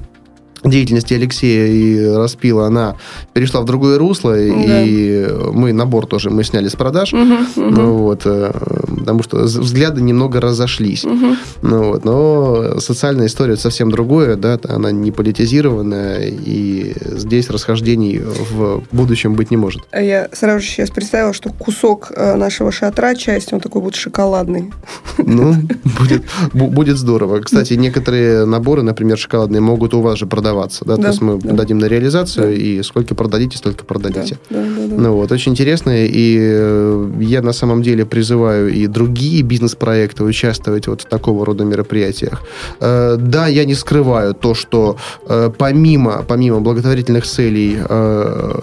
деятельности 0.63 1.13
Алексея 1.13 1.67
и 1.67 2.15
Распила, 2.15 2.67
она 2.67 2.95
перешла 3.33 3.61
в 3.61 3.65
другое 3.65 3.97
русло, 3.97 4.33
да. 4.33 4.83
и 4.83 5.27
мы 5.51 5.73
набор 5.73 6.05
тоже 6.05 6.29
мы 6.29 6.43
сняли 6.43 6.67
с 6.67 6.75
продаж, 6.75 7.13
угу, 7.13 7.33
угу. 7.55 7.81
вот, 7.81 8.21
э, 8.25 8.51
потому 8.97 9.23
что 9.23 9.37
взгляды 9.37 10.01
немного 10.01 10.41
разошлись. 10.41 11.05
Угу. 11.05 11.35
Ну, 11.61 11.83
вот, 11.91 12.05
но 12.05 12.79
социальная 12.79 13.27
история 13.27 13.57
совсем 13.57 13.91
другое, 13.91 14.35
да, 14.35 14.59
она 14.67 14.91
не 14.91 15.11
политизированная, 15.11 16.27
и 16.27 16.93
здесь 17.01 17.49
расхождений 17.49 18.19
в 18.19 18.83
будущем 18.91 19.35
быть 19.35 19.51
не 19.51 19.57
может. 19.57 19.81
Я 19.93 20.29
сразу 20.33 20.59
же 20.59 20.67
сейчас 20.67 20.89
представила, 20.89 21.33
что 21.33 21.49
кусок 21.49 22.11
э, 22.15 22.35
нашего 22.35 22.71
шатра, 22.71 23.15
часть, 23.15 23.53
он 23.53 23.59
такой 23.59 23.81
будет 23.81 23.95
шоколадный. 23.95 24.71
Ну, 25.17 25.55
будет, 25.99 26.23
будет 26.53 26.97
здорово. 26.97 27.39
Кстати, 27.41 27.73
некоторые 27.73 28.45
наборы, 28.45 28.81
например, 28.81 29.17
шоколадные, 29.17 29.61
могут 29.61 29.93
у 29.93 30.01
вас 30.01 30.19
же 30.19 30.25
продаваться 30.25 30.56
продаваться. 30.57 30.85
Да? 30.85 30.95
Да, 30.95 31.01
То 31.03 31.07
есть 31.09 31.21
мы 31.21 31.39
да. 31.39 31.53
дадим 31.53 31.77
на 31.77 31.85
реализацию, 31.85 32.47
да. 32.47 32.53
и 32.53 32.83
сколько 32.83 33.15
продадите, 33.15 33.57
столько 33.57 33.85
продадите. 33.85 34.37
Да, 34.49 34.61
да, 34.61 34.69
да, 34.69 34.87
да. 34.87 34.95
Ну, 35.01 35.13
вот, 35.13 35.31
очень 35.31 35.51
интересно, 35.51 36.05
и 36.05 36.37
э, 36.39 37.11
я 37.19 37.41
на 37.41 37.53
самом 37.53 37.81
деле 37.81 38.05
призываю 38.05 38.73
и 38.73 38.87
другие 38.87 39.41
бизнес-проекты 39.43 40.23
участвовать 40.23 40.87
вот 40.87 41.01
в 41.01 41.05
такого 41.05 41.45
рода 41.45 41.63
мероприятиях. 41.63 42.41
Э, 42.79 43.17
да, 43.19 43.47
я 43.47 43.65
не 43.65 43.75
скрываю 43.75 44.33
то, 44.33 44.53
что 44.55 44.97
э, 45.27 45.51
помимо, 45.57 46.23
помимо 46.27 46.59
благотворительных 46.59 47.25
целей 47.25 47.77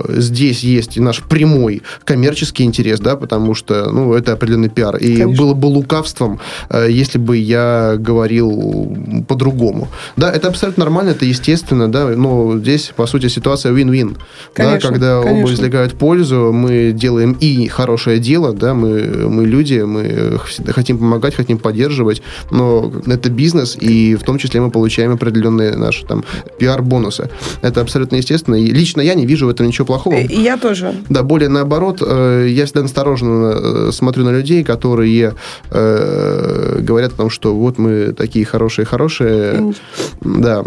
здесь 0.09 0.65
есть 0.65 0.97
и 0.97 1.01
наш 1.01 1.23
прямой 1.23 1.83
коммерческий 2.05 2.65
интерес, 2.65 3.01
да, 3.01 3.17
потому 3.17 3.55
что, 3.55 3.91
ну, 3.91 4.15
это 4.15 4.33
определенный 4.33 4.69
пиар. 4.69 4.97
И 4.97 5.17
Конечно. 5.17 5.45
было 5.45 5.55
бы 5.55 5.67
лукавством, 5.67 6.41
если 6.89 7.19
бы 7.19 7.37
я 7.37 7.97
говорил 7.99 8.97
по-другому. 9.29 9.89
Да, 10.17 10.31
это 10.31 10.49
абсолютно 10.49 10.85
нормально, 10.85 11.11
это 11.11 11.25
естественно, 11.25 11.74
естественно, 11.75 11.91
да, 11.91 12.17
но 12.17 12.59
здесь, 12.59 12.93
по 12.97 13.07
сути, 13.07 13.29
ситуация 13.29 13.73
win-win. 13.73 14.17
Да, 14.57 14.79
когда 14.79 15.23
конечно. 15.23 15.45
оба 15.45 15.53
извлекают 15.53 15.95
пользу, 15.95 16.53
мы 16.53 16.93
делаем 16.93 17.37
и 17.41 17.69
хорошее 17.69 18.19
дело, 18.19 18.53
да, 18.53 18.75
мы, 18.75 19.29
мы 19.29 19.47
люди, 19.47 19.81
мы 19.81 20.39
хотим 20.69 20.99
помогать, 20.99 21.35
хотим 21.35 21.59
поддерживать, 21.59 22.23
но 22.51 22.93
это 23.07 23.31
бизнес, 23.31 23.77
и 23.81 24.15
в 24.15 24.23
том 24.23 24.39
числе 24.39 24.61
мы 24.61 24.71
получаем 24.71 25.13
определенные 25.13 25.77
наши 25.77 26.07
там 26.07 26.25
пиар-бонусы. 26.59 27.29
Это 27.63 27.81
абсолютно 27.81 28.17
естественно. 28.17 28.57
И 28.57 28.67
лично 28.67 29.01
я 29.01 29.15
не 29.15 29.27
вижу 29.27 29.47
в 29.47 29.51
этом 29.51 29.67
ничего 29.67 29.87
плохого. 29.87 30.15
И 30.15 30.41
я 30.41 30.57
тоже. 30.57 30.95
Да, 31.09 31.23
более 31.23 31.49
наоборот, 31.49 32.03
э, 32.07 32.47
я 32.51 32.65
всегда 32.65 32.85
осторожно 32.85 33.53
э, 33.55 33.91
смотрю 33.93 34.25
на 34.25 34.31
людей, 34.31 34.65
которые 34.65 35.35
э, 35.71 36.79
говорят 36.81 37.13
о 37.13 37.17
том, 37.17 37.31
что 37.31 37.55
вот 37.55 37.79
мы 37.79 38.13
такие 38.13 38.45
хорошие-хорошие. 38.45 39.75
Да, 40.21 40.63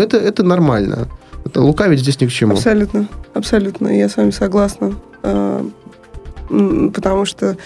это, 0.00 0.16
это 0.16 0.42
нормально. 0.50 1.08
Это 1.44 1.62
лукавить 1.62 2.00
здесь 2.00 2.20
ни 2.20 2.26
к 2.26 2.30
чему. 2.30 2.52
Абсолютно, 2.52 3.08
абсолютно. 3.32 3.88
Я 3.88 4.08
с 4.08 4.16
вами 4.16 4.30
согласна. 4.30 4.94
А, 5.22 5.64
потому 6.94 7.24
что 7.24 7.56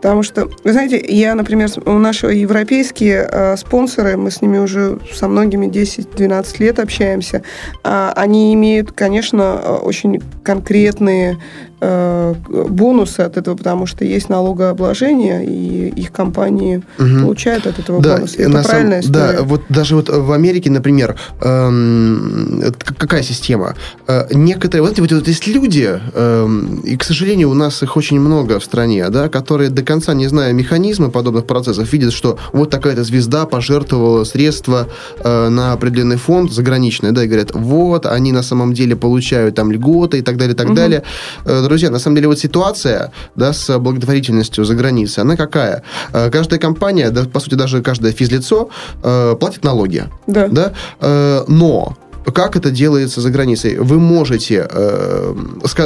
Потому 0.00 0.22
что, 0.22 0.48
вы 0.62 0.72
знаете, 0.72 1.04
я, 1.08 1.34
например, 1.34 1.68
у 1.84 1.98
наши 1.98 2.28
европейские 2.28 3.28
э, 3.28 3.56
спонсоры, 3.56 4.16
мы 4.16 4.30
с 4.30 4.40
ними 4.40 4.58
уже 4.58 5.00
со 5.12 5.26
многими 5.26 5.66
10-12 5.66 6.62
лет 6.62 6.78
общаемся, 6.78 7.42
э, 7.82 8.12
они 8.14 8.54
имеют, 8.54 8.92
конечно, 8.92 9.56
очень 9.82 10.22
конкретные 10.44 11.38
бонусы 11.80 13.20
от 13.20 13.36
этого, 13.36 13.56
потому 13.56 13.86
что 13.86 14.04
есть 14.04 14.28
налогообложение, 14.28 15.44
и 15.44 15.88
их 15.88 16.12
компании 16.12 16.82
угу. 16.98 17.20
получают 17.20 17.66
от 17.66 17.78
этого 17.78 18.02
да, 18.02 18.16
бонусы. 18.16 18.42
Это 18.42 18.62
правильная 18.62 19.02
самом, 19.02 19.16
история. 19.16 19.38
Да, 19.38 19.42
вот 19.44 19.62
даже 19.68 19.94
вот 19.94 20.08
в 20.08 20.32
Америке, 20.32 20.70
например, 20.70 21.16
эм, 21.40 22.62
какая 22.98 23.22
система? 23.22 23.74
Э, 24.06 24.26
некоторые, 24.32 24.86
вот, 24.86 24.98
вот, 24.98 25.12
вот 25.12 25.28
есть 25.28 25.46
люди, 25.46 26.00
эм, 26.14 26.80
и, 26.80 26.96
к 26.96 27.04
сожалению, 27.04 27.50
у 27.50 27.54
нас 27.54 27.82
их 27.82 27.96
очень 27.96 28.20
много 28.20 28.58
в 28.58 28.64
стране, 28.64 29.08
да, 29.10 29.28
которые 29.28 29.70
до 29.70 29.82
конца, 29.82 30.14
не 30.14 30.26
зная 30.26 30.52
механизма 30.52 31.10
подобных 31.10 31.46
процессов, 31.46 31.92
видят, 31.92 32.12
что 32.12 32.38
вот 32.52 32.70
такая-то 32.70 33.04
звезда 33.04 33.46
пожертвовала 33.46 34.24
средства 34.24 34.88
э, 35.20 35.48
на 35.48 35.72
определенный 35.72 36.16
фонд 36.16 36.52
заграничный, 36.52 37.12
да, 37.12 37.24
и 37.24 37.26
говорят, 37.26 37.50
вот, 37.54 38.06
они 38.06 38.32
на 38.32 38.42
самом 38.42 38.72
деле 38.72 38.96
получают 38.96 39.54
там 39.54 39.70
льготы 39.70 40.18
и 40.18 40.22
так 40.22 40.36
далее, 40.36 40.54
и 40.54 40.56
так 40.56 40.68
угу. 40.68 40.74
далее 40.74 41.02
э, 41.44 41.67
друзья, 41.68 41.90
на 41.90 41.98
самом 41.98 42.16
деле 42.16 42.28
вот 42.28 42.38
ситуация 42.38 43.12
да, 43.36 43.52
с 43.52 43.78
благотворительностью 43.78 44.64
за 44.64 44.74
границей, 44.74 45.22
она 45.22 45.36
какая? 45.36 45.82
Э, 46.12 46.30
каждая 46.30 46.60
компания, 46.60 47.10
да, 47.10 47.24
по 47.24 47.40
сути, 47.40 47.54
даже 47.54 47.82
каждое 47.82 48.12
физлицо 48.12 48.70
э, 49.02 49.36
платит 49.38 49.64
налоги. 49.64 50.04
Да. 50.26 50.48
да? 50.48 50.72
Э, 51.00 51.44
но 51.48 51.96
как 52.32 52.56
это 52.56 52.70
делается 52.70 53.20
за 53.20 53.30
границей? 53.30 53.78
Вы 53.78 53.98
можете, 53.98 54.66
э, 54.70 55.34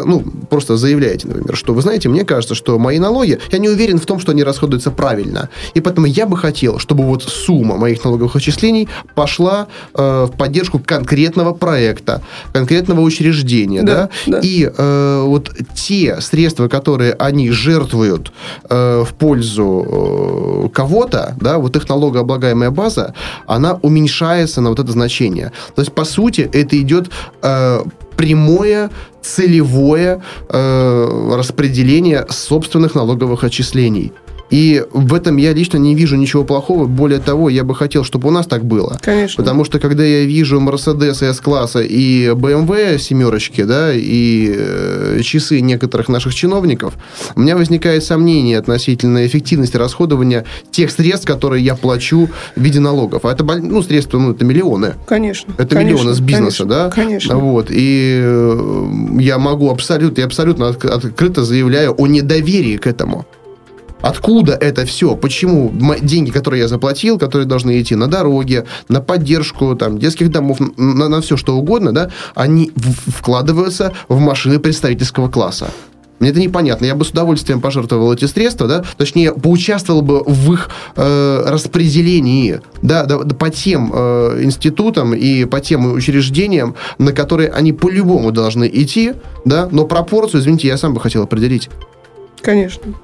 ну, 0.05 0.24
просто 0.53 0.76
заявляете, 0.76 1.28
например, 1.28 1.57
что, 1.57 1.72
вы 1.72 1.80
знаете, 1.80 2.11
мне 2.11 2.26
кажется, 2.26 2.55
что 2.55 2.78
мои 2.78 2.98
налоги, 2.98 3.38
я 3.50 3.59
не 3.59 3.70
уверен 3.70 3.98
в 3.98 4.05
том, 4.05 4.20
что 4.20 4.32
они 4.32 4.44
расходуются 4.44 4.90
правильно. 4.90 5.48
И 5.72 5.80
поэтому 5.80 6.07
я 6.07 6.26
бы 6.26 6.36
хотел, 6.36 6.78
чтобы 6.78 7.05
вот 7.05 7.22
сумма 7.22 7.78
моих 7.78 8.05
налоговых 8.05 8.36
отчислений 8.36 8.86
пошла 9.14 9.68
э, 9.94 10.26
в 10.26 10.36
поддержку 10.36 10.78
конкретного 10.78 11.55
проекта, 11.55 12.20
конкретного 12.53 13.00
учреждения, 13.00 13.82
да? 13.82 13.94
да? 13.94 14.11
да. 14.26 14.40
И 14.42 14.70
э, 14.76 15.22
вот 15.26 15.50
те 15.74 16.20
средства, 16.20 16.68
которые 16.68 17.14
они 17.14 17.50
жертвуют 17.50 18.30
э, 18.68 19.05
в 19.09 19.14
пользу 19.14 19.86
э, 19.88 20.68
кого-то, 20.68 21.34
да, 21.40 21.57
вот 21.57 21.76
их 21.76 21.88
налогооблагаемая 21.88 22.70
база, 22.70 23.14
она 23.46 23.78
уменьшается 23.80 24.61
на 24.61 24.68
вот 24.68 24.80
это 24.80 24.92
значение. 24.92 25.50
То 25.74 25.80
есть, 25.80 25.94
по 25.94 26.05
сути, 26.05 26.50
это 26.53 26.78
идет 26.78 27.09
э, 27.40 27.84
прямое 28.17 28.91
целевое 29.23 30.23
э, 30.49 31.35
распределение 31.37 32.27
собственных 32.29 32.95
налоговых 32.95 33.45
отчислений. 33.45 34.13
И 34.53 34.84
в 34.92 35.14
этом 35.14 35.38
я 35.38 35.55
лично 35.55 35.78
не 35.78 35.94
вижу 35.94 36.16
ничего 36.16 36.44
плохого. 36.44 36.84
Более 36.84 37.20
того, 37.20 37.48
я 37.48 37.64
бы 37.64 37.74
хотел, 37.74 38.05
чтобы 38.05 38.28
у 38.28 38.30
нас 38.30 38.46
так 38.46 38.64
было. 38.66 38.98
Конечно. 39.00 39.42
Потому 39.42 39.64
что, 39.64 39.78
когда 39.80 40.05
я 40.05 40.24
вижу 40.24 40.61
Mercedes 40.61 41.24
S-класса 41.24 41.80
и 41.80 42.28
BMW 42.28 42.98
семерочки, 42.98 43.62
да, 43.62 43.92
и 43.94 44.53
э, 44.55 45.20
часы 45.22 45.61
некоторых 45.61 46.11
наших 46.11 46.34
чиновников, 46.34 46.94
у 47.34 47.40
меня 47.40 47.57
возникает 47.57 48.05
сомнение 48.05 48.59
относительно 48.59 49.26
эффективности 49.26 49.78
расходования 49.78 50.44
тех 50.70 50.90
средств, 50.90 51.26
которые 51.26 51.64
я 51.64 51.74
плачу 51.74 52.28
в 52.55 52.61
виде 52.61 52.78
налогов. 52.78 53.24
А 53.24 53.32
это, 53.32 53.44
ну, 53.44 53.82
средства, 53.82 54.18
ну, 54.18 54.32
это 54.32 54.44
миллионы. 54.44 54.96
Конечно. 55.07 55.55
Это 55.57 55.76
конечно, 55.76 55.96
миллионы 55.96 56.14
с 56.14 56.20
бизнеса, 56.20 56.64
конечно, 56.64 56.66
да? 56.66 56.90
Конечно. 56.90 57.36
Вот. 57.36 57.68
И 57.70 58.20
э, 58.22 58.84
я 59.18 59.38
могу 59.38 59.70
абсолютно, 59.70 60.20
я 60.20 60.26
абсолютно 60.26 60.68
открыто 60.68 61.42
заявляю 61.42 61.94
о 61.96 62.07
недоверии 62.07 62.76
к 62.76 62.86
этому. 62.86 63.24
Откуда 64.03 64.53
это 64.55 64.84
все? 64.84 65.16
Почему 65.16 65.72
деньги, 66.00 66.30
которые 66.30 66.62
я 66.62 66.68
заплатил, 66.68 67.18
которые 67.18 67.46
должны 67.46 67.80
идти 67.80 67.94
на 67.94 68.09
дороги, 68.09 68.64
на 68.88 69.00
поддержку 69.00 69.74
там, 69.76 69.98
детских 69.98 70.30
домов, 70.30 70.59
на, 70.76 71.09
на 71.09 71.20
все 71.20 71.36
что 71.36 71.57
угодно, 71.57 71.92
да, 71.92 72.11
они 72.34 72.72
вкладываются 72.76 73.92
в 74.09 74.18
машины 74.18 74.59
представительского 74.59 75.28
класса? 75.28 75.68
Мне 76.22 76.30
это 76.30 76.38
непонятно. 76.38 76.84
Я 76.84 76.94
бы 76.94 77.05
с 77.05 77.11
удовольствием 77.11 77.61
пожертвовал 77.61 78.12
эти 78.12 78.26
средства, 78.26 78.68
да, 78.68 78.84
точнее, 78.96 79.32
поучаствовал 79.32 80.03
бы 80.03 80.22
в 80.24 80.53
их 80.53 80.70
э, 80.94 81.44
распределении, 81.46 82.61
да, 82.80 83.07
да, 83.07 83.18
по 83.18 83.50
тем 83.50 83.90
э, 83.92 84.38
институтам 84.44 85.14
и 85.14 85.46
по 85.46 85.61
тем 85.61 85.92
учреждениям, 85.92 86.76
на 86.98 87.11
которые 87.11 87.50
они 87.50 87.72
по-любому 87.72 88.30
должны 88.30 88.70
идти, 88.72 89.14
да, 89.44 89.68
но 89.72 89.84
пропорцию, 89.84 90.42
извините, 90.42 90.68
я 90.68 90.76
сам 90.76 90.94
бы 90.94 91.00
хотел 91.00 91.24
определить. 91.24 91.70
Конечно. 92.40 92.94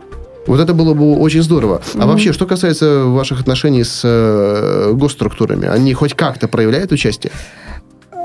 Вот 0.49 0.61
это 0.61 0.72
было 0.72 0.94
бы 0.94 1.16
очень 1.18 1.42
здорово. 1.42 1.82
А 1.94 2.07
вообще, 2.07 2.32
что 2.32 2.46
касается 2.46 3.05
ваших 3.05 3.40
отношений 3.40 3.84
с 3.84 4.01
э, 4.03 4.92
госструктурами, 4.94 5.68
они 5.68 5.92
хоть 5.92 6.14
как-то 6.14 6.49
проявляют 6.49 6.90
участие? 6.90 7.32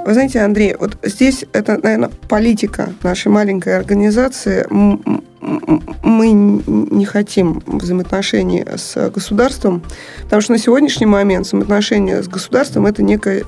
Вы 0.06 0.14
знаете, 0.14 0.40
Андрей, 0.40 0.76
вот 0.80 0.98
здесь 1.04 1.46
это, 1.52 1.80
наверное, 1.84 2.12
политика 2.30 2.94
нашей 3.04 3.28
маленькой 3.28 3.78
организации. 3.78 4.66
Мы 4.70 6.32
не 6.32 7.06
хотим 7.06 7.62
взаимоотношений 7.66 8.66
с 8.74 9.10
государством, 9.10 9.84
потому 10.24 10.42
что 10.42 10.54
на 10.54 10.60
сегодняшний 10.60 11.06
момент 11.06 11.46
взаимоотношения 11.48 12.24
с 12.24 12.30
государством 12.30 12.86
это 12.86 13.04
некое... 13.04 13.44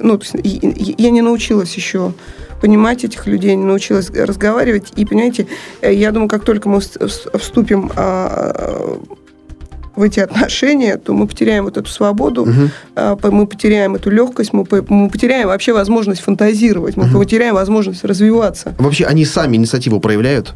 Ну, 0.00 0.20
я 0.32 1.10
не 1.10 1.22
научилась 1.22 1.74
еще 1.74 2.12
понимать 2.60 3.04
этих 3.04 3.26
людей, 3.26 3.56
научилась 3.56 4.10
разговаривать. 4.10 4.92
И, 4.96 5.04
понимаете, 5.04 5.46
я 5.82 6.10
думаю, 6.12 6.28
как 6.28 6.44
только 6.44 6.68
мы 6.68 6.80
вступим 6.80 7.90
а, 7.96 8.98
в 9.96 10.02
эти 10.02 10.20
отношения, 10.20 10.98
то 10.98 11.14
мы 11.14 11.26
потеряем 11.26 11.64
вот 11.64 11.76
эту 11.76 11.88
свободу, 11.88 12.42
угу. 12.42 13.30
мы 13.30 13.46
потеряем 13.46 13.94
эту 13.94 14.10
легкость, 14.10 14.52
мы, 14.52 14.64
мы 14.88 15.08
потеряем 15.08 15.48
вообще 15.48 15.72
возможность 15.72 16.20
фантазировать, 16.20 16.96
мы 16.96 17.06
угу. 17.06 17.18
потеряем 17.18 17.54
возможность 17.54 18.04
развиваться. 18.04 18.74
Вообще 18.78 19.06
они 19.06 19.24
сами 19.24 19.56
инициативу 19.56 19.98
проявляют? 19.98 20.54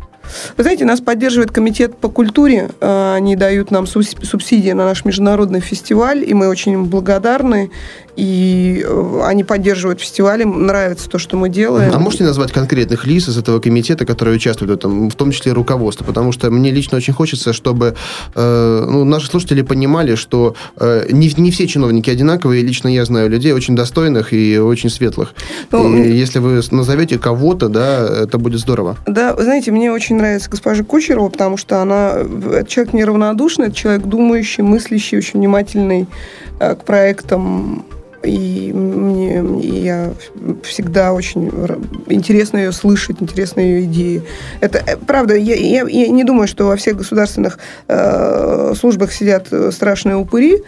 Вы 0.56 0.62
знаете, 0.62 0.84
нас 0.84 1.00
поддерживает 1.00 1.50
комитет 1.50 1.96
по 1.96 2.08
культуре. 2.08 2.70
А, 2.80 3.14
они 3.16 3.34
дают 3.36 3.70
нам 3.70 3.86
субсидии 3.86 4.70
на 4.70 4.84
наш 4.84 5.04
международный 5.04 5.60
фестиваль, 5.60 6.22
и 6.24 6.34
мы 6.34 6.48
очень 6.48 6.72
им 6.72 6.84
благодарны 6.84 7.70
и 8.16 8.84
э, 8.86 9.20
они 9.24 9.44
поддерживают 9.44 10.00
фестиваль, 10.00 10.42
им 10.42 10.66
нравится 10.66 11.08
то, 11.08 11.18
что 11.18 11.36
мы 11.36 11.48
делаем. 11.48 11.92
А 11.94 11.98
можете 11.98 12.24
назвать 12.24 12.52
конкретных 12.52 13.06
лиц 13.06 13.28
из 13.28 13.38
этого 13.38 13.60
комитета, 13.60 14.04
которые 14.06 14.36
участвуют 14.36 14.70
в 14.70 14.74
этом, 14.74 15.10
в 15.10 15.14
том 15.14 15.30
числе 15.30 15.52
руководство? 15.52 16.04
Потому 16.04 16.32
что 16.32 16.50
мне 16.50 16.70
лично 16.70 16.96
очень 16.96 17.12
хочется, 17.12 17.52
чтобы 17.52 17.94
э, 18.34 18.86
ну, 18.88 19.04
наши 19.04 19.26
слушатели 19.26 19.62
понимали, 19.62 20.14
что 20.14 20.54
э, 20.76 21.06
не, 21.10 21.30
не 21.36 21.50
все 21.50 21.66
чиновники 21.66 22.10
одинаковые, 22.10 22.62
лично 22.62 22.88
я 22.88 23.04
знаю 23.04 23.30
людей 23.30 23.52
очень 23.52 23.76
достойных 23.76 24.32
и 24.32 24.58
очень 24.58 24.90
светлых. 24.90 25.34
Ну, 25.70 25.96
и 25.96 26.12
если 26.12 26.38
вы 26.38 26.60
назовете 26.70 27.18
кого-то, 27.18 27.68
да, 27.68 28.06
это 28.22 28.38
будет 28.38 28.60
здорово. 28.60 28.96
Да, 29.06 29.34
вы 29.34 29.44
знаете, 29.44 29.70
мне 29.70 29.92
очень 29.92 30.16
нравится 30.16 30.50
госпожа 30.50 30.84
Кучерова, 30.84 31.28
потому 31.28 31.56
что 31.56 31.80
она 31.80 32.14
человек 32.68 32.92
неравнодушный, 32.92 33.68
это 33.68 33.76
человек 33.76 34.02
думающий, 34.02 34.62
мыслящий, 34.62 35.18
очень 35.18 35.38
внимательный 35.40 36.02
э, 36.02 36.06
к 36.60 36.84
проектам 36.84 37.84
и 38.22 38.72
мне, 38.72 39.42
и 39.60 39.80
я 39.82 40.12
всегда 40.62 41.12
очень 41.12 41.50
интересно 42.06 42.58
ее 42.58 42.72
слышать, 42.72 43.16
интересны 43.20 43.60
ее 43.60 43.84
идеи. 43.84 44.22
Это 44.60 44.82
э, 44.86 44.96
правда, 44.96 45.34
я, 45.36 45.54
я, 45.54 45.88
я 45.88 46.08
не 46.08 46.24
думаю, 46.24 46.46
что 46.46 46.66
во 46.66 46.76
всех 46.76 46.96
государственных 46.96 47.58
э, 47.88 48.74
службах 48.78 49.12
сидят 49.12 49.48
э, 49.50 49.70
страшные 49.72 50.16
упыри. 50.16 50.62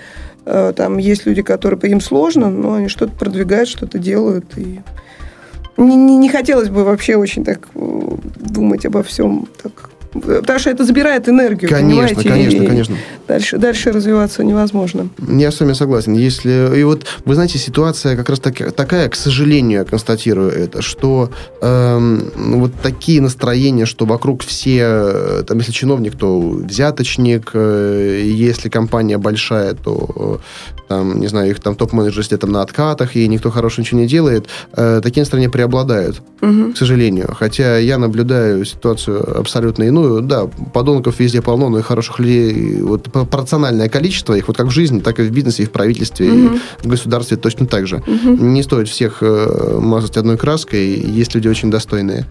Э, 0.47 0.73
там 0.75 0.97
есть 0.97 1.27
люди, 1.27 1.43
которые 1.43 1.79
им 1.91 2.01
сложно, 2.01 2.49
но 2.49 2.75
они 2.75 2.89
что-то 2.89 3.13
продвигают, 3.13 3.69
что-то 3.69 3.99
делают. 3.99 4.47
И 4.57 4.81
не, 5.77 5.97
не, 5.97 6.17
не 6.17 6.29
хотелось 6.31 6.71
бы 6.71 6.85
вообще 6.85 7.17
очень 7.17 7.45
так 7.45 7.69
э, 7.75 8.17
думать 8.37 8.87
обо 8.87 9.03
всем 9.03 9.47
так 9.63 9.91
Потому 10.13 10.59
что 10.59 10.71
это 10.71 10.85
забирает 10.85 11.29
энергию, 11.29 11.71
конечно, 11.71 12.17
понимаете? 12.17 12.29
Конечно, 12.29 12.67
конечно. 12.67 12.97
Дальше, 13.29 13.59
дальше 13.59 13.93
развиваться 13.93 14.45
невозможно. 14.45 15.09
Я 15.29 15.51
с 15.51 15.61
вами 15.61 15.73
согласен. 15.73 16.15
Если... 16.15 16.79
И 16.79 16.85
вот, 16.85 17.07
вы 17.25 17.35
знаете, 17.35 17.59
ситуация 17.59 18.17
как 18.17 18.29
раз 18.29 18.41
так, 18.41 18.73
такая, 18.73 19.09
к 19.09 19.15
сожалению, 19.15 19.81
я 19.81 19.85
констатирую 19.85 20.51
это, 20.51 20.83
что 20.83 21.31
эм, 21.61 22.31
вот 22.37 22.73
такие 22.83 23.21
настроения, 23.21 23.87
что 23.87 24.05
вокруг 24.05 24.43
все, 24.43 25.43
там, 25.47 25.59
если 25.59 25.73
чиновник, 25.73 26.17
то 26.17 26.39
взяточник, 26.41 27.51
э, 27.55 28.23
если 28.25 28.69
компания 28.69 29.19
большая, 29.19 29.75
то 29.75 30.41
там, 30.89 31.21
не 31.21 31.27
знаю, 31.27 31.51
их 31.51 31.61
там 31.61 31.75
топ-менеджеры 31.75 32.23
сидят 32.23 32.41
там 32.41 32.53
на 32.53 32.61
откатах, 32.61 33.17
и 33.17 33.27
никто 33.29 33.51
хорошего 33.51 33.83
ничего 33.83 34.01
не 34.01 34.07
делает, 34.07 34.47
э, 34.77 35.01
такие 35.03 35.23
настроения 35.23 35.49
преобладают, 35.49 36.21
угу. 36.43 36.73
к 36.75 36.77
сожалению. 36.77 37.35
Хотя 37.39 37.79
я 37.79 37.97
наблюдаю 37.97 38.65
ситуацию 38.67 39.39
абсолютно 39.39 39.85
иную. 39.85 40.02
Да, 40.23 40.47
подонков 40.47 41.21
везде 41.21 41.43
полно, 41.43 41.69
но 41.69 41.79
и 41.79 41.83
хороших 41.83 42.19
людей, 42.19 42.81
вот 42.83 43.05
пропорциональное 43.05 43.89
количество 43.89 44.35
их, 44.35 44.49
вот 44.49 44.57
как 44.57 44.67
в 44.67 44.71
жизни, 44.71 45.01
так 45.01 45.21
и 45.21 45.23
в 45.23 45.31
бизнесе, 45.31 45.63
и 45.63 45.67
в 45.67 45.71
правительстве, 45.71 46.31
угу. 46.31 46.57
и 46.83 46.87
в 46.87 46.87
государстве 46.87 47.37
точно 47.37 47.67
так 47.67 47.87
же. 47.87 48.03
Угу. 48.07 48.45
Не 48.45 48.63
стоит 48.63 48.89
всех 48.89 49.19
э, 49.21 49.79
мазать 49.81 50.17
одной 50.17 50.37
краской, 50.37 50.87
есть 50.87 51.35
люди 51.35 51.49
очень 51.49 51.71
достойные. 51.71 52.27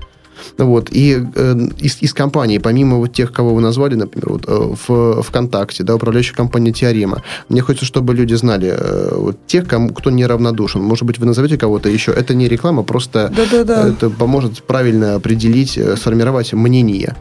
Вот. 0.58 0.90
И 0.92 1.24
э, 1.36 1.56
из, 1.80 2.02
из 2.02 2.14
компании, 2.14 2.58
помимо 2.58 2.98
вот 2.98 3.14
тех, 3.14 3.32
кого 3.32 3.56
вы 3.56 3.62
назвали, 3.62 3.96
например, 3.96 4.30
вот, 4.30 4.46
э, 4.48 4.76
в 4.88 5.22
ВКонтакте, 5.24 5.84
да, 5.84 5.96
управляющая 5.96 6.36
компания 6.36 6.72
Теорема, 6.72 7.24
мне 7.50 7.62
хочется, 7.62 7.86
чтобы 7.86 8.14
люди 8.14 8.34
знали 8.34 8.74
э, 8.78 9.16
вот, 9.16 9.46
тех, 9.48 9.68
кому, 9.68 9.90
кто 9.90 10.10
неравнодушен. 10.10 10.82
Может 10.82 11.06
быть, 11.06 11.20
вы 11.20 11.26
назовете 11.26 11.58
кого-то 11.58 11.90
еще. 11.90 12.12
Это 12.12 12.34
не 12.36 12.48
реклама, 12.48 12.84
просто 12.84 13.32
Да-да-да. 13.36 13.88
это 13.90 14.10
поможет 14.10 14.64
правильно 14.64 15.16
определить, 15.16 15.78
э, 15.78 15.96
сформировать 15.96 16.54
мнение. 16.54 17.16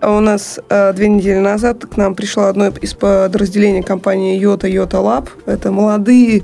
У 0.00 0.20
нас 0.20 0.60
э, 0.68 0.92
две 0.92 1.08
недели 1.08 1.38
назад 1.38 1.84
к 1.86 1.96
нам 1.96 2.14
пришло 2.14 2.44
одно 2.44 2.68
из 2.68 2.94
подразделений 2.94 3.82
компании 3.82 4.38
Йота 4.38 4.68
Йота 4.68 5.00
Лаб. 5.00 5.28
Это 5.46 5.70
молодые 5.70 6.42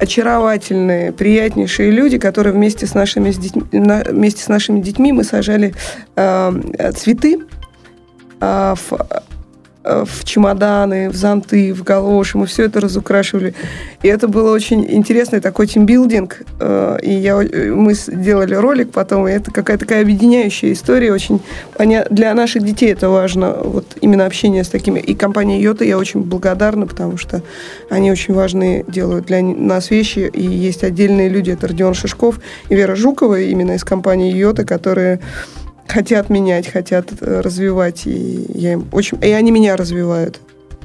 очаровательные, 0.00 1.12
приятнейшие 1.12 1.90
люди, 1.90 2.18
которые 2.18 2.52
вместе 2.52 2.86
с 2.86 2.94
нашими, 2.94 3.30
с 3.30 3.38
детьми, 3.38 3.62
вместе 3.70 4.42
с 4.42 4.48
нашими 4.48 4.80
детьми 4.80 5.12
мы 5.12 5.24
сажали 5.24 5.74
э, 6.16 6.92
цветы 6.94 7.38
э, 8.40 8.74
в 8.76 8.92
в 10.04 10.24
чемоданы, 10.24 11.10
в 11.10 11.14
зонты, 11.14 11.72
в 11.72 11.82
галоши. 11.82 12.38
Мы 12.38 12.46
все 12.46 12.64
это 12.64 12.80
разукрашивали. 12.80 13.54
И 14.02 14.08
это 14.08 14.28
было 14.28 14.52
очень 14.52 14.84
интересный 14.88 15.40
такой 15.40 15.66
тимбилдинг. 15.66 16.42
Э, 16.60 16.98
и 17.02 17.12
я, 17.12 17.36
мы 17.36 17.94
сделали 17.94 18.54
ролик 18.54 18.90
потом, 18.90 19.28
и 19.28 19.32
это 19.32 19.50
какая-то 19.50 19.86
такая 19.86 20.02
объединяющая 20.02 20.72
история. 20.72 21.12
Очень 21.12 21.40
для 21.78 22.34
наших 22.34 22.64
детей 22.64 22.92
это 22.92 23.08
важно, 23.08 23.56
вот 23.62 23.96
именно 24.00 24.26
общение 24.26 24.64
с 24.64 24.68
такими. 24.68 25.00
И 25.00 25.14
компания 25.14 25.60
Йота 25.60 25.84
я 25.84 25.98
очень 25.98 26.22
благодарна, 26.22 26.86
потому 26.86 27.16
что 27.16 27.42
они 27.90 28.10
очень 28.10 28.34
важные 28.34 28.84
делают 28.88 29.26
для 29.26 29.42
нас 29.42 29.90
вещи. 29.90 30.30
И 30.32 30.42
есть 30.42 30.84
отдельные 30.84 31.28
люди, 31.28 31.50
это 31.50 31.68
Родион 31.68 31.94
Шишков 31.94 32.40
и 32.68 32.74
Вера 32.74 32.94
Жукова, 32.94 33.40
именно 33.40 33.72
из 33.72 33.84
компании 33.84 34.32
Йота, 34.32 34.64
которые 34.64 35.20
хотят 35.88 36.30
менять, 36.30 36.68
хотят 36.68 37.12
э, 37.20 37.40
развивать, 37.40 38.06
и 38.06 38.46
я 38.54 38.74
им 38.74 38.88
очень, 38.92 39.18
и 39.22 39.30
они 39.30 39.50
меня 39.50 39.76
развивают, 39.76 40.40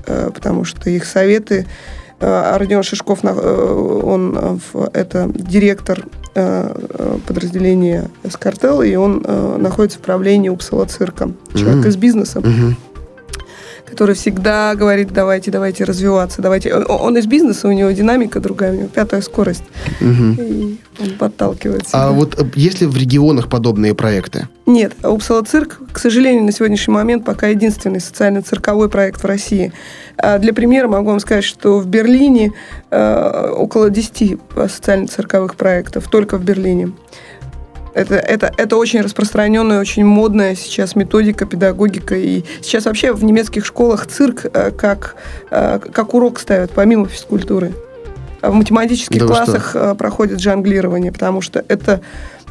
э, 0.06 0.30
потому 0.34 0.64
что 0.64 0.90
их 0.90 1.06
советы. 1.06 1.66
Э, 2.20 2.58
Родион 2.58 2.84
Шишков, 2.84 3.24
он 3.24 4.60
это 4.94 5.30
директор 5.34 6.06
подразделения 6.34 8.10
Скартел, 8.30 8.84
и 8.84 8.94
он 8.94 9.26
находится 9.58 9.98
в 9.98 10.04
правлении 10.04 10.50
Упсала 10.50 10.86
цирка. 10.86 11.32
Человек 11.56 11.86
mm-hmm. 11.86 11.90
из 11.90 11.96
бизнеса. 11.98 12.40
Mm-hmm 12.40 12.76
который 13.90 14.16
всегда 14.16 14.76
говорит, 14.76 15.14
давайте, 15.14 15.50
давайте 15.50 15.86
развиваться, 15.86 16.42
давайте. 16.42 16.74
Он 16.74 17.18
из 17.18 17.26
бизнеса, 17.26 17.68
у 17.68 17.72
него 17.72 17.90
динамика 17.92 18.40
другая, 18.40 18.74
у 18.74 18.76
него 18.76 18.88
пятая 18.90 19.22
скорость. 19.22 19.64
Угу. 20.02 20.42
И 20.42 20.78
он 21.00 21.12
подталкивается. 21.18 21.92
А 21.94 22.12
вот 22.12 22.40
э, 22.40 22.46
есть 22.56 22.82
ли 22.82 22.88
в 22.88 22.98
регионах 22.98 23.50
подобные 23.50 23.96
проекты? 23.96 24.50
Нет. 24.66 24.94
Упсала 25.04 25.44
цирк, 25.44 25.80
к 25.92 26.00
сожалению, 26.00 26.44
на 26.44 26.52
сегодняшний 26.52 26.94
момент 26.94 27.24
пока 27.24 27.48
единственный 27.48 28.02
социально-цирковой 28.02 28.90
проект 28.90 29.24
в 29.24 29.26
России. 29.26 29.72
А 30.18 30.38
для 30.38 30.54
примера 30.54 30.90
могу 30.90 31.10
вам 31.10 31.22
сказать, 31.22 31.46
что 31.46 31.80
в 31.80 31.88
Берлине 31.88 32.52
э, 32.92 33.52
около 33.56 33.90
10 33.90 34.38
социально-цирковых 34.68 35.56
проектов, 35.56 36.10
только 36.10 36.38
в 36.38 36.44
Берлине. 36.44 36.92
Это, 37.98 38.16
это, 38.16 38.54
это 38.58 38.78
очень 38.78 39.02
распространенная, 39.02 39.80
очень 39.80 40.06
модная 40.06 40.54
сейчас 40.54 40.96
методика, 40.96 41.48
педагогика. 41.48 42.16
И 42.16 42.44
сейчас 42.62 42.86
вообще 42.86 43.12
в 43.12 43.24
немецких 43.24 43.66
школах 43.66 44.06
цирк 44.06 44.46
э, 44.54 44.70
как, 44.70 45.16
э, 45.50 45.80
как 45.80 46.14
урок 46.14 46.40
ставят, 46.40 46.70
помимо 46.70 47.08
физкультуры. 47.08 47.74
В 48.44 48.54
математических 48.54 49.20
да 49.20 49.26
классах 49.26 49.72
что? 49.72 49.80
Э, 49.80 49.96
проходит 49.96 50.40
жонглирование, 50.40 51.12
потому 51.12 51.42
что 51.42 51.66
это 51.68 52.02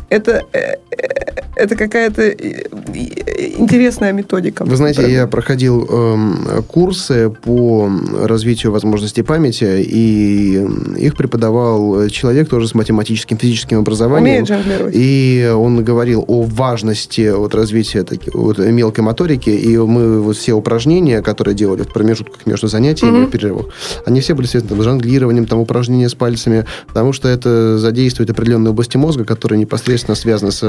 это, 0.09 0.45
э, 0.53 0.77
э, 0.91 1.43
это 1.57 1.75
какая-то 1.75 2.31
интересная 2.31 4.13
методика. 4.13 4.65
Вы 4.65 4.77
знаете, 4.77 5.11
я 5.11 5.27
проходил 5.27 5.87
э, 5.89 6.63
курсы 6.69 7.31
по 7.31 7.91
развитию 8.23 8.73
возможностей 8.73 9.23
памяти, 9.23 9.83
и 9.83 10.67
их 10.97 11.17
преподавал 11.17 12.09
человек 12.09 12.49
тоже 12.49 12.69
с 12.69 12.75
математическим, 12.75 13.37
физическим 13.37 13.79
образованием. 13.79 14.45
Умеет 14.45 14.95
И 14.95 15.51
он 15.55 15.83
говорил 15.83 16.25
о 16.29 16.43
важности 16.43 17.33
вот, 17.35 17.55
развития 17.55 18.05
таки, 18.05 18.31
вот, 18.33 18.59
мелкой 18.59 19.01
моторики, 19.01 19.51
и 19.51 19.77
мы 19.77 20.21
вот 20.21 20.37
все 20.37 20.53
упражнения, 20.53 21.23
которые 21.23 21.55
делали 21.55 21.83
в 21.83 21.93
промежутках 21.93 22.47
между 22.47 22.69
занятиями, 22.69 23.25
mm-hmm. 23.25 23.31
перерывах, 23.31 23.67
они 24.05 24.21
все 24.21 24.35
были 24.35 24.47
связаны 24.47 24.81
с 24.81 24.85
жонглированием, 24.85 25.47
там, 25.47 25.59
упражнения 25.59 26.09
с 26.09 26.15
пальцами, 26.15 26.65
потому 26.87 27.13
что 27.13 27.29
это 27.29 27.79
задействует 27.79 28.31
определенные 28.31 28.71
области 28.71 28.97
мозга, 28.97 29.25
которые 29.25 29.59
непосредственно 29.59 29.95
непосредственно 29.97 30.14
связаны 30.14 30.53
с 30.53 30.62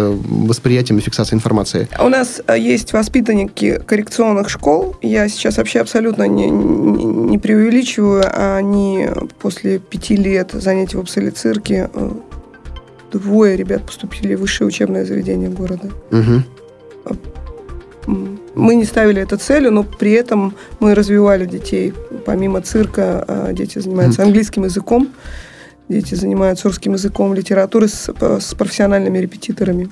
восприятием 0.47 0.99
и 0.99 1.01
фиксацией 1.01 1.37
информации? 1.37 1.87
У 1.99 2.09
нас 2.09 2.41
есть 2.55 2.93
воспитанники 2.93 3.79
коррекционных 3.85 4.49
школ. 4.49 4.95
Я 5.01 5.27
сейчас 5.29 5.57
вообще 5.57 5.79
абсолютно 5.79 6.27
не, 6.27 6.49
не, 6.49 7.03
не 7.03 7.37
преувеличиваю. 7.37 8.23
Они 8.33 9.07
после 9.39 9.79
пяти 9.79 10.15
лет 10.15 10.51
занятий 10.53 10.97
в 10.97 11.01
обсолицирке 11.01 11.89
двое 13.11 13.55
ребят 13.57 13.85
поступили 13.85 14.35
в 14.35 14.41
высшее 14.41 14.67
учебное 14.67 15.05
заведение 15.05 15.49
города. 15.49 15.89
Угу. 16.11 16.43
Мы 18.55 18.75
не 18.75 18.85
ставили 18.85 19.21
это 19.21 19.37
целью, 19.37 19.71
но 19.71 19.83
при 19.83 20.11
этом 20.13 20.55
мы 20.79 20.95
развивали 20.95 21.45
детей. 21.45 21.93
Помимо 22.25 22.61
цирка, 22.61 23.51
дети 23.51 23.79
занимаются 23.79 24.23
английским 24.23 24.63
языком, 24.63 25.09
дети 25.89 26.15
занимаются 26.15 26.67
русским 26.67 26.93
языком, 26.93 27.33
литературой 27.33 27.89
с, 27.89 28.09
с 28.09 28.53
профессиональными 28.53 29.19
репетиторами. 29.19 29.89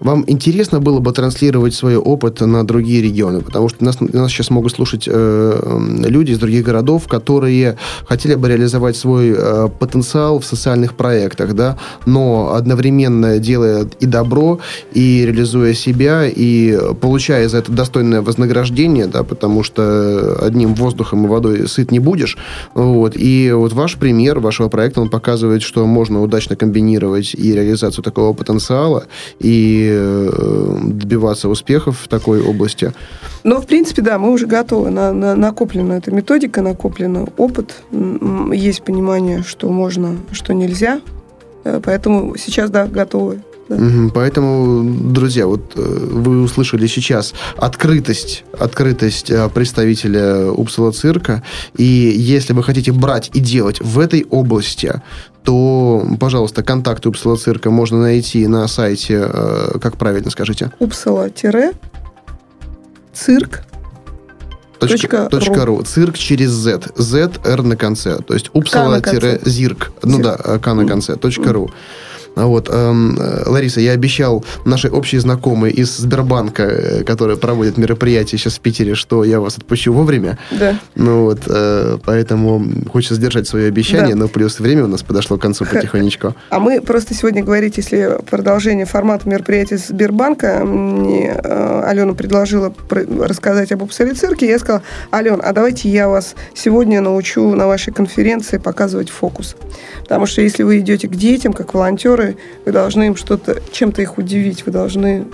Вам 0.00 0.24
интересно 0.26 0.80
было 0.80 1.00
бы 1.00 1.12
транслировать 1.12 1.74
свой 1.74 1.96
опыт 1.96 2.40
на 2.40 2.64
другие 2.64 3.02
регионы? 3.02 3.40
Потому 3.40 3.68
что 3.68 3.84
нас, 3.84 4.00
нас 4.00 4.30
сейчас 4.30 4.50
могут 4.50 4.72
слушать 4.72 5.08
э, 5.08 5.78
люди 6.06 6.32
из 6.32 6.38
других 6.38 6.64
городов, 6.64 7.08
которые 7.08 7.76
хотели 8.06 8.34
бы 8.34 8.48
реализовать 8.48 8.96
свой 8.96 9.34
э, 9.36 9.68
потенциал 9.78 10.38
в 10.38 10.44
социальных 10.44 10.94
проектах, 10.94 11.54
да, 11.54 11.76
но 12.06 12.54
одновременно 12.54 13.38
делая 13.38 13.88
и 13.98 14.06
добро, 14.06 14.60
и 14.92 15.24
реализуя 15.26 15.74
себя, 15.74 16.26
и 16.26 16.78
получая 17.00 17.48
за 17.48 17.58
это 17.58 17.72
достойное 17.72 18.22
вознаграждение, 18.22 19.06
да, 19.06 19.24
потому 19.24 19.62
что 19.62 20.38
одним 20.40 20.74
воздухом 20.74 21.24
и 21.24 21.28
водой 21.28 21.68
сыт 21.68 21.90
не 21.90 21.98
будешь. 21.98 22.38
Вот. 22.74 23.14
И 23.16 23.50
вот 23.52 23.72
ваш 23.72 23.96
пример 23.96 24.38
вашего 24.38 24.68
проекта, 24.68 25.00
он 25.00 25.10
показывает, 25.10 25.62
что 25.62 25.86
можно 25.86 26.22
удачно 26.22 26.56
комбинировать 26.56 27.34
и 27.34 27.52
реализацию 27.52 28.04
такого 28.04 28.32
потенциала, 28.32 29.04
и 29.40 29.55
э, 29.90 30.78
добиваться 30.82 31.48
успехов 31.48 32.00
в 32.00 32.08
такой 32.08 32.42
области. 32.42 32.92
Ну, 33.44 33.60
в 33.60 33.66
принципе, 33.66 34.02
да, 34.02 34.18
мы 34.18 34.32
уже 34.32 34.46
готовы. 34.46 34.90
На, 34.90 35.12
на, 35.12 35.34
накоплена 35.34 35.98
эта 35.98 36.10
методика, 36.10 36.62
накоплен 36.62 37.28
опыт. 37.36 37.76
Есть 38.52 38.82
понимание, 38.82 39.42
что 39.42 39.68
можно, 39.68 40.16
что 40.32 40.52
нельзя. 40.52 41.00
Э, 41.64 41.80
поэтому 41.82 42.36
сейчас, 42.36 42.70
да, 42.70 42.86
готовы. 42.86 43.42
Да. 43.68 44.10
Поэтому, 44.14 45.12
друзья, 45.12 45.46
вот 45.46 45.72
э, 45.74 45.80
вы 45.80 46.42
услышали 46.42 46.86
сейчас 46.86 47.34
открытость, 47.56 48.44
открытость 48.58 49.32
представителя 49.54 50.50
Упсала 50.50 50.92
цирка. 50.92 51.42
И 51.76 51.84
если 51.84 52.52
вы 52.52 52.62
хотите 52.62 52.92
брать 52.92 53.30
и 53.34 53.40
делать 53.40 53.80
в 53.80 53.98
этой 53.98 54.24
области, 54.30 55.02
то, 55.42 56.06
пожалуйста, 56.20 56.62
контакты 56.62 57.08
Упсала 57.08 57.36
цирка 57.36 57.70
можно 57.70 58.00
найти 58.00 58.46
на 58.46 58.68
сайте, 58.68 59.28
э, 59.28 59.78
как 59.80 59.96
правильно 59.96 60.30
скажите? 60.30 60.70
Упсала-цирк 60.78 61.74
Точка, 64.78 65.28
точка 65.30 65.64
ру. 65.64 65.82
Цирк 65.82 66.18
через 66.18 66.50
Z. 66.50 66.90
Z, 66.96 67.30
R 67.44 67.62
на 67.62 67.76
конце. 67.76 68.18
То 68.18 68.34
есть 68.34 68.50
упсала-зирк. 68.52 69.92
Ну 70.02 70.18
да, 70.18 70.36
К 70.36 70.74
на 70.74 70.86
конце. 70.86 71.16
Точка 71.16 71.52
ру. 71.52 71.70
Вот, 72.36 72.68
эм, 72.70 73.18
Лариса, 73.46 73.80
я 73.80 73.92
обещал 73.92 74.44
нашей 74.64 74.90
общей 74.90 75.18
знакомой 75.18 75.70
из 75.70 75.96
Сбербанка, 75.96 76.62
э, 76.62 77.04
которая 77.04 77.36
проводит 77.36 77.78
мероприятие 77.78 78.38
сейчас 78.38 78.58
в 78.58 78.60
Питере, 78.60 78.94
что 78.94 79.24
я 79.24 79.40
вас 79.40 79.58
отпущу 79.58 79.92
вовремя. 79.92 80.38
Да. 80.50 80.78
Ну 80.94 81.24
вот, 81.24 81.40
э, 81.46 81.98
поэтому 82.04 82.64
хочется 82.92 83.14
сдержать 83.14 83.48
свое 83.48 83.68
обещание, 83.68 84.14
да. 84.14 84.22
но 84.22 84.28
плюс 84.28 84.60
время 84.60 84.84
у 84.84 84.88
нас 84.88 85.02
подошло 85.02 85.38
к 85.38 85.42
концу 85.42 85.64
потихонечку. 85.72 86.34
А 86.50 86.58
мы 86.60 86.80
просто 86.80 87.14
сегодня 87.14 87.42
говорить, 87.42 87.78
если 87.78 88.18
продолжение 88.28 88.84
формата 88.84 89.28
мероприятия 89.28 89.78
Сбербанка, 89.78 90.62
мне 90.64 91.40
э, 91.42 91.82
Алена 91.84 92.12
предложила 92.14 92.72
рассказать 92.90 93.72
об 93.72 93.86
цирке, 93.90 94.46
я 94.46 94.58
сказала, 94.58 94.82
Ален, 95.12 95.40
а 95.42 95.52
давайте 95.52 95.88
я 95.88 96.08
вас 96.08 96.34
сегодня 96.54 97.00
научу 97.00 97.54
на 97.54 97.66
вашей 97.66 97.92
конференции 97.92 98.58
показывать 98.58 99.10
фокус. 99.10 99.56
Потому 100.02 100.26
что 100.26 100.42
если 100.42 100.62
вы 100.62 100.80
идете 100.80 101.08
к 101.08 101.14
детям, 101.16 101.52
как 101.52 101.72
волонтеры, 101.72 102.25
вы 102.64 102.72
должны 102.72 103.08
им 103.08 103.16
что-то, 103.16 103.62
чем-то 103.70 104.02
их 104.02 104.18
удивить, 104.18 104.66
вы 104.66 104.72
должны 104.72 105.26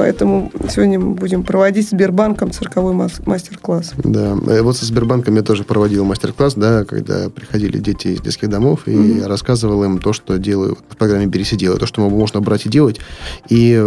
Поэтому 0.00 0.50
сегодня 0.70 0.98
мы 0.98 1.12
будем 1.12 1.42
проводить 1.42 1.88
с 1.88 1.90
Сбербанком 1.90 2.50
цирковой 2.52 2.94
мастер-класс. 2.94 3.92
Да, 4.02 4.34
э, 4.46 4.62
вот 4.62 4.78
со 4.78 4.86
Сбербанком 4.86 5.36
я 5.36 5.42
тоже 5.42 5.62
проводил 5.62 6.06
мастер-класс, 6.06 6.54
да, 6.54 6.86
когда 6.86 7.28
приходили 7.28 7.76
дети 7.76 8.08
из 8.08 8.22
детских 8.22 8.48
домов, 8.48 8.84
и 8.86 8.92
mm-hmm. 8.92 9.26
рассказывал 9.26 9.84
им 9.84 9.98
то, 9.98 10.14
что 10.14 10.38
делаю 10.38 10.78
в 10.88 10.96
программе 10.96 11.26
«Берись 11.26 11.52
и 11.52 11.56
делай», 11.56 11.78
то, 11.78 11.84
что 11.84 12.00
можно 12.08 12.40
брать 12.40 12.64
и 12.64 12.70
делать. 12.70 12.98
И 13.50 13.78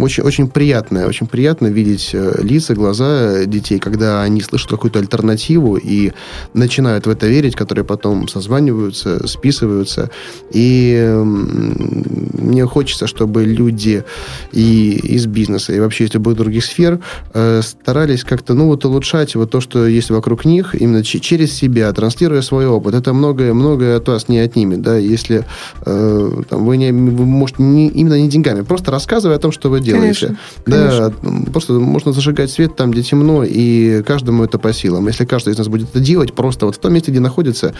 очень, 0.00 0.22
очень 0.22 0.48
приятно, 0.48 1.06
очень 1.06 1.26
приятно 1.26 1.66
видеть 1.66 2.08
э, 2.14 2.40
лица, 2.42 2.74
глаза 2.74 3.44
детей, 3.44 3.78
когда 3.78 4.22
они 4.22 4.40
слышат 4.40 4.70
какую-то 4.70 4.98
альтернативу 4.98 5.76
и 5.76 6.12
начинают 6.54 7.06
в 7.06 7.10
это 7.10 7.26
верить, 7.26 7.54
которые 7.54 7.84
потом 7.84 8.28
созваниваются, 8.28 9.26
списываются. 9.26 10.10
И 10.52 11.06
мне 11.22 12.64
хочется, 12.64 13.06
чтобы 13.06 13.44
люди 13.44 14.04
и 14.52 15.17
из 15.18 15.26
бизнеса 15.26 15.72
и 15.72 15.80
вообще 15.80 16.04
из 16.04 16.14
любых 16.14 16.36
других 16.36 16.64
сфер 16.64 17.00
э, 17.34 17.60
старались 17.62 18.24
как-то, 18.24 18.54
ну, 18.54 18.66
вот 18.66 18.84
улучшать 18.84 19.34
вот 19.34 19.50
то, 19.50 19.60
что 19.60 19.86
есть 19.86 20.10
вокруг 20.10 20.44
них, 20.44 20.74
именно 20.74 21.02
через 21.04 21.52
себя, 21.52 21.92
транслируя 21.92 22.42
свой 22.42 22.66
опыт. 22.66 22.94
Это 22.94 23.12
многое, 23.12 23.52
многое 23.52 23.96
от 23.96 24.08
вас 24.08 24.28
не 24.28 24.38
отнимет, 24.38 24.82
да, 24.82 24.96
если 24.96 25.44
э, 25.84 26.42
там, 26.48 26.64
вы, 26.64 26.76
не, 26.76 26.92
вы 26.92 27.26
можете 27.26 27.62
не, 27.62 27.88
именно 27.88 28.18
не 28.20 28.28
деньгами, 28.28 28.62
просто 28.62 28.90
рассказывая 28.90 29.36
о 29.36 29.38
том, 29.38 29.52
что 29.52 29.68
вы 29.68 29.80
делаете. 29.80 29.98
Конечно, 29.98 30.38
да, 30.66 31.10
конечно. 31.10 31.52
просто 31.52 31.72
можно 31.74 32.12
зажигать 32.12 32.50
свет 32.50 32.76
там, 32.76 32.90
где 32.90 33.02
темно, 33.02 33.44
и 33.44 34.02
каждому 34.02 34.44
это 34.44 34.58
по 34.58 34.72
силам. 34.72 35.06
Если 35.06 35.24
каждый 35.24 35.52
из 35.52 35.58
нас 35.58 35.68
будет 35.68 35.90
это 35.90 36.00
делать 36.00 36.32
просто 36.32 36.66
вот 36.66 36.76
в 36.76 36.78
том 36.78 36.92
месте, 36.92 37.10
где 37.10 37.20
находится, 37.20 37.74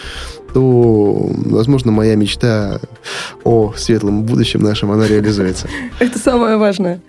то, 0.52 1.30
возможно, 1.46 1.92
моя 1.92 2.16
мечта 2.16 2.80
о 3.44 3.72
светлом 3.76 4.22
будущем 4.24 4.62
нашем, 4.62 4.90
она 4.90 5.06
реализуется. 5.06 5.68
Это 6.00 6.18
самое 6.18 6.56
важное. 6.56 7.00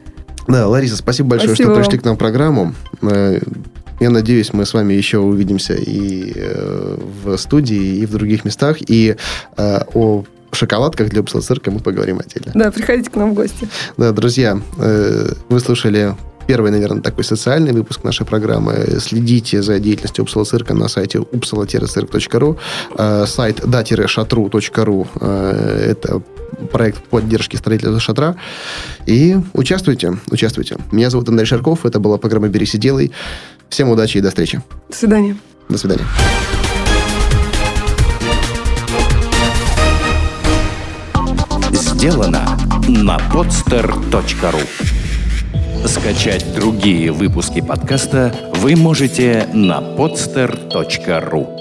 Да, 0.49 0.67
Лариса, 0.67 0.97
спасибо 0.97 1.29
большое, 1.29 1.49
спасибо. 1.49 1.73
что 1.73 1.81
пришли 1.81 1.99
к 1.99 2.05
нам 2.05 2.15
в 2.15 2.19
программу. 2.19 2.73
Э, 3.03 3.39
я 3.99 4.09
надеюсь, 4.09 4.51
мы 4.51 4.65
с 4.65 4.73
вами 4.73 4.93
еще 4.95 5.19
увидимся 5.19 5.75
и 5.75 6.33
э, 6.35 6.97
в 7.23 7.37
студии, 7.37 7.99
и 7.99 8.05
в 8.07 8.11
других 8.11 8.45
местах. 8.45 8.77
И 8.87 9.15
э, 9.57 9.79
о 9.93 10.23
шоколадках 10.51 11.09
для 11.09 11.21
цирка 11.23 11.69
мы 11.69 11.79
поговорим 11.79 12.19
отдельно. 12.19 12.51
Да, 12.55 12.71
приходите 12.71 13.11
к 13.11 13.15
нам 13.15 13.31
в 13.31 13.33
гости. 13.35 13.67
Да, 13.97 14.11
друзья, 14.11 14.59
вы 14.77 15.59
слушали 15.59 16.15
первый, 16.47 16.71
наверное, 16.71 17.03
такой 17.03 17.23
социальный 17.23 17.71
выпуск 17.71 18.03
нашей 18.03 18.25
программы. 18.25 18.97
Следите 18.99 19.61
за 19.61 19.77
деятельностью 19.79 20.23
Упсала 20.23 20.45
цирка 20.45 20.73
на 20.73 20.87
сайте 20.87 21.19
upsala-цирк.ру, 21.19 22.57
сайт 23.27 23.61
да-шатру.ру. 23.63 25.07
Это 25.21 26.23
проект 26.71 27.03
поддержки 27.03 27.55
строительства 27.55 27.99
шатра. 27.99 28.35
И 29.05 29.37
участвуйте, 29.53 30.17
участвуйте. 30.29 30.77
Меня 30.91 31.09
зовут 31.09 31.29
Андрей 31.29 31.45
Шарков, 31.45 31.85
это 31.85 31.99
была 31.99 32.17
программа 32.17 32.47
«Берись 32.47 32.75
и 32.75 32.77
делай». 32.77 33.11
Всем 33.69 33.89
удачи 33.89 34.17
и 34.17 34.21
до 34.21 34.29
встречи. 34.29 34.61
До 34.89 34.95
свидания. 34.95 35.37
До 35.69 35.77
свидания. 35.77 36.05
Сделано 41.71 42.57
на 42.87 43.17
podster.ru 43.33 44.67
Скачать 45.85 46.45
другие 46.55 47.11
выпуски 47.11 47.61
подкаста 47.61 48.33
вы 48.55 48.75
можете 48.75 49.47
на 49.53 49.79
podster.ru 49.79 51.58